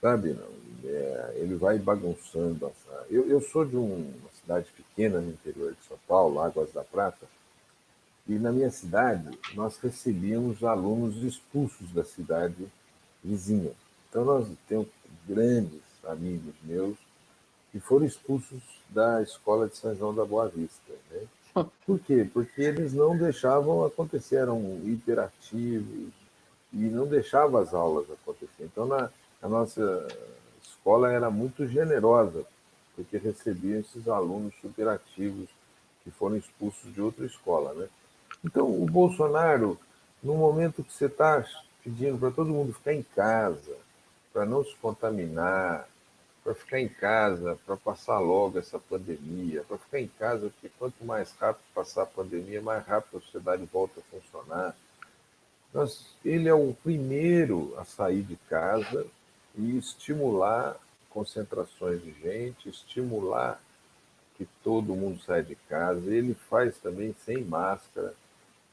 Sabe? 0.00 0.34
Não? 0.34 0.66
É, 0.84 1.32
ele 1.36 1.56
vai 1.56 1.78
bagunçando. 1.78 2.70
Eu, 3.10 3.26
eu 3.28 3.40
sou 3.40 3.64
de 3.64 3.76
um, 3.76 4.12
uma 4.20 4.30
cidade 4.38 4.70
pequena 4.76 5.20
no 5.20 5.30
interior 5.30 5.72
de 5.72 5.82
São 5.88 5.98
Paulo, 6.06 6.40
Águas 6.40 6.70
da 6.72 6.84
Prata, 6.84 7.26
e 8.28 8.34
na 8.34 8.52
minha 8.52 8.70
cidade 8.70 9.36
nós 9.54 9.78
recebíamos 9.78 10.62
alunos 10.62 11.16
expulsos 11.22 11.90
da 11.92 12.04
cidade 12.04 12.68
vizinha. 13.24 13.72
Então, 14.16 14.24
nós 14.24 14.48
temos 14.66 14.86
grandes 15.28 15.82
amigos 16.02 16.54
meus 16.62 16.96
que 17.70 17.78
foram 17.78 18.06
expulsos 18.06 18.62
da 18.88 19.20
escola 19.20 19.68
de 19.68 19.76
São 19.76 19.94
João 19.94 20.14
da 20.14 20.24
Boa 20.24 20.48
Vista. 20.48 20.94
Né? 21.10 21.20
Por 21.86 22.00
quê? 22.00 22.26
Porque 22.32 22.62
eles 22.62 22.94
não 22.94 23.14
deixavam 23.14 23.84
acontecer, 23.84 24.36
eram 24.36 24.80
hiperativos 24.86 26.14
e 26.72 26.78
não 26.78 27.06
deixavam 27.06 27.60
as 27.60 27.74
aulas 27.74 28.10
acontecer. 28.10 28.64
Então, 28.64 28.86
na, 28.86 29.10
a 29.42 29.48
nossa 29.50 30.08
escola 30.62 31.12
era 31.12 31.30
muito 31.30 31.66
generosa, 31.66 32.42
porque 32.94 33.18
recebia 33.18 33.80
esses 33.80 34.08
alunos 34.08 34.54
superativos 34.62 35.50
que 36.02 36.10
foram 36.10 36.36
expulsos 36.36 36.90
de 36.94 37.02
outra 37.02 37.26
escola. 37.26 37.74
Né? 37.74 37.86
Então, 38.42 38.66
o 38.66 38.86
Bolsonaro, 38.86 39.78
no 40.22 40.36
momento 40.36 40.82
que 40.82 40.90
você 40.90 41.04
está 41.04 41.44
pedindo 41.84 42.16
para 42.16 42.30
todo 42.30 42.48
mundo 42.48 42.72
ficar 42.72 42.94
em 42.94 43.02
casa, 43.02 43.84
para 44.36 44.44
não 44.44 44.62
se 44.62 44.76
contaminar, 44.76 45.88
para 46.44 46.54
ficar 46.54 46.78
em 46.78 46.90
casa, 46.90 47.58
para 47.64 47.74
passar 47.74 48.18
logo 48.18 48.58
essa 48.58 48.78
pandemia, 48.78 49.64
para 49.66 49.78
ficar 49.78 49.98
em 49.98 50.08
casa, 50.08 50.50
porque 50.50 50.70
quanto 50.78 51.02
mais 51.06 51.32
rápido 51.40 51.64
passar 51.74 52.02
a 52.02 52.06
pandemia, 52.06 52.60
mais 52.60 52.84
rápido 52.84 53.16
a 53.16 53.20
sociedade 53.22 53.66
volta 53.72 53.98
a 53.98 54.02
funcionar. 54.02 54.76
Nós, 55.72 56.14
ele 56.22 56.50
é 56.50 56.52
o 56.52 56.76
primeiro 56.84 57.74
a 57.78 57.84
sair 57.86 58.22
de 58.22 58.36
casa 58.50 59.06
e 59.56 59.78
estimular 59.78 60.76
concentrações 61.08 62.02
de 62.02 62.12
gente, 62.20 62.68
estimular 62.68 63.58
que 64.36 64.46
todo 64.62 64.94
mundo 64.94 65.18
saia 65.22 65.42
de 65.42 65.54
casa. 65.54 66.14
Ele 66.14 66.34
faz 66.34 66.76
também 66.76 67.16
sem 67.24 67.42
máscara. 67.42 68.12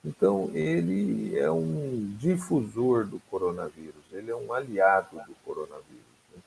Então, 0.06 0.50
ele 0.54 1.38
é 1.38 1.50
um 1.50 2.16
difusor 2.20 3.06
do 3.06 3.20
coronavírus, 3.32 4.04
ele 4.12 4.32
é 4.32 4.36
um 4.36 4.52
aliado 4.52 5.16
do 5.26 5.34
coronavírus. 5.46 6.04
Né? 6.34 6.42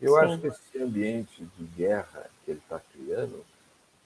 Eu 0.00 0.14
Sim. 0.14 0.18
acho 0.20 0.38
que 0.40 0.46
esse 0.48 0.82
ambiente 0.82 1.48
de 1.56 1.64
guerra 1.64 2.28
que 2.44 2.50
ele 2.50 2.60
está 2.60 2.80
criando 2.92 3.44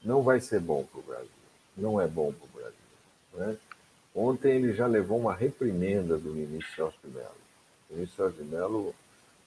não 0.04 0.22
vai 0.22 0.40
ser 0.40 0.60
bom 0.60 0.84
para 0.84 1.00
o 1.00 1.02
Brasil, 1.02 1.28
não 1.76 2.00
é 2.00 2.06
bom 2.06 2.32
para 2.32 2.46
o 2.46 2.62
Brasil. 2.62 2.78
Né? 3.34 3.58
Ontem 4.14 4.56
ele 4.56 4.72
já 4.72 4.86
levou 4.86 5.18
uma 5.18 5.34
reprimenda 5.34 6.18
do 6.18 6.30
ministro 6.30 6.74
Celso 6.74 6.98
de 7.02 7.10
Mello. 7.10 7.30
O 7.90 7.94
ministro 7.94 8.16
Celso 8.24 8.42
de 8.42 8.48
Mello 8.48 8.94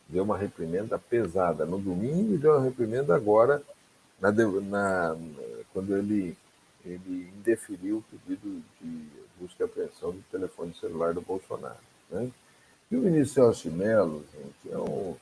deu 0.07 0.23
uma 0.23 0.37
reprimenda 0.37 0.97
pesada 0.97 1.65
no 1.65 1.79
domingo 1.79 2.33
e 2.33 2.37
deu 2.37 2.53
uma 2.53 2.63
reprimenda 2.63 3.15
agora, 3.15 3.61
na, 4.19 4.31
na, 4.31 5.17
quando 5.73 5.95
ele, 5.95 6.35
ele 6.85 7.31
indeferiu 7.37 7.97
o 7.97 8.03
pedido 8.03 8.63
de 8.79 9.07
busca 9.39 9.63
e 9.63 9.65
apreensão 9.65 10.11
do 10.11 10.21
telefone 10.31 10.73
celular 10.75 11.13
do 11.13 11.21
Bolsonaro. 11.21 11.79
Né? 12.09 12.31
E 12.91 12.95
o 12.95 13.01
ministro 13.01 13.43
Celso 13.43 13.71
Mello, 13.71 14.23
gente, 14.31 14.73
é 14.73 14.77
um, 14.77 15.15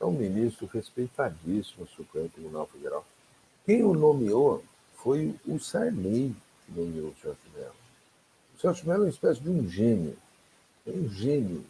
é 0.00 0.04
um 0.04 0.12
ministro 0.12 0.66
respeitadíssimo 0.72 1.84
no 1.84 1.88
Supremo 1.88 2.28
Tribunal 2.30 2.66
Federal. 2.66 3.06
Quem 3.66 3.84
o 3.84 3.92
nomeou 3.92 4.64
foi 4.96 5.34
o 5.46 5.58
Sarney 5.58 6.34
que 6.64 6.72
nomeou 6.72 7.08
o 7.08 7.16
Celso 7.20 7.38
Mello. 7.54 7.74
O 8.56 8.60
Celso 8.60 8.88
Mello 8.88 9.02
é 9.02 9.06
uma 9.06 9.10
espécie 9.10 9.40
de 9.40 9.50
um 9.50 9.68
gênio, 9.68 10.16
é 10.86 10.90
um 10.90 11.08
gênio 11.08 11.64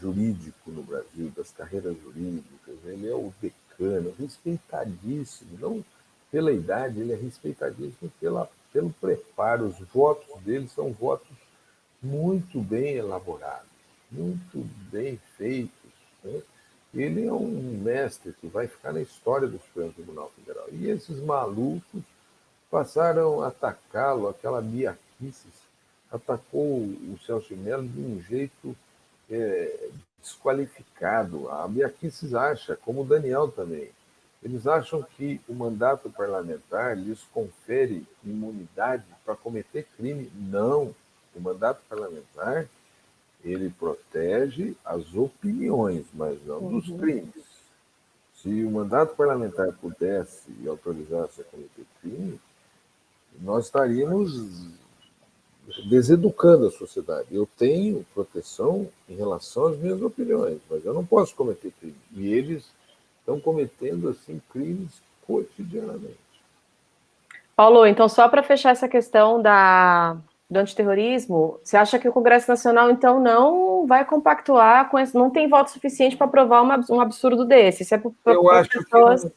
jurídico 0.00 0.70
no 0.70 0.82
Brasil, 0.82 1.32
das 1.34 1.50
carreiras 1.50 1.96
jurídicas. 2.02 2.74
Ele 2.84 3.08
é 3.08 3.14
o 3.14 3.32
decano, 3.40 4.14
respeitadíssimo, 4.18 5.58
não 5.58 5.84
pela 6.34 6.50
idade, 6.50 7.00
ele 7.00 7.12
é 7.12 7.16
respeitadíssimo 7.16 8.10
pela 8.18 8.50
pelo 8.72 8.90
preparo. 8.94 9.66
Os 9.66 9.78
votos 9.90 10.42
dele 10.42 10.66
são 10.66 10.92
votos 10.92 11.30
muito 12.02 12.60
bem 12.60 12.96
elaborados, 12.96 13.70
muito 14.10 14.68
bem 14.90 15.16
feitos. 15.36 15.92
Né? 16.24 16.42
Ele 16.92 17.24
é 17.24 17.32
um 17.32 17.78
mestre 17.80 18.32
que 18.32 18.48
vai 18.48 18.66
ficar 18.66 18.92
na 18.92 19.00
história 19.00 19.46
do 19.46 19.60
Supremo 19.60 19.92
Tribunal 19.92 20.32
Federal. 20.34 20.66
E 20.72 20.88
esses 20.90 21.20
malucos 21.20 22.02
passaram 22.68 23.40
a 23.40 23.46
atacá-lo, 23.46 24.26
aquela 24.26 24.60
biaquices, 24.60 25.54
atacou 26.10 26.78
o 26.80 27.16
Celso 27.24 27.54
Mello 27.54 27.86
de 27.86 28.00
um 28.00 28.20
jeito 28.20 28.76
é, 29.30 29.88
desqualificado. 30.20 31.48
A 31.48 31.68
biaquices 31.68 32.34
acha, 32.34 32.74
como 32.74 33.02
o 33.02 33.06
Daniel 33.06 33.52
também, 33.52 33.88
eles 34.44 34.66
acham 34.66 35.02
que 35.02 35.40
o 35.48 35.54
mandato 35.54 36.10
parlamentar 36.10 36.96
lhes 36.98 37.22
confere 37.32 38.06
imunidade 38.22 39.04
para 39.24 39.34
cometer 39.34 39.86
crime. 39.96 40.30
Não. 40.34 40.94
O 41.34 41.40
mandato 41.40 41.80
parlamentar 41.88 42.68
ele 43.42 43.70
protege 43.70 44.76
as 44.84 45.14
opiniões, 45.14 46.04
mas 46.12 46.38
não 46.44 46.58
uhum. 46.58 46.78
dos 46.78 46.90
crimes. 46.98 47.44
Se 48.36 48.64
o 48.64 48.70
mandato 48.70 49.16
parlamentar 49.16 49.72
pudesse 49.80 50.50
e 50.60 50.68
autorizasse 50.68 51.40
a 51.40 51.44
cometer 51.44 51.84
crime, 52.00 52.38
nós 53.40 53.64
estaríamos 53.64 54.68
deseducando 55.88 56.66
a 56.66 56.70
sociedade. 56.70 57.28
Eu 57.30 57.48
tenho 57.58 58.04
proteção 58.14 58.88
em 59.08 59.14
relação 59.14 59.68
às 59.68 59.78
minhas 59.78 60.02
opiniões, 60.02 60.60
mas 60.70 60.84
eu 60.84 60.92
não 60.92 61.04
posso 61.04 61.34
cometer 61.34 61.72
crime. 61.80 61.96
E 62.12 62.28
eles 62.32 62.66
estão 63.24 63.40
cometendo 63.40 64.10
assim 64.10 64.40
crimes 64.52 65.00
cotidianamente. 65.26 66.18
Paulo, 67.56 67.86
então 67.86 68.06
só 68.08 68.28
para 68.28 68.42
fechar 68.42 68.70
essa 68.70 68.88
questão 68.88 69.40
da, 69.40 70.16
do 70.50 70.58
antiterrorismo, 70.58 71.58
você 71.62 71.76
acha 71.76 71.98
que 71.98 72.08
o 72.08 72.12
Congresso 72.12 72.50
Nacional 72.50 72.90
então 72.90 73.18
não 73.18 73.86
vai 73.86 74.04
compactuar 74.04 74.90
com 74.90 74.98
esse, 74.98 75.14
não 75.14 75.30
tem 75.30 75.48
voto 75.48 75.70
suficiente 75.70 76.16
para 76.16 76.26
aprovar 76.26 76.62
uma, 76.62 76.84
um 76.90 77.00
absurdo 77.00 77.44
desse? 77.44 77.94
É 77.94 78.02
Eu 78.26 78.50
acho 78.50 78.68
pessoas... 78.70 79.22
que 79.22 79.32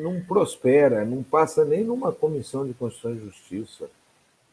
não, 0.00 0.12
não 0.12 0.20
prospera, 0.20 1.04
não 1.04 1.22
passa 1.22 1.64
nem 1.64 1.84
numa 1.84 2.12
comissão 2.12 2.66
de 2.66 2.74
Constituição 2.74 3.16
e 3.16 3.20
Justiça. 3.24 3.88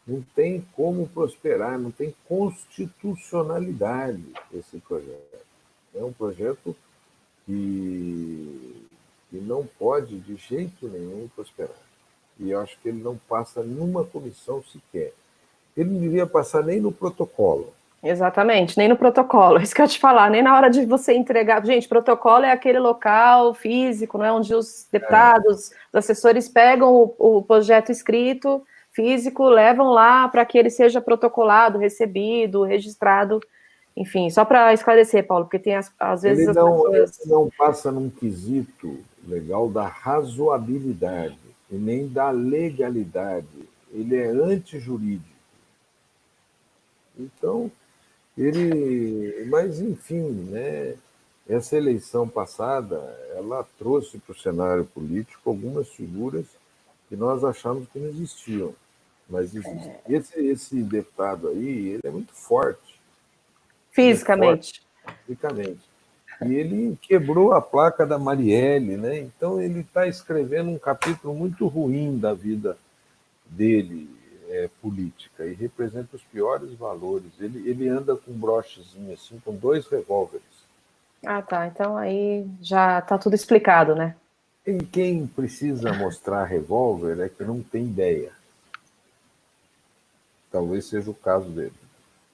Não 0.08 0.24
tem 0.34 0.66
como 0.74 1.08
prosperar, 1.10 1.78
não 1.78 1.92
tem 1.92 2.16
constitucionalidade 2.30 4.24
esse 4.54 4.78
projeto. 4.78 5.46
É 5.94 6.02
um 6.02 6.14
projeto 6.14 6.74
que, 7.48 8.86
que 9.32 9.38
não 9.38 9.66
pode 9.80 10.20
de 10.20 10.36
jeito 10.36 10.88
nenhum 10.88 11.28
prosperar. 11.34 11.72
E 12.40 12.52
eu 12.52 12.60
acho 12.60 12.78
que 12.80 12.90
ele 12.90 13.02
não 13.02 13.18
passa 13.28 13.64
numa 13.64 14.04
comissão 14.04 14.62
sequer. 14.62 15.14
Ele 15.76 15.90
não 15.90 16.00
devia 16.00 16.28
passar 16.28 16.62
nem 16.62 16.80
no 16.80 16.92
protocolo. 16.92 17.74
Exatamente, 18.04 18.78
nem 18.78 18.88
no 18.88 18.98
protocolo. 18.98 19.58
Isso 19.64 19.74
que 19.74 19.82
eu 19.82 19.88
te 19.88 19.98
falar, 19.98 20.30
nem 20.30 20.44
na 20.44 20.56
hora 20.56 20.70
de 20.70 20.86
você 20.86 21.14
entregar. 21.14 21.66
Gente, 21.66 21.88
protocolo 21.88 22.46
é 22.46 22.52
aquele 22.52 22.80
local 22.80 23.54
físico, 23.54 24.18
não 24.18 24.26
é 24.26 24.32
onde 24.32 24.54
os 24.54 24.86
deputados, 24.92 25.72
é. 25.72 25.76
os 25.94 25.96
assessores 25.96 26.48
pegam 26.48 26.94
o, 26.94 27.38
o 27.38 27.42
projeto 27.42 27.92
escrito 27.92 28.64
físico, 28.92 29.48
levam 29.48 29.90
lá 29.90 30.28
para 30.28 30.44
que 30.46 30.58
ele 30.58 30.72
seja 30.72 31.00
protocolado, 31.00 31.78
recebido, 31.78 32.64
registrado, 32.64 33.40
enfim, 33.98 34.30
só 34.30 34.46
para 34.46 34.74
esclarecer, 34.74 35.26
Paulo, 35.26 35.46
porque 35.46 35.60
tem 35.60 35.76
as, 35.76 35.92
às 36.00 36.22
vezes 36.22 36.48
ele 36.48 36.54
não, 36.54 36.84
pessoas... 36.84 37.20
ele 37.20 37.30
não 37.32 37.50
passa 37.58 37.92
num 37.92 38.10
quesito 38.10 39.00
legal 39.28 39.70
da 39.70 39.88
razoabilidade 39.88 41.38
e 41.70 41.76
nem 41.76 42.08
da 42.08 42.30
legalidade. 42.30 43.68
Ele 43.92 44.16
é 44.16 44.28
antijurídico. 44.28 45.36
Então, 47.18 47.72
ele. 48.38 49.46
Mas, 49.50 49.80
enfim, 49.80 50.30
né? 50.52 50.96
essa 51.50 51.78
eleição 51.78 52.28
passada 52.28 52.98
ela 53.36 53.66
trouxe 53.78 54.18
para 54.20 54.34
o 54.34 54.38
cenário 54.38 54.86
político 54.86 55.50
algumas 55.50 55.88
figuras 55.90 56.46
que 57.08 57.16
nós 57.16 57.44
achamos 57.44 57.88
que 57.90 58.00
não 58.00 58.10
existiam. 58.10 58.76
Mas 59.30 59.56
existe. 59.56 59.88
É. 59.88 60.02
Esse, 60.08 60.40
esse 60.40 60.84
deputado 60.84 61.48
aí, 61.50 61.90
ele 61.90 62.02
é 62.04 62.10
muito 62.10 62.34
forte. 62.34 62.87
Fisicamente. 63.98 64.84
Forte, 65.02 65.18
fisicamente. 65.26 65.80
E 66.46 66.54
ele 66.54 66.96
quebrou 67.02 67.52
a 67.52 67.60
placa 67.60 68.06
da 68.06 68.20
Marielle, 68.20 68.96
né? 68.96 69.18
Então 69.18 69.60
ele 69.60 69.80
está 69.80 70.06
escrevendo 70.06 70.70
um 70.70 70.78
capítulo 70.78 71.34
muito 71.34 71.66
ruim 71.66 72.20
da 72.20 72.32
vida 72.32 72.78
dele 73.44 74.08
é, 74.50 74.70
política 74.80 75.48
e 75.48 75.56
representa 75.56 76.16
os 76.16 76.22
piores 76.22 76.72
valores. 76.76 77.32
Ele, 77.40 77.68
ele 77.68 77.90
anda 77.90 78.16
com 78.16 78.30
um 78.30 78.38
brochezinho 78.38 79.12
assim, 79.12 79.42
com 79.44 79.56
dois 79.56 79.88
revólveres. 79.88 80.46
Ah, 81.26 81.42
tá. 81.42 81.66
Então 81.66 81.98
aí 81.98 82.46
já 82.62 83.00
está 83.00 83.18
tudo 83.18 83.34
explicado, 83.34 83.96
né? 83.96 84.16
E 84.64 84.78
quem 84.78 85.26
precisa 85.26 85.92
mostrar 85.92 86.46
revólver 86.46 87.20
é 87.20 87.30
que 87.30 87.44
não 87.44 87.64
tem 87.64 87.86
ideia. 87.86 88.32
Talvez 90.52 90.86
seja 90.86 91.10
o 91.10 91.16
caso 91.16 91.50
dele. 91.50 91.87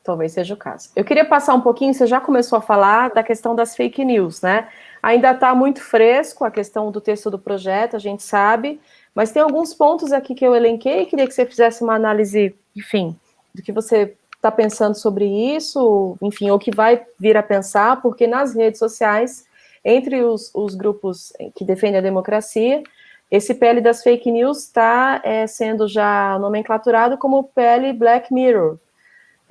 Talvez 0.03 0.33
seja 0.33 0.53
o 0.53 0.57
caso. 0.57 0.89
Eu 0.95 1.05
queria 1.05 1.23
passar 1.23 1.53
um 1.53 1.61
pouquinho, 1.61 1.93
você 1.93 2.05
já 2.05 2.19
começou 2.19 2.57
a 2.57 2.61
falar 2.61 3.09
da 3.11 3.23
questão 3.23 3.55
das 3.55 3.73
fake 3.73 4.03
news, 4.03 4.41
né? 4.41 4.67
Ainda 5.01 5.31
está 5.31 5.55
muito 5.55 5.81
fresco 5.81 6.43
a 6.43 6.51
questão 6.51 6.91
do 6.91 6.99
texto 6.99 7.31
do 7.31 7.39
projeto, 7.39 7.95
a 7.95 7.99
gente 7.99 8.21
sabe, 8.21 8.81
mas 9.15 9.31
tem 9.31 9.41
alguns 9.41 9.73
pontos 9.73 10.11
aqui 10.11 10.35
que 10.35 10.45
eu 10.45 10.53
elenquei 10.53 11.03
e 11.03 11.05
queria 11.05 11.25
que 11.25 11.33
você 11.33 11.45
fizesse 11.45 11.83
uma 11.83 11.95
análise, 11.95 12.53
enfim, 12.75 13.15
do 13.55 13.61
que 13.61 13.71
você 13.71 14.13
está 14.35 14.51
pensando 14.51 14.95
sobre 14.95 15.25
isso, 15.25 16.17
enfim, 16.21 16.49
ou 16.49 16.59
que 16.59 16.75
vai 16.75 17.01
vir 17.17 17.37
a 17.37 17.43
pensar, 17.43 18.01
porque 18.01 18.27
nas 18.27 18.53
redes 18.53 18.79
sociais, 18.79 19.45
entre 19.85 20.21
os, 20.21 20.51
os 20.53 20.75
grupos 20.75 21.31
que 21.55 21.63
defendem 21.63 21.99
a 21.99 22.01
democracia, 22.01 22.83
esse 23.31 23.55
PL 23.55 23.79
das 23.79 24.03
fake 24.03 24.29
news 24.29 24.65
está 24.65 25.21
é, 25.23 25.47
sendo 25.47 25.87
já 25.87 26.37
nomenclaturado 26.39 27.17
como 27.17 27.45
PL 27.45 27.93
Black 27.93 28.33
Mirror, 28.33 28.77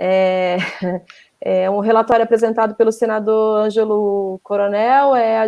é, 0.04 0.56
é 1.40 1.70
um 1.70 1.78
relatório 1.78 2.24
apresentado 2.24 2.74
pelo 2.74 2.90
senador 2.90 3.60
Ângelo 3.60 4.40
Coronel, 4.42 5.14
é 5.14 5.46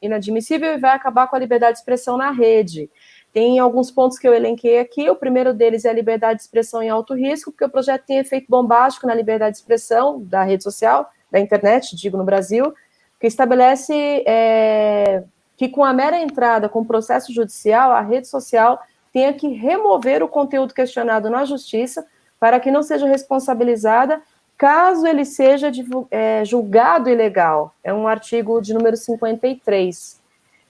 inadmissível 0.00 0.74
e 0.74 0.78
vai 0.78 0.94
acabar 0.94 1.26
com 1.26 1.34
a 1.34 1.38
liberdade 1.40 1.72
de 1.72 1.78
expressão 1.80 2.16
na 2.16 2.30
rede. 2.30 2.88
Tem 3.32 3.58
alguns 3.58 3.90
pontos 3.90 4.16
que 4.16 4.26
eu 4.26 4.32
elenquei 4.32 4.78
aqui. 4.78 5.10
O 5.10 5.16
primeiro 5.16 5.52
deles 5.52 5.84
é 5.84 5.90
a 5.90 5.92
liberdade 5.92 6.36
de 6.36 6.42
expressão 6.42 6.80
em 6.80 6.88
alto 6.88 7.14
risco, 7.14 7.50
porque 7.50 7.64
o 7.64 7.68
projeto 7.68 8.04
tem 8.06 8.18
efeito 8.18 8.46
bombástico 8.48 9.08
na 9.08 9.14
liberdade 9.14 9.56
de 9.56 9.58
expressão 9.58 10.22
da 10.22 10.44
rede 10.44 10.62
social, 10.62 11.10
da 11.28 11.40
internet, 11.40 11.96
digo 11.96 12.16
no 12.16 12.24
Brasil, 12.24 12.72
que 13.20 13.26
estabelece 13.26 14.22
é, 14.24 15.24
que 15.56 15.68
com 15.68 15.84
a 15.84 15.92
mera 15.92 16.16
entrada 16.16 16.68
com 16.68 16.80
o 16.80 16.86
processo 16.86 17.32
judicial, 17.32 17.90
a 17.90 18.00
rede 18.00 18.28
social 18.28 18.78
tenha 19.12 19.32
que 19.32 19.48
remover 19.48 20.22
o 20.22 20.28
conteúdo 20.28 20.72
questionado 20.72 21.28
na 21.28 21.44
justiça 21.44 22.06
para 22.38 22.60
que 22.60 22.70
não 22.70 22.82
seja 22.82 23.06
responsabilizada 23.06 24.20
caso 24.56 25.06
ele 25.06 25.24
seja 25.24 25.70
é, 26.10 26.44
julgado 26.44 27.10
ilegal. 27.10 27.74
É 27.84 27.92
um 27.92 28.08
artigo 28.08 28.60
de 28.60 28.72
número 28.72 28.96
53. 28.96 30.20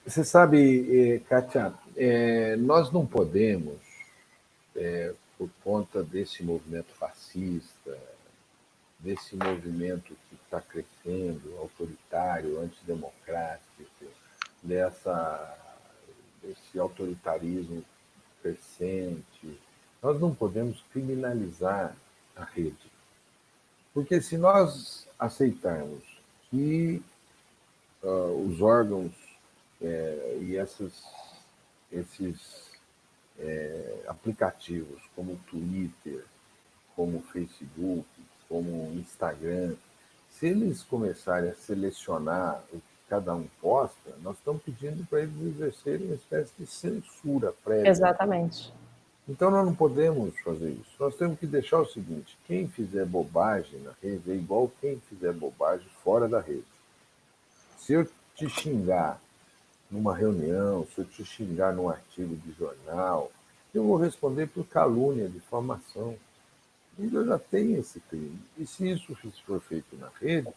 Você 0.05 0.23
sabe, 0.23 1.15
eh, 1.15 1.19
Kátia, 1.27 1.73
é, 1.95 2.55
nós 2.57 2.91
não 2.91 3.05
podemos, 3.05 3.77
é, 4.75 5.13
por 5.37 5.49
conta 5.63 6.01
desse 6.01 6.43
movimento 6.43 6.93
fascista, 6.97 7.97
desse 8.99 9.35
movimento 9.35 10.15
que 10.29 10.35
está 10.35 10.61
crescendo, 10.61 11.57
autoritário, 11.59 12.59
antidemocrático, 12.59 13.67
dessa, 14.63 15.55
desse 16.41 16.79
autoritarismo 16.79 17.83
nós 20.17 20.21
não 20.21 20.33
podemos 20.33 20.83
criminalizar 20.91 21.95
a 22.35 22.43
rede. 22.43 22.91
Porque 23.93 24.19
se 24.19 24.37
nós 24.37 25.07
aceitarmos 25.17 26.03
que 26.49 27.01
uh, 28.03 28.47
os 28.47 28.61
órgãos 28.61 29.11
é, 29.79 30.39
e 30.41 30.57
essas, 30.57 31.03
esses 31.91 32.71
é, 33.39 34.03
aplicativos 34.07 34.99
como 35.15 35.39
Twitter, 35.49 36.25
como 36.95 37.21
Facebook, 37.31 38.07
como 38.49 38.91
Instagram, 38.95 39.75
se 40.31 40.47
eles 40.47 40.81
começarem 40.83 41.51
a 41.51 41.55
selecionar 41.55 42.63
o 42.73 42.77
que 42.77 42.81
cada 43.09 43.35
um 43.35 43.47
posta, 43.61 44.15
nós 44.23 44.35
estamos 44.37 44.63
pedindo 44.63 45.05
para 45.07 45.21
eles 45.21 45.55
exercerem 45.55 46.07
uma 46.07 46.15
espécie 46.15 46.51
de 46.57 46.65
censura 46.65 47.53
prévia. 47.63 47.89
Exatamente. 47.89 48.73
Então 49.27 49.51
nós 49.51 49.65
não 49.65 49.75
podemos 49.75 50.39
fazer 50.39 50.71
isso. 50.71 50.95
Nós 50.99 51.15
temos 51.15 51.37
que 51.37 51.45
deixar 51.45 51.79
o 51.79 51.85
seguinte: 51.85 52.37
quem 52.45 52.67
fizer 52.67 53.05
bobagem 53.05 53.81
na 53.81 53.91
rede 54.01 54.31
é 54.31 54.35
igual 54.35 54.71
quem 54.79 54.99
fizer 55.09 55.33
bobagem 55.33 55.87
fora 56.03 56.27
da 56.27 56.39
rede. 56.39 56.63
Se 57.77 57.93
eu 57.93 58.07
te 58.35 58.47
xingar 58.49 59.21
numa 59.91 60.15
reunião, 60.15 60.87
se 60.93 61.01
eu 61.01 61.05
te 61.05 61.25
xingar 61.25 61.73
num 61.73 61.89
artigo 61.89 62.35
de 62.35 62.51
jornal, 62.53 63.31
eu 63.73 63.83
vou 63.83 63.97
responder 63.97 64.47
por 64.47 64.65
calúnia, 64.65 65.27
difamação. 65.27 66.15
Eu 66.97 67.25
já 67.25 67.37
tenho 67.37 67.79
esse 67.79 67.99
crime. 67.99 68.39
E 68.57 68.65
se 68.65 68.89
isso 68.89 69.15
for 69.45 69.61
feito 69.61 69.95
na 69.97 70.09
rede, 70.19 70.49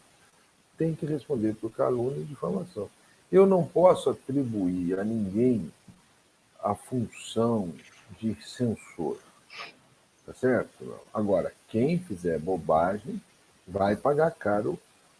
tem 0.79 0.95
que 0.95 1.05
responder 1.05 1.55
por 1.55 1.71
calúnia 1.71 2.21
e 2.21 2.25
difamação. 2.25 2.89
Eu 3.31 3.47
não 3.47 3.65
posso 3.67 4.11
atribuir 4.11 4.99
a 4.99 5.05
ninguém 5.05 5.71
a 6.63 6.75
função 6.75 7.73
de 8.19 8.35
censor. 8.43 9.19
Tá 10.27 10.35
certo? 10.35 11.01
Agora, 11.13 11.53
quem 11.69 11.99
fizer 11.99 12.39
bobagem 12.39 13.21
vai 13.67 13.97
pagar 13.97 14.31
caro 14.33 14.79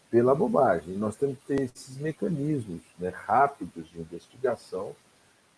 pela 0.09 0.35
bobagem. 0.35 0.95
Nós 0.95 1.15
temos 1.15 1.37
que 1.39 1.45
ter 1.45 1.61
esses 1.61 1.97
mecanismos 1.97 2.81
né, 2.99 3.09
rápidos 3.09 3.89
de 3.89 3.99
investigação 3.99 4.95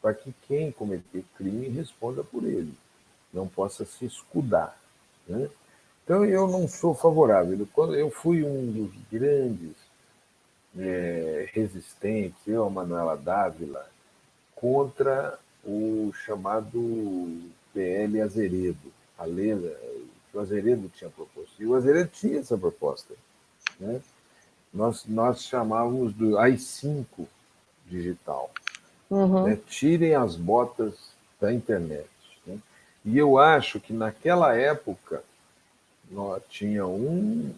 para 0.02 0.14
que 0.14 0.34
quem 0.48 0.72
cometer 0.72 1.24
crime 1.38 1.70
responda 1.70 2.24
por 2.24 2.44
ele, 2.44 2.74
não 3.34 3.48
possa 3.48 3.86
se 3.86 4.06
escudar. 4.06 4.78
Né? 5.28 5.50
Então, 6.04 6.26
eu 6.26 6.48
não 6.48 6.68
sou 6.68 6.94
favorável. 6.94 7.66
Quando 7.74 7.96
eu 7.96 8.12
fui 8.12 8.44
um 8.44 8.72
dos 8.72 8.92
grandes 9.10 9.76
é, 10.78 11.50
resistentes, 11.54 12.38
eu, 12.46 12.66
a 12.66 12.70
Manuela 12.70 13.16
Dávila, 13.16 13.90
contra 14.56 15.40
o 15.66 16.12
chamado 16.14 17.42
PL 17.74 18.22
Azeredo, 18.22 18.92
a 19.18 19.26
lei 19.26 19.56
que 20.30 20.38
o 20.38 20.40
Azeredo 20.40 20.90
tinha 20.90 21.10
proposto. 21.10 21.54
E 21.60 21.66
o 21.66 21.76
Azeredo 21.76 22.10
tinha 22.12 22.40
essa 22.40 22.58
proposta. 22.58 23.14
Né? 23.80 24.02
Nós, 24.74 25.06
nós 25.06 25.44
chamávamos 25.44 26.14
do 26.14 26.38
AI-5 26.38 27.06
digital. 27.86 28.52
Uhum. 29.10 29.44
Né? 29.46 29.60
Tirem 29.68 30.16
as 30.16 30.36
botas 30.36 30.96
da 31.40 31.54
internet. 31.54 32.10
Né? 32.46 32.60
E 33.06 33.18
eu 33.18 33.38
acho 33.38 33.80
que 33.80 33.94
naquela 33.94 34.56
época 34.56 35.24
nós 36.10 36.42
tinha 36.50 36.86
um, 36.86 37.54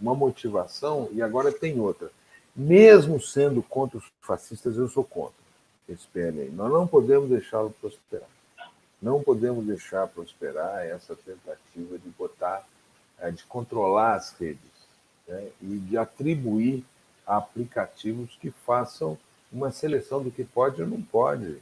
uma 0.00 0.14
motivação 0.14 1.08
e 1.12 1.20
agora 1.20 1.52
tem 1.52 1.78
outra. 1.78 2.10
Mesmo 2.56 3.20
sendo 3.20 3.62
contra 3.62 3.98
os 3.98 4.04
fascistas, 4.22 4.76
eu 4.76 4.88
sou 4.88 5.04
contra 5.04 5.43
esse. 5.88 6.50
Nós 6.50 6.72
não 6.72 6.86
podemos 6.86 7.28
deixá-lo 7.28 7.70
prosperar. 7.80 8.28
Não 9.00 9.22
podemos 9.22 9.66
deixar 9.66 10.06
prosperar 10.08 10.86
essa 10.86 11.14
tentativa 11.14 11.98
de 11.98 12.08
botar, 12.10 12.66
eh, 13.18 13.30
de 13.30 13.44
controlar 13.44 14.14
as 14.14 14.32
redes 14.32 14.70
né? 15.28 15.50
e 15.60 15.78
de 15.78 15.96
atribuir 15.96 16.84
aplicativos 17.26 18.36
que 18.40 18.50
façam 18.50 19.18
uma 19.52 19.70
seleção 19.70 20.22
do 20.22 20.30
que 20.30 20.44
pode 20.44 20.80
ou 20.82 20.88
não 20.88 21.02
pode. 21.02 21.58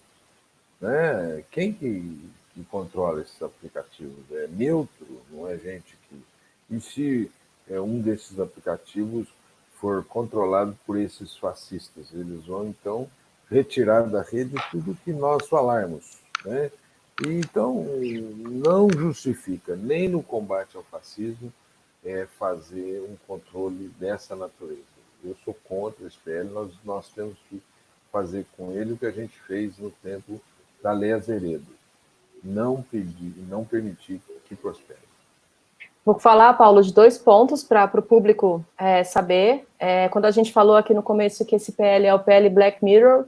Né? 0.80 1.44
Quem 1.50 1.72
que, 1.72 2.30
que 2.54 2.64
controla 2.64 3.22
esses 3.22 3.42
aplicativos? 3.42 4.24
É 4.30 4.46
neutro, 4.46 5.06
não 5.30 5.48
é 5.48 5.58
gente 5.58 5.96
que. 6.08 6.22
E 6.70 6.80
se 6.80 7.30
é, 7.68 7.80
um 7.80 8.00
desses 8.00 8.38
aplicativos 8.40 9.28
for 9.80 10.04
controlado 10.04 10.78
por 10.86 10.96
esses 10.96 11.36
fascistas, 11.36 12.12
eles 12.12 12.46
vão 12.46 12.68
então 12.68 13.08
retirar 13.52 14.02
da 14.02 14.22
rede 14.22 14.54
tudo 14.70 14.96
que 15.04 15.12
nós 15.12 15.46
falarmos, 15.46 16.18
né? 16.44 16.70
Então, 17.24 17.84
não 18.48 18.88
justifica, 18.90 19.76
nem 19.76 20.08
no 20.08 20.22
combate 20.22 20.76
ao 20.76 20.82
fascismo, 20.84 21.52
é, 22.04 22.26
fazer 22.38 23.00
um 23.02 23.16
controle 23.28 23.88
dessa 24.00 24.34
natureza. 24.34 24.80
Eu 25.22 25.36
sou 25.44 25.54
contra 25.68 26.06
esse 26.06 26.18
PL, 26.18 26.48
nós, 26.48 26.72
nós 26.84 27.08
temos 27.10 27.36
que 27.48 27.62
fazer 28.10 28.44
com 28.56 28.72
ele 28.72 28.94
o 28.94 28.96
que 28.96 29.06
a 29.06 29.12
gente 29.12 29.38
fez 29.46 29.78
no 29.78 29.90
tempo 29.90 30.40
da 30.82 30.90
Lei 30.92 31.12
Azeredo. 31.12 31.66
Não 32.42 32.82
pedir, 32.82 33.34
não 33.48 33.64
permitir 33.64 34.20
que 34.46 34.56
prospere. 34.56 34.98
Vou 36.04 36.18
falar, 36.18 36.54
Paulo, 36.54 36.82
de 36.82 36.92
dois 36.92 37.16
pontos 37.16 37.62
para 37.62 37.88
o 37.94 38.02
público 38.02 38.64
é, 38.76 39.04
saber. 39.04 39.64
É, 39.78 40.08
quando 40.08 40.24
a 40.24 40.32
gente 40.32 40.52
falou 40.52 40.74
aqui 40.74 40.92
no 40.92 41.02
começo 41.02 41.44
que 41.44 41.54
esse 41.54 41.70
PL 41.70 42.06
é 42.06 42.14
o 42.14 42.18
PL 42.18 42.50
Black 42.50 42.84
Mirror, 42.84 43.26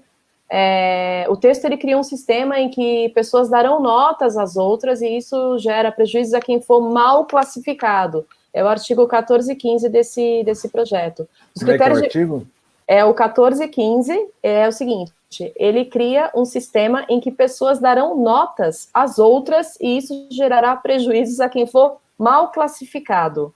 é, 0.51 1.26
o 1.28 1.36
texto 1.36 1.64
ele 1.64 1.76
cria 1.76 1.99
um 1.99 2.03
sistema 2.03 2.59
em 2.59 2.68
que 2.68 3.09
pessoas 3.11 3.49
darão 3.49 3.80
notas 3.80 4.36
às 4.36 4.57
outras 4.57 5.01
e 5.01 5.16
isso 5.16 5.59
gera 5.59 5.90
prejuízos 5.90 6.34
a 6.34 6.40
quem 6.40 6.61
for 6.61 6.80
mal 6.80 7.24
classificado. 7.24 8.26
É 8.53 8.62
o 8.62 8.68
artigo 8.68 9.07
14 9.07 9.51
e 9.51 9.57
15 9.57 9.88
desse, 9.88 10.42
desse 10.45 10.68
projeto. 10.68 11.28
Os 11.55 11.62
Como 11.62 11.70
critérios 11.70 11.99
é, 11.99 12.01
é 12.01 12.03
o 12.03 12.07
artigo? 12.07 12.38
De, 12.40 12.47
é 12.86 13.05
o 13.05 13.14
14 13.14 13.64
e 13.64 13.68
15, 13.68 14.28
é 14.42 14.68
o 14.68 14.72
seguinte, 14.72 15.12
ele 15.57 15.86
cria 15.86 16.30
um 16.34 16.45
sistema 16.45 17.05
em 17.09 17.18
que 17.18 17.32
pessoas 17.32 17.80
darão 17.80 18.16
notas 18.16 18.88
às 18.92 19.18
outras 19.18 19.76
e 19.80 19.97
isso 19.97 20.28
gerará 20.30 20.76
prejuízos 20.76 21.40
a 21.40 21.49
quem 21.49 21.66
for 21.66 21.97
mal 22.18 22.53
classificado. 22.53 23.53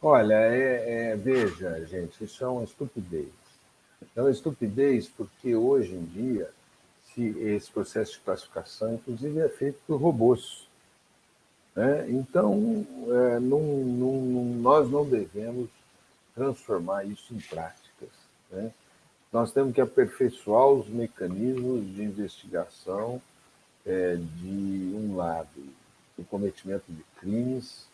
Olha, 0.00 0.34
é, 0.34 1.10
é, 1.10 1.16
veja, 1.16 1.84
gente, 1.84 2.22
isso 2.22 2.44
é 2.44 2.48
uma 2.48 2.64
estupidez. 2.64 3.26
É 4.14 4.20
uma 4.20 4.30
estupidez 4.30 5.08
porque 5.08 5.54
hoje 5.54 5.94
em 5.94 6.04
dia 6.04 6.50
se 7.16 7.28
esse 7.40 7.70
processo 7.70 8.12
de 8.12 8.18
classificação, 8.20 8.94
inclusive, 8.94 9.40
é 9.40 9.48
feito 9.48 9.78
por 9.86 9.98
robôs. 9.98 10.68
Né? 11.74 12.10
Então, 12.10 12.86
é, 13.08 13.40
nós 13.40 14.90
não 14.90 15.08
devemos 15.08 15.70
transformar 16.34 17.04
isso 17.04 17.34
em 17.34 17.40
práticas. 17.40 18.10
Né? 18.50 18.70
Nós 19.32 19.50
temos 19.50 19.74
que 19.74 19.80
aperfeiçoar 19.80 20.68
os 20.68 20.88
mecanismos 20.88 21.86
de 21.94 22.02
investigação 22.02 23.20
é, 23.86 24.16
de 24.16 24.92
um 24.94 25.16
lado, 25.16 25.48
o 26.18 26.24
cometimento 26.24 26.84
de 26.88 27.02
crimes, 27.18 27.86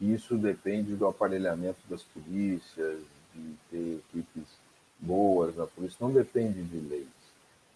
e 0.00 0.14
isso 0.14 0.38
depende 0.38 0.94
do 0.96 1.06
aparelhamento 1.06 1.78
das 1.88 2.02
polícias, 2.02 3.00
de 3.34 3.54
ter 3.70 4.00
equipes 4.08 4.44
boas 5.00 5.56
na 5.56 5.66
polícia, 5.66 5.96
não 6.00 6.12
depende 6.12 6.62
de 6.62 6.78
leis. 6.78 7.06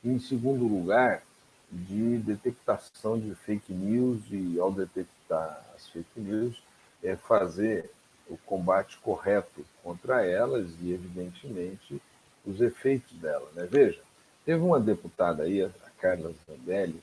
Em 0.04 0.18
segundo 0.18 0.66
lugar, 0.66 1.22
de 1.70 2.18
detectação 2.18 3.18
de 3.18 3.34
fake 3.34 3.72
news 3.72 4.20
e, 4.30 4.58
ao 4.60 4.70
detectar 4.70 5.64
as 5.74 5.88
fake 5.88 6.20
news, 6.20 6.62
é 7.02 7.16
fazer 7.16 7.90
o 8.28 8.36
combate 8.38 8.98
correto 8.98 9.64
contra 9.82 10.24
elas 10.24 10.70
e, 10.80 10.92
evidentemente, 10.92 12.00
os 12.44 12.60
efeitos 12.60 13.12
dela. 13.18 13.48
Né? 13.54 13.66
Veja, 13.70 14.00
teve 14.44 14.62
uma 14.62 14.78
deputada 14.78 15.42
aí, 15.42 15.62
a 15.62 15.70
Carla 15.98 16.32
Zambelli, 16.46 17.02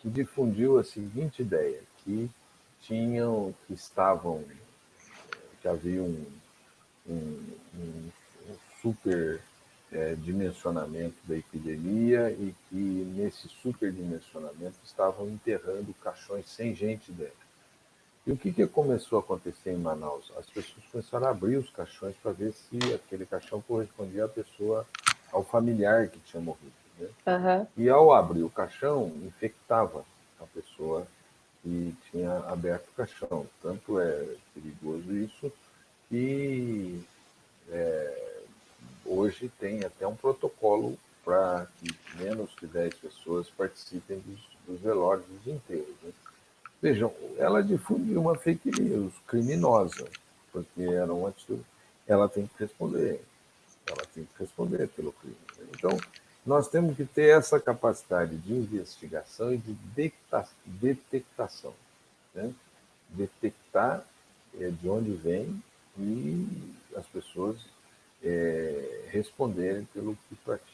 que 0.00 0.08
difundiu 0.08 0.78
a 0.78 0.84
seguinte 0.84 1.42
ideia, 1.42 1.80
que 1.98 2.30
tinham, 2.82 3.54
que 3.66 3.74
estavam, 3.74 4.44
que 5.60 5.68
havia 5.68 6.02
um, 6.02 6.26
um, 7.08 7.44
um 7.74 8.10
super 8.80 9.40
é, 9.92 10.14
dimensionamento 10.14 11.16
da 11.24 11.36
epidemia 11.36 12.30
e 12.30 12.54
que 12.68 12.74
nesse 13.14 13.48
superdimensionamento 13.48 14.76
estavam 14.84 15.28
enterrando 15.28 15.94
caixões 16.02 16.48
sem 16.48 16.74
gente 16.74 17.12
dentro. 17.12 17.42
E 18.26 18.32
o 18.32 18.36
que, 18.36 18.52
que 18.52 18.66
começou 18.66 19.18
a 19.18 19.20
acontecer 19.20 19.72
em 19.72 19.78
Manaus? 19.78 20.32
As 20.38 20.46
pessoas 20.46 20.84
começaram 20.90 21.26
a 21.26 21.30
abrir 21.30 21.56
os 21.56 21.68
caixões 21.70 22.14
para 22.22 22.32
ver 22.32 22.52
se 22.52 22.78
aquele 22.94 23.26
caixão 23.26 23.60
correspondia 23.60 24.24
à 24.24 24.28
pessoa, 24.28 24.86
ao 25.32 25.42
familiar 25.44 26.08
que 26.08 26.20
tinha 26.20 26.40
morrido. 26.40 26.72
Né? 26.98 27.08
Uhum. 27.26 27.66
E 27.76 27.88
ao 27.88 28.12
abrir 28.12 28.44
o 28.44 28.50
caixão, 28.50 29.12
infectava 29.24 30.04
a 30.40 30.44
pessoa 30.46 31.06
que 31.62 31.94
tinha 32.10 32.38
aberto 32.48 32.88
o 32.88 32.94
caixão. 32.96 33.46
Tanto 33.60 33.98
é 33.98 34.36
perigoso 34.54 35.12
isso 35.16 35.52
que 36.08 37.02
é, 37.70 38.31
hoje 39.12 39.50
tem 39.60 39.84
até 39.84 40.06
um 40.06 40.16
protocolo 40.16 40.98
para 41.24 41.66
que 41.78 41.94
menos 42.16 42.52
que 42.54 42.66
10 42.66 42.94
pessoas 42.94 43.48
participem 43.50 44.18
dos, 44.20 44.40
dos 44.66 44.80
velórios 44.80 45.26
inteiros. 45.46 45.94
Né? 46.02 46.12
Vejam, 46.80 47.14
ela 47.36 47.62
difundiu 47.62 48.20
uma 48.20 48.36
fake 48.36 48.70
news 48.80 49.12
criminosa, 49.26 50.08
porque 50.50 50.82
era 50.82 51.12
um 51.12 51.26
atitude. 51.26 51.64
Ela 52.06 52.28
tem 52.28 52.46
que 52.46 52.54
responder. 52.58 53.22
Ela 53.86 54.04
tem 54.12 54.24
que 54.24 54.38
responder 54.38 54.88
pelo 54.88 55.12
crime. 55.12 55.36
Né? 55.58 55.66
Então, 55.76 55.96
nós 56.44 56.68
temos 56.68 56.96
que 56.96 57.04
ter 57.04 57.38
essa 57.38 57.60
capacidade 57.60 58.36
de 58.36 58.52
investigação 58.52 59.54
e 59.54 59.58
de 59.58 59.76
detectação. 60.66 61.72
Né? 62.34 62.52
Detectar 63.10 64.04
é, 64.58 64.68
de 64.70 64.88
onde 64.88 65.12
vem 65.12 65.62
e 65.96 66.74
as 66.96 67.06
pessoas 67.06 67.58
é, 68.24 69.06
responderem 69.08 69.86
pelo 69.92 70.16
que 70.28 70.34
praticam. 70.44 70.72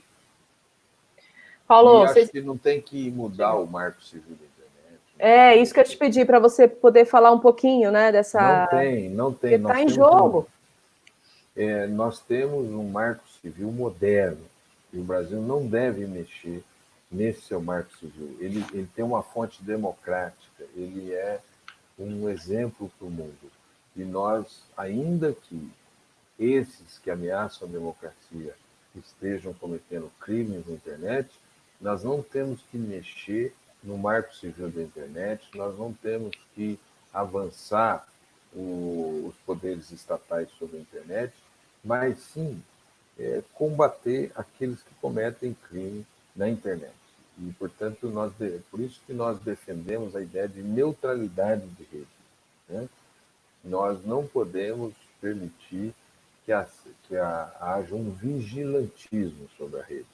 Paulo, 1.66 2.04
e 2.04 2.08
vocês... 2.08 2.30
que 2.30 2.40
não 2.40 2.56
tem 2.56 2.80
que 2.80 3.10
mudar 3.10 3.54
o 3.56 3.66
marco 3.66 4.02
civil 4.02 4.36
da 4.36 4.44
internet. 4.44 5.00
É, 5.18 5.56
isso 5.56 5.74
que 5.74 5.80
eu 5.80 5.84
te 5.84 5.96
pedi 5.96 6.24
para 6.24 6.38
você 6.38 6.66
poder 6.66 7.04
falar 7.04 7.30
um 7.30 7.40
pouquinho, 7.40 7.90
né, 7.90 8.10
dessa... 8.10 8.60
Não 8.60 8.78
tem, 8.78 9.10
não 9.10 9.32
tem. 9.32 9.54
Está 9.54 9.82
em 9.82 9.88
jogo. 9.88 10.48
Um... 11.56 11.60
É, 11.60 11.86
nós 11.86 12.20
temos 12.20 12.70
um 12.70 12.88
marco 12.88 13.24
civil 13.42 13.70
moderno 13.72 14.44
e 14.92 14.98
o 14.98 15.02
Brasil 15.02 15.40
não 15.40 15.66
deve 15.66 16.06
mexer 16.06 16.62
nesse 17.10 17.42
seu 17.42 17.60
marco 17.60 17.90
civil. 17.98 18.36
Ele, 18.38 18.64
ele 18.72 18.88
tem 18.94 19.04
uma 19.04 19.22
fonte 19.22 19.62
democrática, 19.62 20.64
ele 20.76 21.12
é 21.12 21.40
um 21.98 22.28
exemplo 22.28 22.90
para 22.96 23.08
o 23.08 23.10
mundo. 23.10 23.50
E 23.96 24.04
nós, 24.04 24.62
ainda 24.76 25.32
que 25.32 25.68
esses 26.38 26.98
que 26.98 27.10
ameaçam 27.10 27.68
a 27.68 27.70
democracia 27.70 28.54
estejam 28.94 29.52
cometendo 29.54 30.10
crimes 30.20 30.66
na 30.66 30.74
internet, 30.74 31.30
nós 31.80 32.02
não 32.02 32.22
temos 32.22 32.60
que 32.70 32.76
mexer 32.76 33.54
no 33.82 33.96
marco 33.96 34.34
civil 34.34 34.70
da 34.70 34.82
internet, 34.82 35.48
nós 35.54 35.76
não 35.78 35.92
temos 35.92 36.34
que 36.54 36.78
avançar 37.12 38.06
o, 38.52 39.26
os 39.28 39.34
poderes 39.46 39.90
estatais 39.90 40.48
sobre 40.58 40.78
a 40.78 40.80
internet, 40.80 41.32
mas 41.84 42.18
sim 42.18 42.60
é, 43.18 43.42
combater 43.54 44.32
aqueles 44.34 44.82
que 44.82 44.94
cometem 45.00 45.56
crime 45.68 46.06
na 46.34 46.48
internet. 46.48 46.94
E, 47.38 47.52
portanto, 47.52 48.08
nós, 48.08 48.32
por 48.70 48.80
isso 48.80 49.00
que 49.06 49.12
nós 49.12 49.38
defendemos 49.40 50.16
a 50.16 50.22
ideia 50.22 50.48
de 50.48 50.62
neutralidade 50.62 51.66
de 51.68 51.84
rede. 51.84 52.08
Né? 52.68 52.88
Nós 53.64 54.04
não 54.04 54.26
podemos 54.26 54.92
permitir 55.20 55.94
que, 56.48 56.52
a, 56.54 56.66
que 57.06 57.14
a, 57.14 57.52
haja 57.60 57.94
um 57.94 58.10
vigilantismo 58.10 59.50
sobre 59.58 59.80
a 59.80 59.82
rede. 59.82 60.06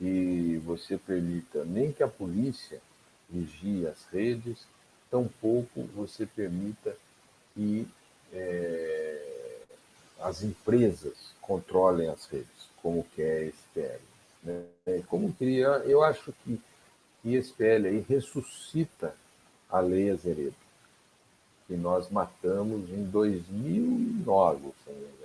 E 0.00 0.56
você 0.64 0.96
permita 0.96 1.64
nem 1.64 1.90
que 1.90 2.00
a 2.00 2.06
polícia 2.06 2.80
vigie 3.28 3.84
as 3.88 4.04
redes, 4.04 4.64
tampouco 5.10 5.82
você 5.96 6.24
permita 6.26 6.96
que 7.54 7.88
é, 8.32 9.58
as 10.20 10.44
empresas 10.44 11.32
controlem 11.40 12.08
as 12.08 12.24
redes, 12.26 12.70
como 12.80 13.04
que 13.12 13.20
é 13.20 13.46
esse 13.46 13.64
PL. 13.74 14.00
Né? 14.44 14.64
Como 15.08 15.32
queria, 15.32 15.66
eu 15.86 16.04
acho 16.04 16.32
que, 16.44 16.60
que 17.20 17.34
esse 17.34 17.52
PL 17.52 17.88
aí 17.88 18.06
ressuscita 18.08 19.12
a 19.68 19.80
lei 19.80 20.08
Azeredo, 20.12 20.54
que 21.66 21.74
nós 21.74 22.08
matamos 22.10 22.88
em 22.90 23.02
2009, 23.06 24.72
se 24.84 24.92
não 24.92 25.00
me 25.00 25.17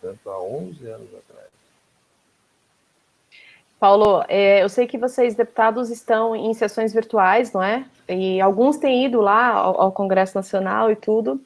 portanto, 0.00 0.30
há 0.30 0.42
11 0.42 0.86
anos 0.88 1.08
atrás. 1.14 1.46
Paulo, 3.78 4.24
é, 4.26 4.62
eu 4.62 4.68
sei 4.68 4.86
que 4.86 4.96
vocês, 4.96 5.34
deputados, 5.34 5.90
estão 5.90 6.34
em 6.34 6.54
sessões 6.54 6.94
virtuais, 6.94 7.52
não 7.52 7.62
é? 7.62 7.84
E 8.08 8.40
alguns 8.40 8.78
têm 8.78 9.04
ido 9.04 9.20
lá 9.20 9.48
ao, 9.50 9.92
Congresso 9.92 10.34
Nacional 10.34 10.90
e 10.90 10.96
tudo. 10.96 11.40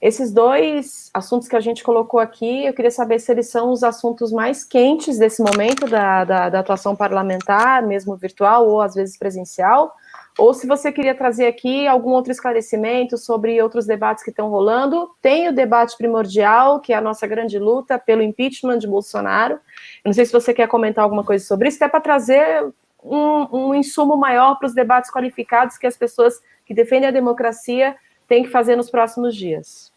Esses 0.00 0.32
dois 0.32 1.10
assuntos 1.12 1.46
que 1.46 1.56
a 1.56 1.60
gente 1.60 1.84
colocou 1.84 2.20
aqui, 2.20 2.64
eu 2.64 2.72
queria 2.72 2.90
saber 2.90 3.18
se 3.18 3.30
eles 3.32 3.48
são 3.48 3.70
os 3.70 3.82
assuntos 3.82 4.32
mais 4.32 4.64
quentes 4.64 5.18
desse 5.18 5.42
momento 5.42 5.86
da, 5.86 6.24
da, 6.24 6.48
da 6.50 6.60
atuação 6.60 6.96
parlamentar, 6.96 7.82
mesmo 7.82 8.16
virtual 8.16 8.66
ou 8.68 8.80
às 8.80 8.94
vezes 8.94 9.18
presencial, 9.18 9.94
ou 10.38 10.52
se 10.52 10.66
você 10.66 10.90
queria 10.90 11.14
trazer 11.14 11.46
aqui 11.46 11.86
algum 11.86 12.10
outro 12.10 12.32
esclarecimento 12.32 13.16
sobre 13.16 13.62
outros 13.62 13.86
debates 13.86 14.24
que 14.24 14.30
estão 14.30 14.48
rolando. 14.48 15.10
Tem 15.22 15.48
o 15.48 15.54
debate 15.54 15.96
primordial, 15.96 16.80
que 16.80 16.92
é 16.92 16.96
a 16.96 17.00
nossa 17.00 17.26
grande 17.26 17.58
luta 17.58 17.98
pelo 17.98 18.22
impeachment 18.22 18.78
de 18.78 18.88
Bolsonaro. 18.88 19.54
Eu 19.54 19.60
não 20.06 20.12
sei 20.12 20.26
se 20.26 20.32
você 20.32 20.52
quer 20.52 20.66
comentar 20.66 21.04
alguma 21.04 21.24
coisa 21.24 21.44
sobre 21.44 21.68
isso, 21.68 21.76
até 21.76 21.88
para 21.88 22.00
trazer 22.00 22.66
um, 23.02 23.68
um 23.68 23.74
insumo 23.74 24.16
maior 24.16 24.56
para 24.56 24.66
os 24.66 24.74
debates 24.74 25.10
qualificados 25.10 25.78
que 25.78 25.86
as 25.86 25.96
pessoas 25.96 26.42
que 26.66 26.74
defendem 26.74 27.08
a 27.08 27.12
democracia 27.12 27.94
têm 28.26 28.42
que 28.42 28.50
fazer 28.50 28.74
nos 28.74 28.90
próximos 28.90 29.36
dias? 29.36 29.92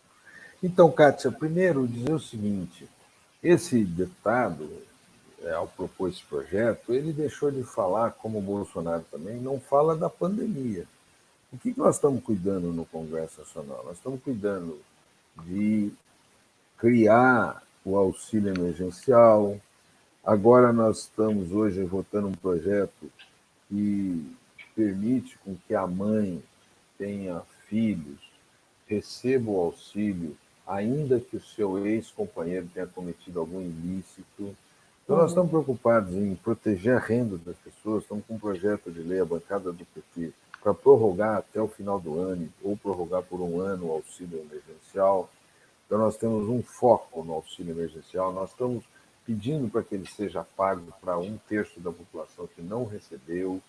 Então, 0.61 0.91
Kátia, 0.91 1.31
primeiro 1.31 1.88
dizer 1.88 2.13
o 2.13 2.19
seguinte: 2.19 2.88
esse 3.41 3.83
deputado, 3.83 4.69
é, 5.43 5.51
ao 5.51 5.67
propor 5.67 6.09
esse 6.09 6.23
projeto, 6.23 6.93
ele 6.93 7.13
deixou 7.13 7.51
de 7.51 7.63
falar, 7.63 8.11
como 8.11 8.39
o 8.39 8.41
Bolsonaro 8.41 9.05
também, 9.11 9.39
não 9.39 9.59
fala 9.59 9.95
da 9.95 10.09
pandemia. 10.09 10.85
O 11.51 11.57
que 11.57 11.73
nós 11.77 11.95
estamos 11.95 12.23
cuidando 12.23 12.73
no 12.73 12.85
Congresso 12.85 13.39
Nacional? 13.39 13.83
Nós 13.85 13.97
estamos 13.97 14.21
cuidando 14.21 14.79
de 15.45 15.91
criar 16.77 17.63
o 17.85 17.95
auxílio 17.95 18.53
emergencial. 18.53 19.59
Agora 20.23 20.73
nós 20.73 20.99
estamos 20.99 21.51
hoje 21.51 21.83
votando 21.83 22.27
um 22.27 22.33
projeto 22.33 23.11
que 23.69 24.35
permite 24.75 25.38
com 25.39 25.55
que 25.67 25.73
a 25.73 25.88
mãe 25.88 26.43
tenha 26.97 27.41
filhos, 27.67 28.19
receba 28.85 29.49
o 29.49 29.59
auxílio, 29.59 30.38
ainda 30.65 31.19
que 31.19 31.38
o 31.38 31.41
seu 31.41 31.85
ex-companheiro 31.85 32.69
tenha 32.73 32.88
cometido 32.88 33.39
algum 33.39 33.61
ilícito. 33.61 34.55
Então, 35.07 35.15
nós 35.15 35.31
estamos 35.31 35.49
preocupados 35.49 36.13
em 36.13 36.35
proteger 36.35 36.97
a 36.97 36.99
renda 36.99 37.37
das 37.37 37.55
pessoas, 37.55 38.03
estamos 38.03 38.25
com 38.25 38.33
um 38.33 38.39
projeto 38.39 38.91
de 38.91 38.99
lei, 38.99 39.21
a 39.21 39.25
bancada 39.25 39.71
do 39.71 39.85
PT, 39.85 40.33
para 40.61 40.73
prorrogar 40.73 41.37
até 41.37 41.61
o 41.61 41.67
final 41.69 41.97
do 41.97 42.19
ano, 42.19 42.49
ou 42.61 42.75
prorrogar 42.75 43.23
por 43.23 43.39
um 43.39 43.61
ano 43.61 43.87
o 43.87 43.91
auxílio 43.93 44.37
emergencial. 44.37 45.29
Então, 45.85 45.97
nós 45.97 46.17
temos 46.17 46.49
um 46.49 46.61
foco 46.61 47.23
no 47.23 47.35
auxílio 47.35 47.71
emergencial, 47.71 48.33
nós 48.33 48.49
estamos 48.49 48.83
pedindo 49.25 49.69
para 49.69 49.81
que 49.81 49.95
ele 49.95 50.05
seja 50.05 50.45
pago 50.57 50.93
para 50.99 51.17
um 51.17 51.37
terço 51.47 51.79
da 51.79 51.89
população 51.89 52.45
que 52.53 52.61
não 52.61 52.83
recebeu. 52.83 53.61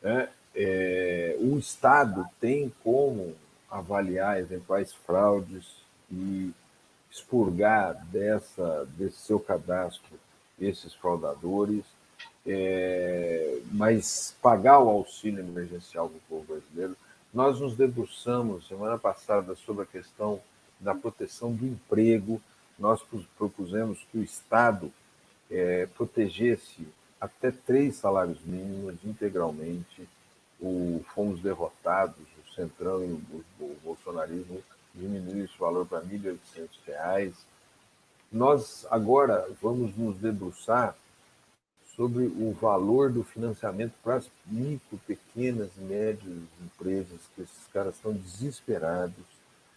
Né? 0.00 0.30
É, 0.54 1.36
o 1.38 1.58
Estado 1.58 2.24
tem 2.40 2.72
como 2.82 3.34
avaliar 3.70 4.40
eventuais 4.40 4.90
fraudes 4.90 5.66
e 6.10 6.50
expurgar 7.10 7.92
dessa, 8.06 8.88
desse 8.96 9.18
seu 9.18 9.38
cadastro 9.38 10.21
esses 10.64 10.94
fraudadores, 10.94 11.84
é, 12.46 13.60
mas 13.70 14.34
pagar 14.40 14.78
o 14.80 14.88
auxílio 14.88 15.40
emergencial 15.40 16.08
do 16.08 16.20
povo 16.28 16.44
brasileiro. 16.44 16.96
Nós 17.32 17.60
nos 17.60 17.76
debruçamos 17.76 18.66
semana 18.68 18.98
passada 18.98 19.54
sobre 19.54 19.84
a 19.84 19.86
questão 19.86 20.40
da 20.78 20.94
proteção 20.94 21.52
do 21.52 21.66
emprego. 21.66 22.40
Nós 22.78 23.00
propusemos 23.36 24.04
que 24.10 24.18
o 24.18 24.22
Estado 24.22 24.92
é, 25.50 25.86
protegesse 25.94 26.86
até 27.20 27.50
três 27.50 27.96
salários 27.96 28.40
mínimos 28.44 28.96
integralmente. 29.04 30.08
O, 30.60 31.04
fomos 31.14 31.40
derrotados, 31.40 32.24
o 32.44 32.54
Centrão 32.54 33.02
e 33.04 33.12
o, 33.12 33.44
o 33.60 33.76
bolsonarismo 33.82 34.62
diminuiu 34.94 35.44
esse 35.44 35.58
valor 35.58 35.86
para 35.86 36.00
R$ 36.00 36.18
1.800 36.18 37.32
nós 38.32 38.86
agora 38.90 39.46
vamos 39.60 39.94
nos 39.96 40.16
debruçar 40.16 40.96
sobre 41.94 42.24
o 42.24 42.56
valor 42.58 43.12
do 43.12 43.22
financiamento 43.22 43.92
para 44.02 44.16
as 44.16 44.30
micro, 44.46 44.98
pequenas 45.06 45.70
e 45.76 45.80
médias 45.80 46.38
empresas, 46.64 47.20
que 47.34 47.42
esses 47.42 47.66
caras 47.72 47.94
estão 47.94 48.12
desesperados. 48.12 49.24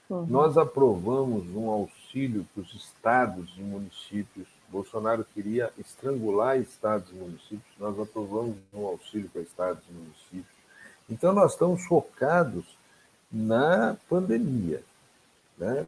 Uhum. 0.10 0.26
Nós 0.28 0.58
aprovamos 0.58 1.44
um 1.54 1.70
auxílio 1.70 2.48
para 2.54 2.64
os 2.64 2.74
estados 2.74 3.50
e 3.58 3.62
municípios. 3.62 4.48
Bolsonaro 4.70 5.26
queria 5.34 5.72
estrangular 5.78 6.58
estados 6.58 7.10
e 7.12 7.16
municípios, 7.16 7.78
nós 7.78 8.00
aprovamos 8.00 8.56
um 8.74 8.86
auxílio 8.86 9.30
para 9.30 9.42
estados 9.42 9.84
e 9.90 9.94
municípios. 9.94 10.56
Então, 11.10 11.34
nós 11.34 11.52
estamos 11.52 11.86
focados 11.86 12.66
na 13.32 13.98
pandemia. 14.10 14.82
Né? 15.58 15.86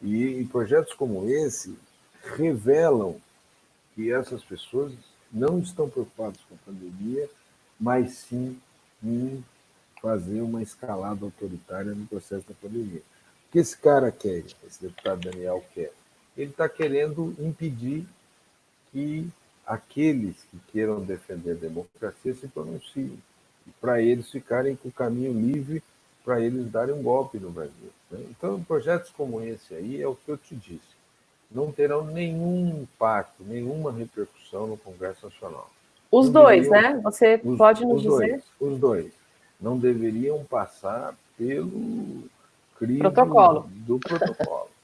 E, 0.00 0.40
e 0.40 0.44
projetos 0.46 0.94
como 0.94 1.28
esse 1.28 1.76
revelam 2.36 3.20
que 3.94 4.12
essas 4.12 4.42
pessoas 4.42 4.92
não 5.32 5.58
estão 5.58 5.88
preocupadas 5.88 6.40
com 6.48 6.54
a 6.54 6.58
pandemia, 6.66 7.28
mas 7.78 8.12
sim 8.14 8.58
em 9.02 9.44
fazer 10.00 10.40
uma 10.40 10.62
escalada 10.62 11.24
autoritária 11.24 11.94
no 11.94 12.06
processo 12.06 12.46
da 12.48 12.54
pandemia. 12.54 13.00
O 13.48 13.52
que 13.52 13.58
esse 13.58 13.76
cara 13.76 14.10
quer, 14.10 14.44
esse 14.66 14.80
deputado 14.80 15.30
Daniel 15.30 15.64
quer? 15.74 15.92
Ele 16.36 16.50
está 16.50 16.68
querendo 16.68 17.34
impedir 17.38 18.06
que 18.90 19.28
aqueles 19.66 20.36
que 20.50 20.58
queiram 20.72 21.00
defender 21.00 21.52
a 21.52 21.54
democracia 21.54 22.34
se 22.34 22.48
pronunciem, 22.48 23.18
para 23.80 24.02
eles 24.02 24.30
ficarem 24.30 24.74
com 24.74 24.88
o 24.88 24.92
caminho 24.92 25.32
livre 25.32 25.82
para 26.24 26.40
eles 26.40 26.70
darem 26.70 26.94
um 26.94 27.02
golpe 27.02 27.38
no 27.38 27.50
Brasil. 27.50 27.90
Né? 28.10 28.24
Então, 28.30 28.62
projetos 28.62 29.10
como 29.10 29.40
esse 29.40 29.74
aí 29.74 30.00
é 30.00 30.06
o 30.06 30.14
que 30.14 30.30
eu 30.30 30.36
te 30.36 30.54
disse 30.54 31.01
não 31.54 31.70
terão 31.70 32.04
nenhum 32.04 32.82
impacto, 32.82 33.42
nenhuma 33.44 33.92
repercussão 33.92 34.66
no 34.66 34.76
Congresso 34.76 35.26
Nacional. 35.26 35.68
Os 36.10 36.26
não 36.26 36.42
dois, 36.42 36.68
deveriam, 36.68 36.92
né? 36.94 37.00
Você 37.02 37.40
os, 37.42 37.58
pode 37.58 37.84
nos 37.84 37.96
os 37.96 38.02
dizer? 38.02 38.28
Dois, 38.28 38.72
os 38.72 38.78
dois. 38.78 39.12
Não 39.60 39.78
deveriam 39.78 40.44
passar 40.44 41.14
pelo 41.38 42.24
protocolo. 42.98 43.70
do 43.70 43.98
protocolo. 43.98 44.68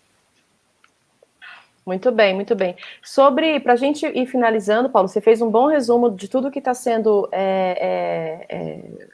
Muito 1.85 2.13
bem, 2.13 2.35
muito 2.35 2.55
bem. 2.55 2.77
Sobre, 3.03 3.61
para 3.61 3.73
a 3.73 3.77
gente 3.77 4.05
ir 4.05 4.27
finalizando, 4.27 4.91
Paulo, 4.91 5.09
você 5.09 5.23
fez 5.23 5.41
um 5.41 5.51
bom 5.51 5.69
resumo 5.69 6.11
de 6.11 6.29
tudo 6.29 6.51
que 6.51 6.59
está 6.59 6.75
sendo 6.75 7.27
é, 7.33 8.47
é, 8.51 8.57
é 8.57 9.09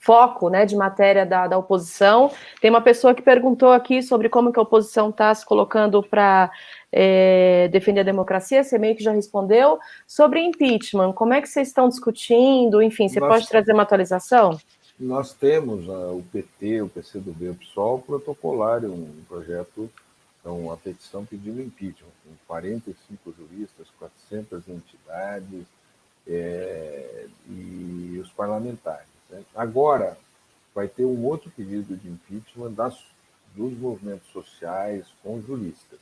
foco 0.00 0.48
né, 0.48 0.64
de 0.64 0.74
matéria 0.74 1.24
da, 1.26 1.46
da 1.46 1.58
oposição. 1.58 2.32
Tem 2.60 2.70
uma 2.70 2.80
pessoa 2.80 3.14
que 3.14 3.22
perguntou 3.22 3.70
aqui 3.70 4.02
sobre 4.02 4.28
como 4.28 4.52
que 4.52 4.58
a 4.58 4.62
oposição 4.62 5.10
está 5.10 5.32
se 5.34 5.44
colocando 5.44 6.02
para 6.02 6.50
é, 6.90 7.68
defender 7.68 8.00
a 8.00 8.04
democracia, 8.04 8.64
você 8.64 8.78
meio 8.78 8.96
que 8.96 9.04
já 9.04 9.12
respondeu. 9.12 9.78
Sobre 10.06 10.40
impeachment, 10.40 11.12
como 11.12 11.34
é 11.34 11.40
que 11.40 11.48
vocês 11.48 11.68
estão 11.68 11.88
discutindo? 11.88 12.82
Enfim, 12.82 13.08
você 13.08 13.20
nós, 13.20 13.28
pode 13.28 13.48
trazer 13.48 13.72
uma 13.72 13.82
atualização? 13.82 14.58
Nós 14.98 15.34
temos 15.34 15.86
uh, 15.86 16.16
o 16.16 16.24
PT, 16.32 16.82
o 16.82 16.88
PCdoB, 16.88 17.50
o 17.50 17.54
PSOL 17.54 18.00
protocolaram 18.00 18.88
um 18.88 19.22
projeto, 19.28 19.90
então, 20.40 20.58
uma 20.58 20.76
petição 20.78 21.26
pedindo 21.26 21.60
impeachment, 21.60 22.08
com 22.24 22.32
45 22.46 23.34
juristas, 23.38 23.86
400 23.98 24.66
entidades 24.66 25.66
é, 26.26 27.26
e 27.46 28.18
os 28.22 28.30
parlamentares. 28.30 29.19
Agora, 29.54 30.16
vai 30.74 30.88
ter 30.88 31.04
um 31.04 31.24
outro 31.24 31.50
pedido 31.50 31.96
de 31.96 32.08
impeachment 32.08 32.72
das, 32.72 32.98
dos 33.54 33.72
movimentos 33.78 34.28
sociais 34.32 35.06
com 35.22 35.40
juristas. 35.40 35.98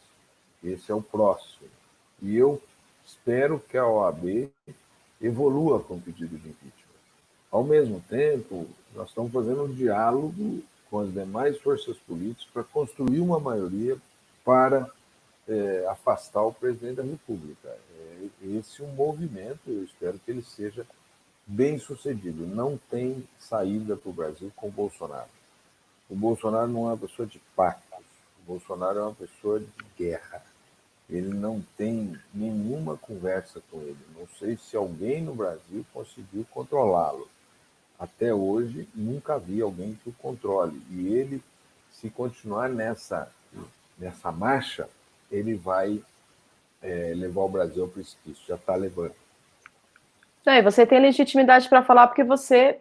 Esse 0.62 0.90
é 0.90 0.94
o 0.94 1.02
próximo. 1.02 1.68
E 2.20 2.36
eu 2.36 2.60
espero 3.06 3.60
que 3.60 3.76
a 3.76 3.86
OAB 3.86 4.50
evolua 5.20 5.80
com 5.80 5.94
o 5.94 6.00
pedido 6.00 6.36
de 6.36 6.48
impeachment. 6.48 6.88
Ao 7.50 7.64
mesmo 7.64 8.02
tempo, 8.08 8.66
nós 8.94 9.08
estamos 9.08 9.32
fazendo 9.32 9.64
um 9.64 9.72
diálogo 9.72 10.62
com 10.90 11.00
as 11.00 11.12
demais 11.12 11.58
forças 11.58 11.96
políticas 11.98 12.46
para 12.52 12.64
construir 12.64 13.20
uma 13.20 13.38
maioria 13.40 13.96
para 14.44 14.90
é, 15.48 15.86
afastar 15.88 16.42
o 16.42 16.52
presidente 16.52 16.96
da 16.96 17.02
República. 17.02 17.68
É, 17.68 18.28
esse 18.58 18.82
é 18.82 18.84
um 18.84 18.92
movimento, 18.92 19.60
eu 19.66 19.84
espero 19.84 20.18
que 20.18 20.30
ele 20.30 20.42
seja 20.42 20.86
bem 21.49 21.78
sucedido. 21.78 22.46
Não 22.46 22.78
tem 22.90 23.26
saída 23.38 23.96
para 23.96 24.11
o 24.11 24.12
Brasil 24.12 24.53
com 24.55 24.68
o 24.68 24.72
Bolsonaro. 24.72 25.30
O 26.09 26.14
Bolsonaro 26.14 26.68
não 26.68 26.82
é 26.82 26.92
uma 26.92 26.99
pessoa 26.99 27.26
de 27.26 27.40
pactos. 27.57 28.05
O 28.42 28.53
Bolsonaro 28.53 28.99
é 28.99 29.03
uma 29.03 29.14
pessoa 29.14 29.59
de 29.59 29.66
guerra. 29.96 30.44
Ele 31.09 31.28
não 31.28 31.64
tem 31.76 32.18
nenhuma 32.34 32.99
conversa 32.99 33.62
com 33.70 33.80
ele. 33.80 33.99
Não 34.14 34.28
sei 34.38 34.59
se 34.59 34.76
alguém 34.76 35.22
no 35.22 35.34
Brasil 35.34 35.84
conseguiu 35.92 36.46
controlá-lo. 36.51 37.28
Até 37.99 38.32
hoje, 38.32 38.86
nunca 38.94 39.38
vi 39.38 39.62
alguém 39.62 39.99
que 40.03 40.11
o 40.11 40.12
controle. 40.12 40.80
E 40.90 41.09
ele, 41.09 41.42
se 41.90 42.11
continuar 42.11 42.68
nessa, 42.68 43.32
nessa 43.99 44.30
marcha, 44.30 44.88
ele 45.30 45.55
vai 45.55 46.03
é, 46.82 47.14
levar 47.14 47.40
o 47.40 47.49
Brasil 47.49 47.82
ao 47.82 47.88
precipício. 47.88 48.44
Já 48.46 48.57
está 48.57 48.76
levando. 48.76 49.14
É, 50.47 50.62
você 50.62 50.86
tem 50.86 51.01
legitimidade 51.01 51.68
para 51.68 51.82
falar 51.82 52.07
porque 52.07 52.24
você. 52.24 52.78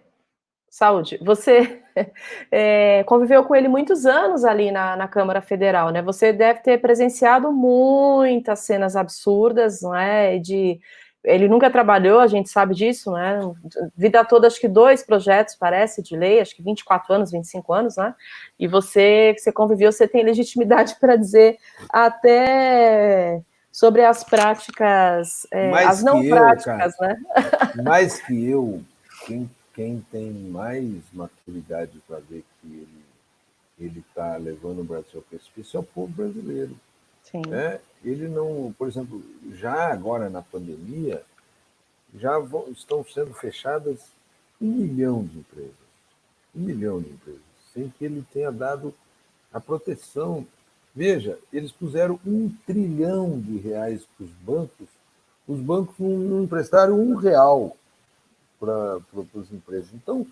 Saúde, 0.70 1.18
você 1.22 1.82
é, 2.51 3.03
conviveu 3.05 3.43
com 3.45 3.55
ele 3.55 3.68
muitos 3.70 4.05
anos 4.05 4.43
ali 4.43 4.70
na, 4.70 4.97
na 4.97 5.08
Câmara 5.08 5.41
Federal, 5.41 5.89
né? 5.91 6.01
Você 6.01 6.34
deve 6.34 6.60
ter 6.60 6.80
presenciado 6.80 7.51
muitas 7.51 8.60
cenas 8.60 8.95
absurdas, 8.95 9.82
não 9.82 9.95
é? 9.95 10.38
De 10.38 10.80
ele 11.28 11.47
nunca 11.47 11.70
trabalhou, 11.70 12.20
a 12.20 12.28
gente 12.28 12.49
sabe 12.49 12.74
disso, 12.74 13.12
né? 13.12 13.39
Vida 13.95 14.24
toda, 14.24 14.47
acho 14.47 14.60
que 14.60 14.68
dois 14.68 15.03
projetos, 15.03 15.55
parece, 15.55 16.01
de 16.01 16.16
lei, 16.16 16.39
acho 16.39 16.55
que 16.55 16.64
24 16.64 17.14
anos, 17.14 17.32
25 17.32 17.74
anos, 17.74 17.97
né? 17.97 18.16
E 18.58 18.68
você, 18.68 19.34
que 19.36 19.41
você 19.41 19.51
conviveu, 19.51 19.91
você 19.91 20.08
tem 20.08 20.24
legitimidade 20.24 20.95
para 21.01 21.18
dizer 21.18 21.58
até 21.89 23.41
sobre 23.78 24.03
as 24.03 24.23
práticas, 24.23 25.45
é, 25.51 25.71
as 25.84 26.01
não 26.01 26.23
eu, 26.23 26.36
práticas, 26.36 26.95
cara, 26.95 27.13
né? 27.13 27.19
Mais 27.86 28.19
que 28.19 28.49
eu, 28.49 28.84
quem, 29.28 29.47
quem 29.71 30.03
tem 30.11 30.32
mais 30.32 31.03
maturidade 31.13 32.01
para 32.07 32.17
ver 32.17 32.43
que 32.59 32.67
ele 32.67 33.07
ele 33.80 33.99
está 33.99 34.36
levando 34.38 34.80
o 34.80 34.84
Brasil 34.84 35.17
ao 35.17 35.21
precipício 35.21 35.78
é 35.78 35.80
o 35.80 35.84
povo 35.84 36.11
brasileiro. 36.11 36.75
Sim. 37.21 37.43
Né? 37.47 37.80
Ele 38.03 38.28
não, 38.28 38.73
por 38.75 38.88
exemplo, 38.88 39.21
já 39.51 39.93
agora 39.93 40.28
na 40.28 40.41
pandemia, 40.41 41.21
já 42.15 42.39
vão, 42.39 42.69
estão 42.69 43.05
sendo 43.05 43.36
fechadas 43.36 43.99
um 44.59 44.71
milhão 44.71 45.23
de 45.23 45.38
empresas. 45.38 45.75
Um 46.55 46.61
milhão 46.61 46.99
de 46.99 47.11
empresas, 47.11 47.41
sem 47.71 47.89
que 47.89 48.05
ele 48.05 48.25
tenha 48.34 48.51
dado 48.51 48.91
a 49.53 49.59
proteção. 49.59 50.47
Veja, 50.97 51.37
eles 51.53 51.71
puseram 51.71 52.19
um 52.25 52.49
trilhão 52.65 53.39
de 53.39 53.55
reais 53.57 54.03
para 54.17 54.25
os 54.25 54.31
bancos, 54.31 54.87
os 55.47 55.59
bancos 55.59 55.93
não 55.99 56.41
emprestaram 56.41 56.99
um 56.99 57.13
real 57.13 57.77
para 58.59 58.95
as 59.39 59.51
empresas. 59.51 59.91
Então, 59.93 60.25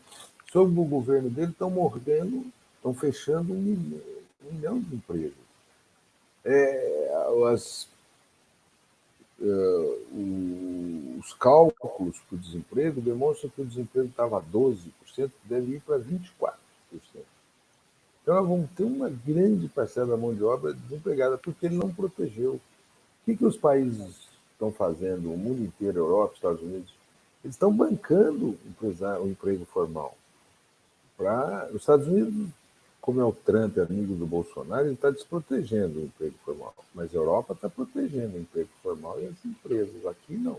sob 0.51 0.79
o 0.79 0.83
governo 0.83 1.29
dele, 1.29 1.51
estão 1.51 1.69
mordendo, 1.69 2.47
estão 2.77 2.95
fechando 2.95 3.53
um 3.53 3.61
milhão, 3.61 4.01
um 4.43 4.53
milhão 4.55 4.79
de 4.79 4.95
empresas. 4.95 5.37
É, 6.43 7.11
as, 7.53 7.87
uh, 9.39 11.19
os 11.19 11.31
cálculos 11.35 12.19
para 12.27 12.37
o 12.37 12.39
desemprego 12.39 13.01
demonstram 13.01 13.51
que 13.51 13.61
o 13.61 13.65
desemprego 13.67 14.07
estava 14.07 14.39
a 14.39 14.41
12%, 14.41 15.29
deve 15.43 15.75
ir 15.75 15.81
para 15.81 15.99
24%. 15.99 16.55
Então, 18.25 18.33
nós 18.33 18.47
vamos 18.47 18.67
ter 18.71 18.83
uma 18.83 19.07
grande 19.07 19.67
parcela 19.67 20.07
da 20.07 20.17
mão 20.17 20.33
de 20.33 20.43
obra 20.43 20.73
desempregada, 20.73 21.37
porque 21.37 21.67
ele 21.67 21.75
não 21.75 21.93
protegeu. 21.93 22.53
O 22.53 22.61
que, 23.23 23.37
que 23.37 23.45
os 23.45 23.55
países 23.55 24.27
estão 24.51 24.71
fazendo, 24.71 25.31
o 25.31 25.37
mundo 25.37 25.63
inteiro, 25.63 25.99
Europa, 25.99 26.33
Estados 26.33 26.63
Unidos? 26.63 26.91
Eles 27.43 27.53
estão 27.53 27.71
bancando 27.71 28.57
o 29.21 29.27
emprego 29.27 29.63
formal. 29.65 30.17
Pra... 31.15 31.69
Os 31.71 31.81
Estados 31.81 32.07
Unidos 32.07 32.49
como 32.99 33.21
é 33.21 33.23
o 33.23 33.31
Trump 33.31 33.77
amigo 33.77 34.15
do 34.15 34.25
Bolsonaro, 34.25 34.87
ele 34.87 34.95
está 34.95 35.11
desprotegendo 35.11 35.99
o 35.99 36.05
emprego 36.05 36.33
formal. 36.43 36.73
Mas 36.91 37.13
a 37.13 37.17
Europa 37.17 37.53
está 37.53 37.69
protegendo 37.69 38.35
o 38.35 38.39
emprego 38.41 38.69
formal 38.81 39.21
e 39.21 39.27
as 39.27 39.45
empresas. 39.45 40.03
Aqui 40.07 40.33
não. 40.33 40.57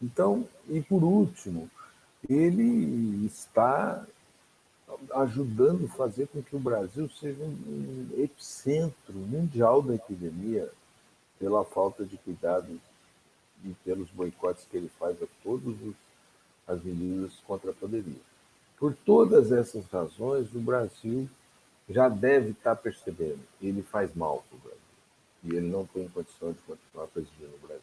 Então, 0.00 0.46
e 0.68 0.80
por 0.80 1.02
último, 1.02 1.68
ele 2.28 3.26
está 3.26 4.06
ajudando 5.14 5.86
a 5.86 5.96
fazer 5.96 6.28
com 6.28 6.42
que 6.42 6.54
o 6.54 6.60
Brasil 6.60 7.08
seja 7.08 7.42
um 7.42 8.08
epicentro 8.16 9.14
mundial 9.14 9.82
da 9.82 9.94
epidemia 9.94 10.70
pela 11.38 11.64
falta 11.64 12.04
de 12.04 12.16
cuidado 12.18 12.80
e 13.64 13.74
pelos 13.84 14.10
boicotes 14.10 14.66
que 14.70 14.76
ele 14.76 14.90
faz 14.98 15.20
a 15.22 15.26
todas 15.42 15.74
as 16.66 16.82
medidas 16.82 17.32
contra 17.46 17.70
a 17.70 17.74
pandemia. 17.74 18.20
Por 18.78 18.94
todas 18.94 19.52
essas 19.52 19.86
razões, 19.86 20.54
o 20.54 20.60
Brasil 20.60 21.28
já 21.88 22.08
deve 22.08 22.50
estar 22.50 22.76
percebendo 22.76 23.40
que 23.58 23.66
ele 23.66 23.82
faz 23.82 24.14
mal 24.14 24.44
para 24.48 24.56
o 24.56 24.60
Brasil 24.60 24.86
e 25.44 25.56
ele 25.56 25.68
não 25.68 25.86
tem 25.86 26.08
condição 26.08 26.52
de 26.52 26.58
continuar 26.60 27.06
presidindo 27.08 27.54
o 27.54 27.66
Brasil. 27.66 27.82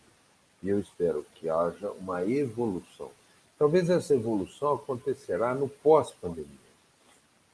E 0.61 0.69
eu 0.69 0.79
espero 0.79 1.25
que 1.35 1.49
haja 1.49 1.91
uma 1.91 2.25
evolução. 2.25 3.11
Talvez 3.57 3.89
essa 3.89 4.13
evolução 4.13 4.73
acontecerá 4.73 5.55
no 5.55 5.69
pós-pandemia, 5.69 6.62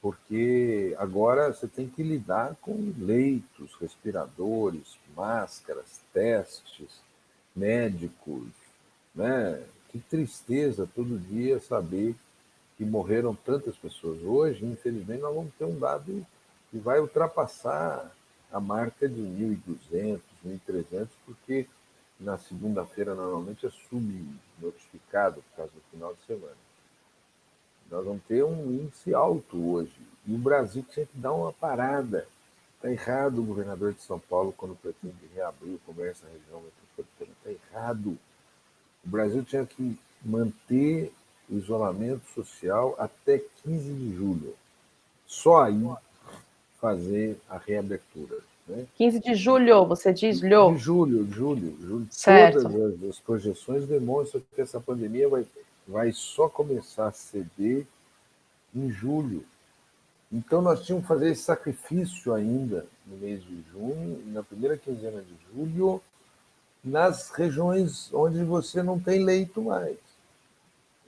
porque 0.01 0.95
agora 0.97 1.51
você 1.51 1.67
tem 1.67 1.87
que 1.87 2.01
lidar 2.01 2.55
com 2.61 2.93
leitos, 2.97 3.75
respiradores, 3.79 4.97
máscaras, 5.15 6.01
testes, 6.13 7.01
médicos, 7.55 8.47
né? 9.13 9.61
Que 9.89 9.99
tristeza 9.99 10.87
todo 10.95 11.19
dia 11.19 11.59
saber 11.59 12.15
que 12.77 12.85
morreram 12.85 13.35
tantas 13.35 13.75
pessoas. 13.75 14.21
Hoje, 14.23 14.65
infelizmente, 14.65 15.21
nós 15.21 15.35
vamos 15.35 15.53
ter 15.55 15.65
um 15.65 15.77
dado 15.77 16.25
que 16.71 16.77
vai 16.77 16.99
ultrapassar 16.99 18.09
a 18.51 18.59
marca 18.59 19.09
de 19.09 19.21
1.200, 19.21 20.21
1.300, 20.45 21.07
porque 21.25 21.67
na 22.19 22.37
segunda-feira 22.37 23.15
normalmente 23.15 23.65
é 23.65 23.69
subnotificado 23.69 25.41
por 25.41 25.57
causa 25.57 25.71
do 25.73 25.81
final 25.91 26.13
de 26.13 26.25
semana. 26.25 26.68
Nós 27.91 28.05
vamos 28.05 28.21
ter 28.27 28.43
um 28.43 28.71
índice 28.71 29.13
alto 29.13 29.57
hoje. 29.71 29.95
E 30.27 30.33
o 30.33 30.37
Brasil 30.37 30.85
tinha 30.89 31.05
que 31.05 31.17
dar 31.17 31.33
uma 31.33 31.51
parada. 31.51 32.27
Está 32.75 32.91
errado 32.91 33.39
o 33.39 33.45
governador 33.45 33.93
de 33.93 34.01
São 34.01 34.19
Paulo 34.19 34.53
quando 34.55 34.75
pretende 34.75 35.15
reabrir 35.35 35.75
o 35.75 35.79
comércio 35.79 36.25
na 36.25 36.33
região 36.33 36.61
metropolitana. 36.61 37.31
Está 37.45 37.75
errado. 37.75 38.17
O 39.05 39.09
Brasil 39.09 39.43
tinha 39.43 39.65
que 39.65 39.99
manter 40.23 41.11
o 41.49 41.55
isolamento 41.57 42.21
social 42.33 42.95
até 42.99 43.41
15 43.63 43.93
de 43.93 44.15
julho. 44.15 44.55
Só 45.25 45.63
aí 45.63 45.81
fazer 46.79 47.37
a 47.49 47.57
reabertura. 47.57 48.37
Né? 48.67 48.85
15 48.95 49.19
de 49.19 49.35
julho, 49.35 49.85
você 49.85 50.13
diz, 50.13 50.41
Lho? 50.41 50.73
De 50.73 50.77
julho, 50.77 51.27
julho, 51.31 51.75
julho. 51.81 52.07
Certo. 52.11 52.61
Todas 52.63 53.03
as, 53.03 53.09
as, 53.09 53.19
projeções 53.19 53.87
demonstram 53.87 54.41
que 54.55 54.61
essa 54.61 54.79
pandemia 54.79 55.27
vai, 55.27 55.45
vai 55.89 56.11
só 56.11 56.47
começar 56.47 57.07
a 57.07 57.11
ceder 57.11 57.85
em 58.73 58.89
julho. 58.89 59.43
Então, 60.31 60.61
nós 60.61 60.85
tínhamos 60.85 61.05
que 61.05 61.13
fazer 61.13 61.31
esse 61.31 61.41
sacrifício 61.41 62.33
ainda 62.33 62.85
no 63.05 63.17
mês 63.17 63.43
de 63.43 63.63
junho, 63.71 64.23
na 64.27 64.43
primeira 64.43 64.77
quinzena 64.77 65.21
de 65.21 65.33
julho, 65.51 66.01
nas 66.83 67.29
regiões 67.31 68.13
onde 68.13 68.43
você 68.43 68.81
não 68.81 68.99
tem 68.99 69.23
leito 69.23 69.61
mais 69.61 69.97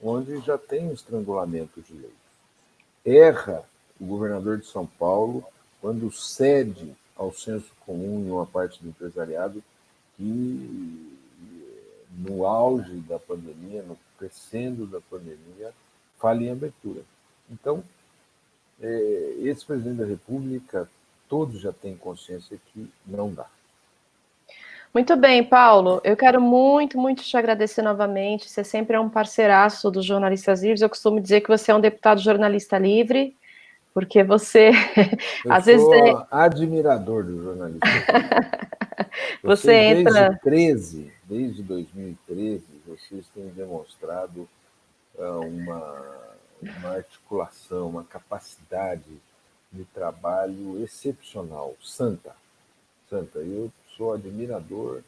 onde 0.02 0.40
já 0.40 0.58
tem 0.58 0.88
um 0.88 0.92
estrangulamento 0.92 1.80
de 1.80 1.94
leis. 1.94 2.12
Erra 3.04 3.62
o 4.00 4.04
governador 4.04 4.58
de 4.58 4.66
São 4.66 4.84
Paulo 4.84 5.44
quando 5.80 6.10
cede 6.10 6.94
ao 7.16 7.32
senso 7.32 7.70
comum 7.86 8.20
em 8.20 8.30
uma 8.30 8.46
parte 8.46 8.82
do 8.82 8.88
empresariado 8.88 9.62
que, 10.16 11.18
no 12.18 12.44
auge 12.44 12.94
da 13.00 13.18
pandemia, 13.18 13.82
no 13.82 13.96
crescendo 14.22 14.86
da 14.86 15.00
pandemia, 15.00 15.72
fale 16.18 16.46
em 16.46 16.52
abertura. 16.52 17.00
Então, 17.50 17.82
é, 18.80 19.34
esse 19.40 19.66
presidente 19.66 19.98
da 19.98 20.06
República, 20.06 20.88
todos 21.28 21.60
já 21.60 21.72
têm 21.72 21.96
consciência 21.96 22.56
que 22.72 22.88
não 23.04 23.32
dá. 23.32 23.46
Muito 24.94 25.16
bem, 25.16 25.42
Paulo. 25.42 26.00
Eu 26.04 26.16
quero 26.16 26.40
muito, 26.40 26.98
muito 26.98 27.22
te 27.22 27.36
agradecer 27.36 27.82
novamente. 27.82 28.48
Você 28.48 28.62
sempre 28.62 28.94
é 28.94 29.00
um 29.00 29.08
parceiraço 29.08 29.90
dos 29.90 30.04
jornalistas 30.04 30.62
livres. 30.62 30.82
Eu 30.82 30.88
costumo 30.88 31.20
dizer 31.20 31.40
que 31.40 31.48
você 31.48 31.72
é 31.72 31.74
um 31.74 31.80
deputado 31.80 32.20
jornalista 32.20 32.78
livre, 32.78 33.34
porque 33.94 34.22
você 34.22 34.70
Eu 35.44 35.52
às 35.52 35.64
vezes 35.64 35.88
é 35.88 36.26
admirador 36.30 37.24
do 37.24 37.42
jornalista. 37.42 37.88
você, 39.42 39.72
entra 39.72 40.28
desde 40.28 40.40
13, 40.42 41.12
desde 41.24 41.62
2013, 41.62 42.62
vocês 43.08 43.26
têm 43.34 43.48
demonstrado 43.48 44.48
uh, 45.16 45.40
uma, 45.40 46.04
uma 46.62 46.90
articulação, 46.90 47.88
uma 47.88 48.04
capacidade 48.04 49.20
de 49.70 49.84
trabalho 49.86 50.82
excepcional, 50.82 51.74
santa, 51.82 52.34
santa. 53.08 53.38
Eu 53.38 53.72
sou 53.96 54.12
admirador 54.12 55.02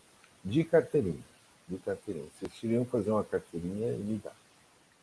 de 0.45 0.65
carteirinha. 0.65 1.23
De 1.69 1.79
carteirinha. 1.79 2.27
Vocês 2.39 2.53
iriam 2.63 2.85
fazer 2.85 3.11
uma 3.11 3.25
carteirinha 3.25 3.93
e 3.93 3.99
me 3.99 4.23
dar. 4.23 4.35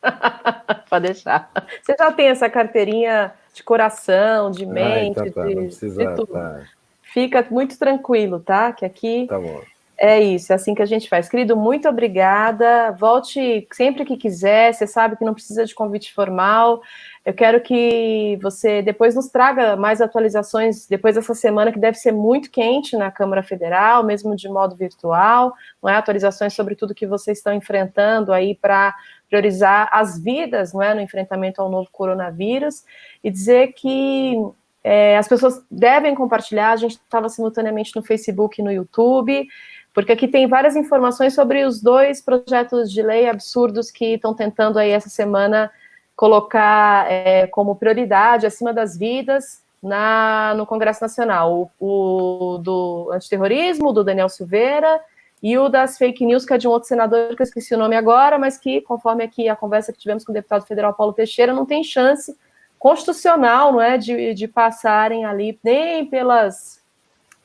Pode 0.88 1.06
deixar. 1.06 1.50
Você 1.82 1.94
já 1.98 2.12
tem 2.12 2.28
essa 2.28 2.50
carteirinha 2.50 3.32
de 3.54 3.62
coração, 3.62 4.50
de 4.50 4.66
mente, 4.66 5.20
ah, 5.20 5.26
então 5.26 5.42
tá, 5.42 5.46
de, 5.46 5.54
precisa, 5.54 6.06
de 6.06 6.14
tudo. 6.16 6.32
Tá. 6.32 6.68
Fica 7.02 7.46
muito 7.50 7.78
tranquilo, 7.78 8.40
tá? 8.40 8.72
Que 8.72 8.84
aqui 8.84 9.26
tá 9.28 9.38
bom. 9.38 9.62
É 10.04 10.20
isso, 10.20 10.52
é 10.52 10.56
assim 10.56 10.74
que 10.74 10.82
a 10.82 10.86
gente 10.86 11.08
faz. 11.08 11.28
Querido, 11.28 11.56
muito 11.56 11.88
obrigada. 11.88 12.90
Volte 12.98 13.68
sempre 13.72 14.04
que 14.04 14.16
quiser. 14.16 14.74
Você 14.74 14.84
sabe 14.84 15.14
que 15.16 15.24
não 15.24 15.32
precisa 15.32 15.64
de 15.64 15.72
convite 15.76 16.12
formal. 16.12 16.82
Eu 17.24 17.32
quero 17.32 17.60
que 17.60 18.36
você 18.42 18.82
depois 18.82 19.14
nos 19.14 19.28
traga 19.28 19.76
mais 19.76 20.00
atualizações 20.00 20.88
depois 20.88 21.14
dessa 21.14 21.34
semana, 21.34 21.70
que 21.70 21.78
deve 21.78 21.96
ser 21.98 22.10
muito 22.10 22.50
quente 22.50 22.96
na 22.96 23.12
Câmara 23.12 23.44
Federal, 23.44 24.02
mesmo 24.02 24.34
de 24.34 24.48
modo 24.48 24.74
virtual, 24.74 25.52
não 25.80 25.88
é? 25.88 25.94
Atualizações 25.94 26.52
sobre 26.52 26.74
tudo 26.74 26.96
que 26.96 27.06
vocês 27.06 27.38
estão 27.38 27.54
enfrentando 27.54 28.32
aí 28.32 28.56
para 28.56 28.92
priorizar 29.28 29.88
as 29.92 30.20
vidas, 30.20 30.72
não 30.72 30.82
é? 30.82 30.92
No 30.94 31.00
enfrentamento 31.00 31.62
ao 31.62 31.70
novo 31.70 31.88
coronavírus, 31.92 32.84
e 33.22 33.30
dizer 33.30 33.68
que 33.74 34.34
é, 34.82 35.16
as 35.16 35.28
pessoas 35.28 35.64
devem 35.70 36.12
compartilhar, 36.12 36.72
a 36.72 36.76
gente 36.76 36.96
estava 36.96 37.28
simultaneamente 37.28 37.94
no 37.94 38.02
Facebook 38.02 38.60
e 38.60 38.64
no 38.64 38.72
YouTube, 38.72 39.46
porque 39.94 40.12
aqui 40.12 40.26
tem 40.26 40.46
várias 40.46 40.76
informações 40.76 41.34
sobre 41.34 41.64
os 41.64 41.80
dois 41.80 42.20
projetos 42.20 42.90
de 42.90 43.02
lei 43.02 43.28
absurdos 43.28 43.90
que 43.90 44.14
estão 44.14 44.34
tentando 44.34 44.78
aí 44.78 44.90
essa 44.90 45.08
semana 45.08 45.70
colocar 46.16 47.10
é, 47.10 47.46
como 47.48 47.76
prioridade 47.76 48.46
acima 48.46 48.72
das 48.72 48.96
vidas 48.96 49.62
na, 49.82 50.54
no 50.56 50.66
Congresso 50.66 51.02
Nacional. 51.02 51.70
O, 51.78 52.54
o 52.54 52.58
do 52.58 53.10
antiterrorismo, 53.12 53.92
do 53.92 54.04
Daniel 54.04 54.28
Silveira, 54.28 55.00
e 55.42 55.58
o 55.58 55.68
das 55.68 55.98
fake 55.98 56.24
news, 56.24 56.46
que 56.46 56.54
é 56.54 56.58
de 56.58 56.68
um 56.68 56.70
outro 56.70 56.88
senador, 56.88 57.34
que 57.34 57.42
eu 57.42 57.44
esqueci 57.44 57.74
o 57.74 57.78
nome 57.78 57.96
agora, 57.96 58.38
mas 58.38 58.56
que, 58.56 58.80
conforme 58.80 59.24
aqui 59.24 59.48
a 59.48 59.56
conversa 59.56 59.92
que 59.92 59.98
tivemos 59.98 60.24
com 60.24 60.30
o 60.30 60.34
deputado 60.34 60.64
federal 60.64 60.94
Paulo 60.94 61.12
Teixeira, 61.12 61.52
não 61.52 61.66
tem 61.66 61.82
chance 61.82 62.36
constitucional, 62.78 63.72
não 63.72 63.80
é, 63.80 63.98
de, 63.98 64.34
de 64.34 64.46
passarem 64.46 65.24
ali 65.24 65.58
nem 65.62 66.06
pelas, 66.06 66.80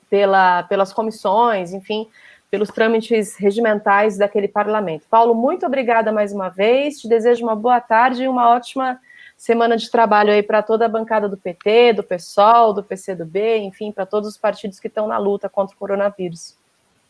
pela, 0.09 0.63
pelas 0.63 0.93
comissões, 0.93 1.73
enfim, 1.73 2.07
pelos 2.49 2.69
trâmites 2.69 3.35
regimentais 3.35 4.17
daquele 4.17 4.47
parlamento. 4.47 5.05
Paulo, 5.09 5.35
muito 5.35 5.65
obrigada 5.65 6.11
mais 6.11 6.31
uma 6.31 6.49
vez, 6.49 6.99
te 6.99 7.07
desejo 7.07 7.43
uma 7.43 7.55
boa 7.55 7.81
tarde 7.81 8.23
e 8.23 8.27
uma 8.27 8.49
ótima 8.49 8.99
semana 9.35 9.77
de 9.77 9.91
trabalho 9.91 10.31
aí 10.31 10.41
para 10.41 10.63
toda 10.63 10.85
a 10.85 10.89
bancada 10.89 11.29
do 11.29 11.37
PT, 11.37 11.93
do 11.93 12.03
PSOL, 12.03 12.73
do 12.73 12.83
PCdoB, 12.83 13.57
enfim, 13.59 13.91
para 13.91 14.05
todos 14.05 14.29
os 14.29 14.37
partidos 14.37 14.79
que 14.79 14.87
estão 14.87 15.07
na 15.07 15.17
luta 15.17 15.47
contra 15.47 15.75
o 15.75 15.79
coronavírus. 15.79 16.55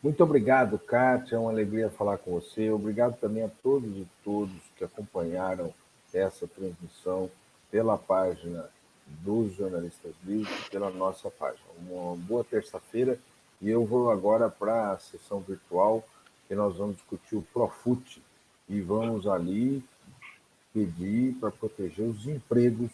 Muito 0.02 0.22
obrigado, 0.22 0.78
Kátia. 0.78 1.36
É 1.36 1.38
uma 1.38 1.50
alegria 1.50 1.90
falar 1.90 2.18
com 2.18 2.32
você. 2.32 2.70
Obrigado 2.70 3.16
também 3.18 3.42
a 3.42 3.50
todos 3.62 3.90
e 3.96 4.06
todos 4.22 4.54
que 4.76 4.84
acompanharam 4.84 5.72
essa 6.12 6.46
transmissão 6.46 7.30
pela 7.70 7.96
página 7.98 8.66
dos 9.06 9.54
jornalistas 9.54 10.12
livres, 10.24 10.68
pela 10.68 10.90
nossa 10.90 11.30
página. 11.30 11.64
Uma 11.88 12.14
boa 12.16 12.44
terça-feira 12.44 13.18
e 13.60 13.68
eu 13.68 13.84
vou 13.84 14.10
agora 14.10 14.48
para 14.48 14.92
a 14.92 14.98
sessão 14.98 15.40
virtual 15.40 16.04
que 16.46 16.54
nós 16.54 16.76
vamos 16.76 16.96
discutir 16.96 17.36
o 17.36 17.42
Profut 17.52 18.22
e 18.68 18.80
vamos 18.80 19.26
ali 19.26 19.84
pedir 20.72 21.34
para 21.34 21.50
proteger 21.50 22.06
os 22.06 22.26
empregos 22.26 22.90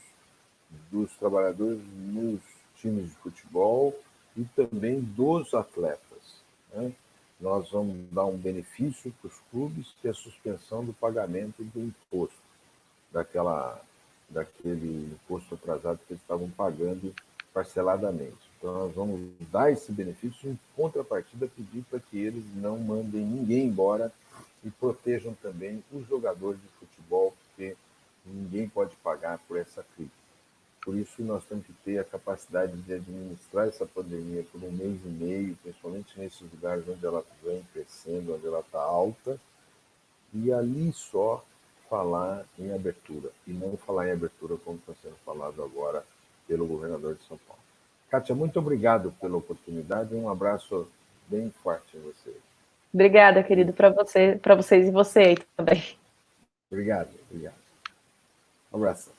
dos 0.91 1.15
trabalhadores 1.17 1.81
nos 1.97 2.41
times 2.77 3.11
de 3.11 3.17
futebol 3.17 3.95
e 4.37 4.45
também 4.57 5.01
dos 5.01 5.53
atletas. 5.55 6.43
Né? 6.73 6.93
Nós 7.41 7.71
vamos 7.71 7.97
dar 8.11 8.25
um 8.25 8.37
benefício 8.37 9.13
para 9.21 9.29
os 9.29 9.39
clubes, 9.51 9.95
que 10.01 10.09
é 10.09 10.11
a 10.11 10.15
suspensão 10.15 10.85
do 10.85 10.93
pagamento 10.93 11.63
do 11.63 11.81
imposto, 11.81 12.37
daquela, 13.13 13.81
daquele 14.29 15.13
imposto 15.13 15.55
atrasado 15.55 15.99
que 16.07 16.13
eles 16.13 16.23
estavam 16.23 16.49
pagando 16.51 17.15
parceladamente. 17.53 18.54
Então, 18.65 18.79
nós 18.79 18.95
vamos 18.95 19.21
dar 19.53 19.71
esse 19.71 19.93
benefício 19.93 20.49
em 20.49 20.59
contrapartida, 20.75 21.47
pedir 21.55 21.83
para 21.83 22.01
que 22.01 22.19
eles 22.19 22.43
não 22.57 22.79
mandem 22.79 23.21
ninguém 23.21 23.67
embora 23.67 24.11
e 24.65 24.71
protejam 24.71 25.35
também 25.43 25.85
os 25.93 26.09
jogadores 26.09 26.59
de 26.63 26.69
futebol, 26.79 27.35
porque 27.45 27.77
ninguém 28.25 28.67
pode 28.67 28.97
pagar 28.97 29.39
por 29.47 29.59
essa 29.59 29.85
crise. 29.95 30.11
Por 30.83 30.97
isso, 30.97 31.23
nós 31.23 31.45
temos 31.45 31.67
que 31.67 31.75
ter 31.85 31.99
a 31.99 32.05
capacidade 32.05 32.75
de 32.75 32.95
administrar 32.95 33.69
essa 33.69 33.85
pandemia 33.85 34.47
por 34.51 34.65
um 34.65 34.73
mês 34.73 34.99
e 35.05 35.09
meio, 35.09 35.59
principalmente 35.63 36.19
nesses 36.19 36.41
lugares 36.51 36.89
onde 36.89 37.05
ela 37.05 37.23
vem 37.43 37.63
crescendo, 37.71 38.35
onde 38.35 38.47
ela 38.47 38.61
está 38.61 38.81
alta, 38.81 39.39
e 40.33 40.51
ali 40.51 40.91
só 40.95 41.45
falar 41.91 42.47
em 42.59 42.73
abertura, 42.73 43.31
e 43.47 43.53
não 43.53 43.77
falar 43.77 44.09
em 44.09 44.13
abertura 44.13 44.57
como 44.57 44.79
está 44.79 44.95
sendo 45.03 45.17
falado 45.17 45.63
agora 45.63 46.03
pelo 46.49 46.67
governador 46.67 47.15
de 47.15 47.25
São 47.25 47.37
Paulo. 47.47 47.64
Kátia, 48.15 48.33
muito 48.33 48.61
obrigado 48.61 49.13
pela 49.21 49.37
oportunidade, 49.37 50.15
um 50.15 50.29
abraço 50.29 50.89
bem 51.27 51.51
forte 51.65 51.97
em 51.97 52.01
você. 52.01 52.33
Obrigada, 52.93 53.43
querido, 53.43 53.73
para 53.73 53.91
você, 53.91 54.39
para 54.41 54.55
vocês 54.55 54.87
e 54.87 54.91
você 54.93 55.19
aí 55.19 55.37
também. 55.57 55.83
Obrigado, 56.71 57.11
obrigado. 57.29 57.57
Um 58.73 58.77
abraço. 58.77 59.11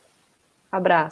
Abraço. 0.72 1.04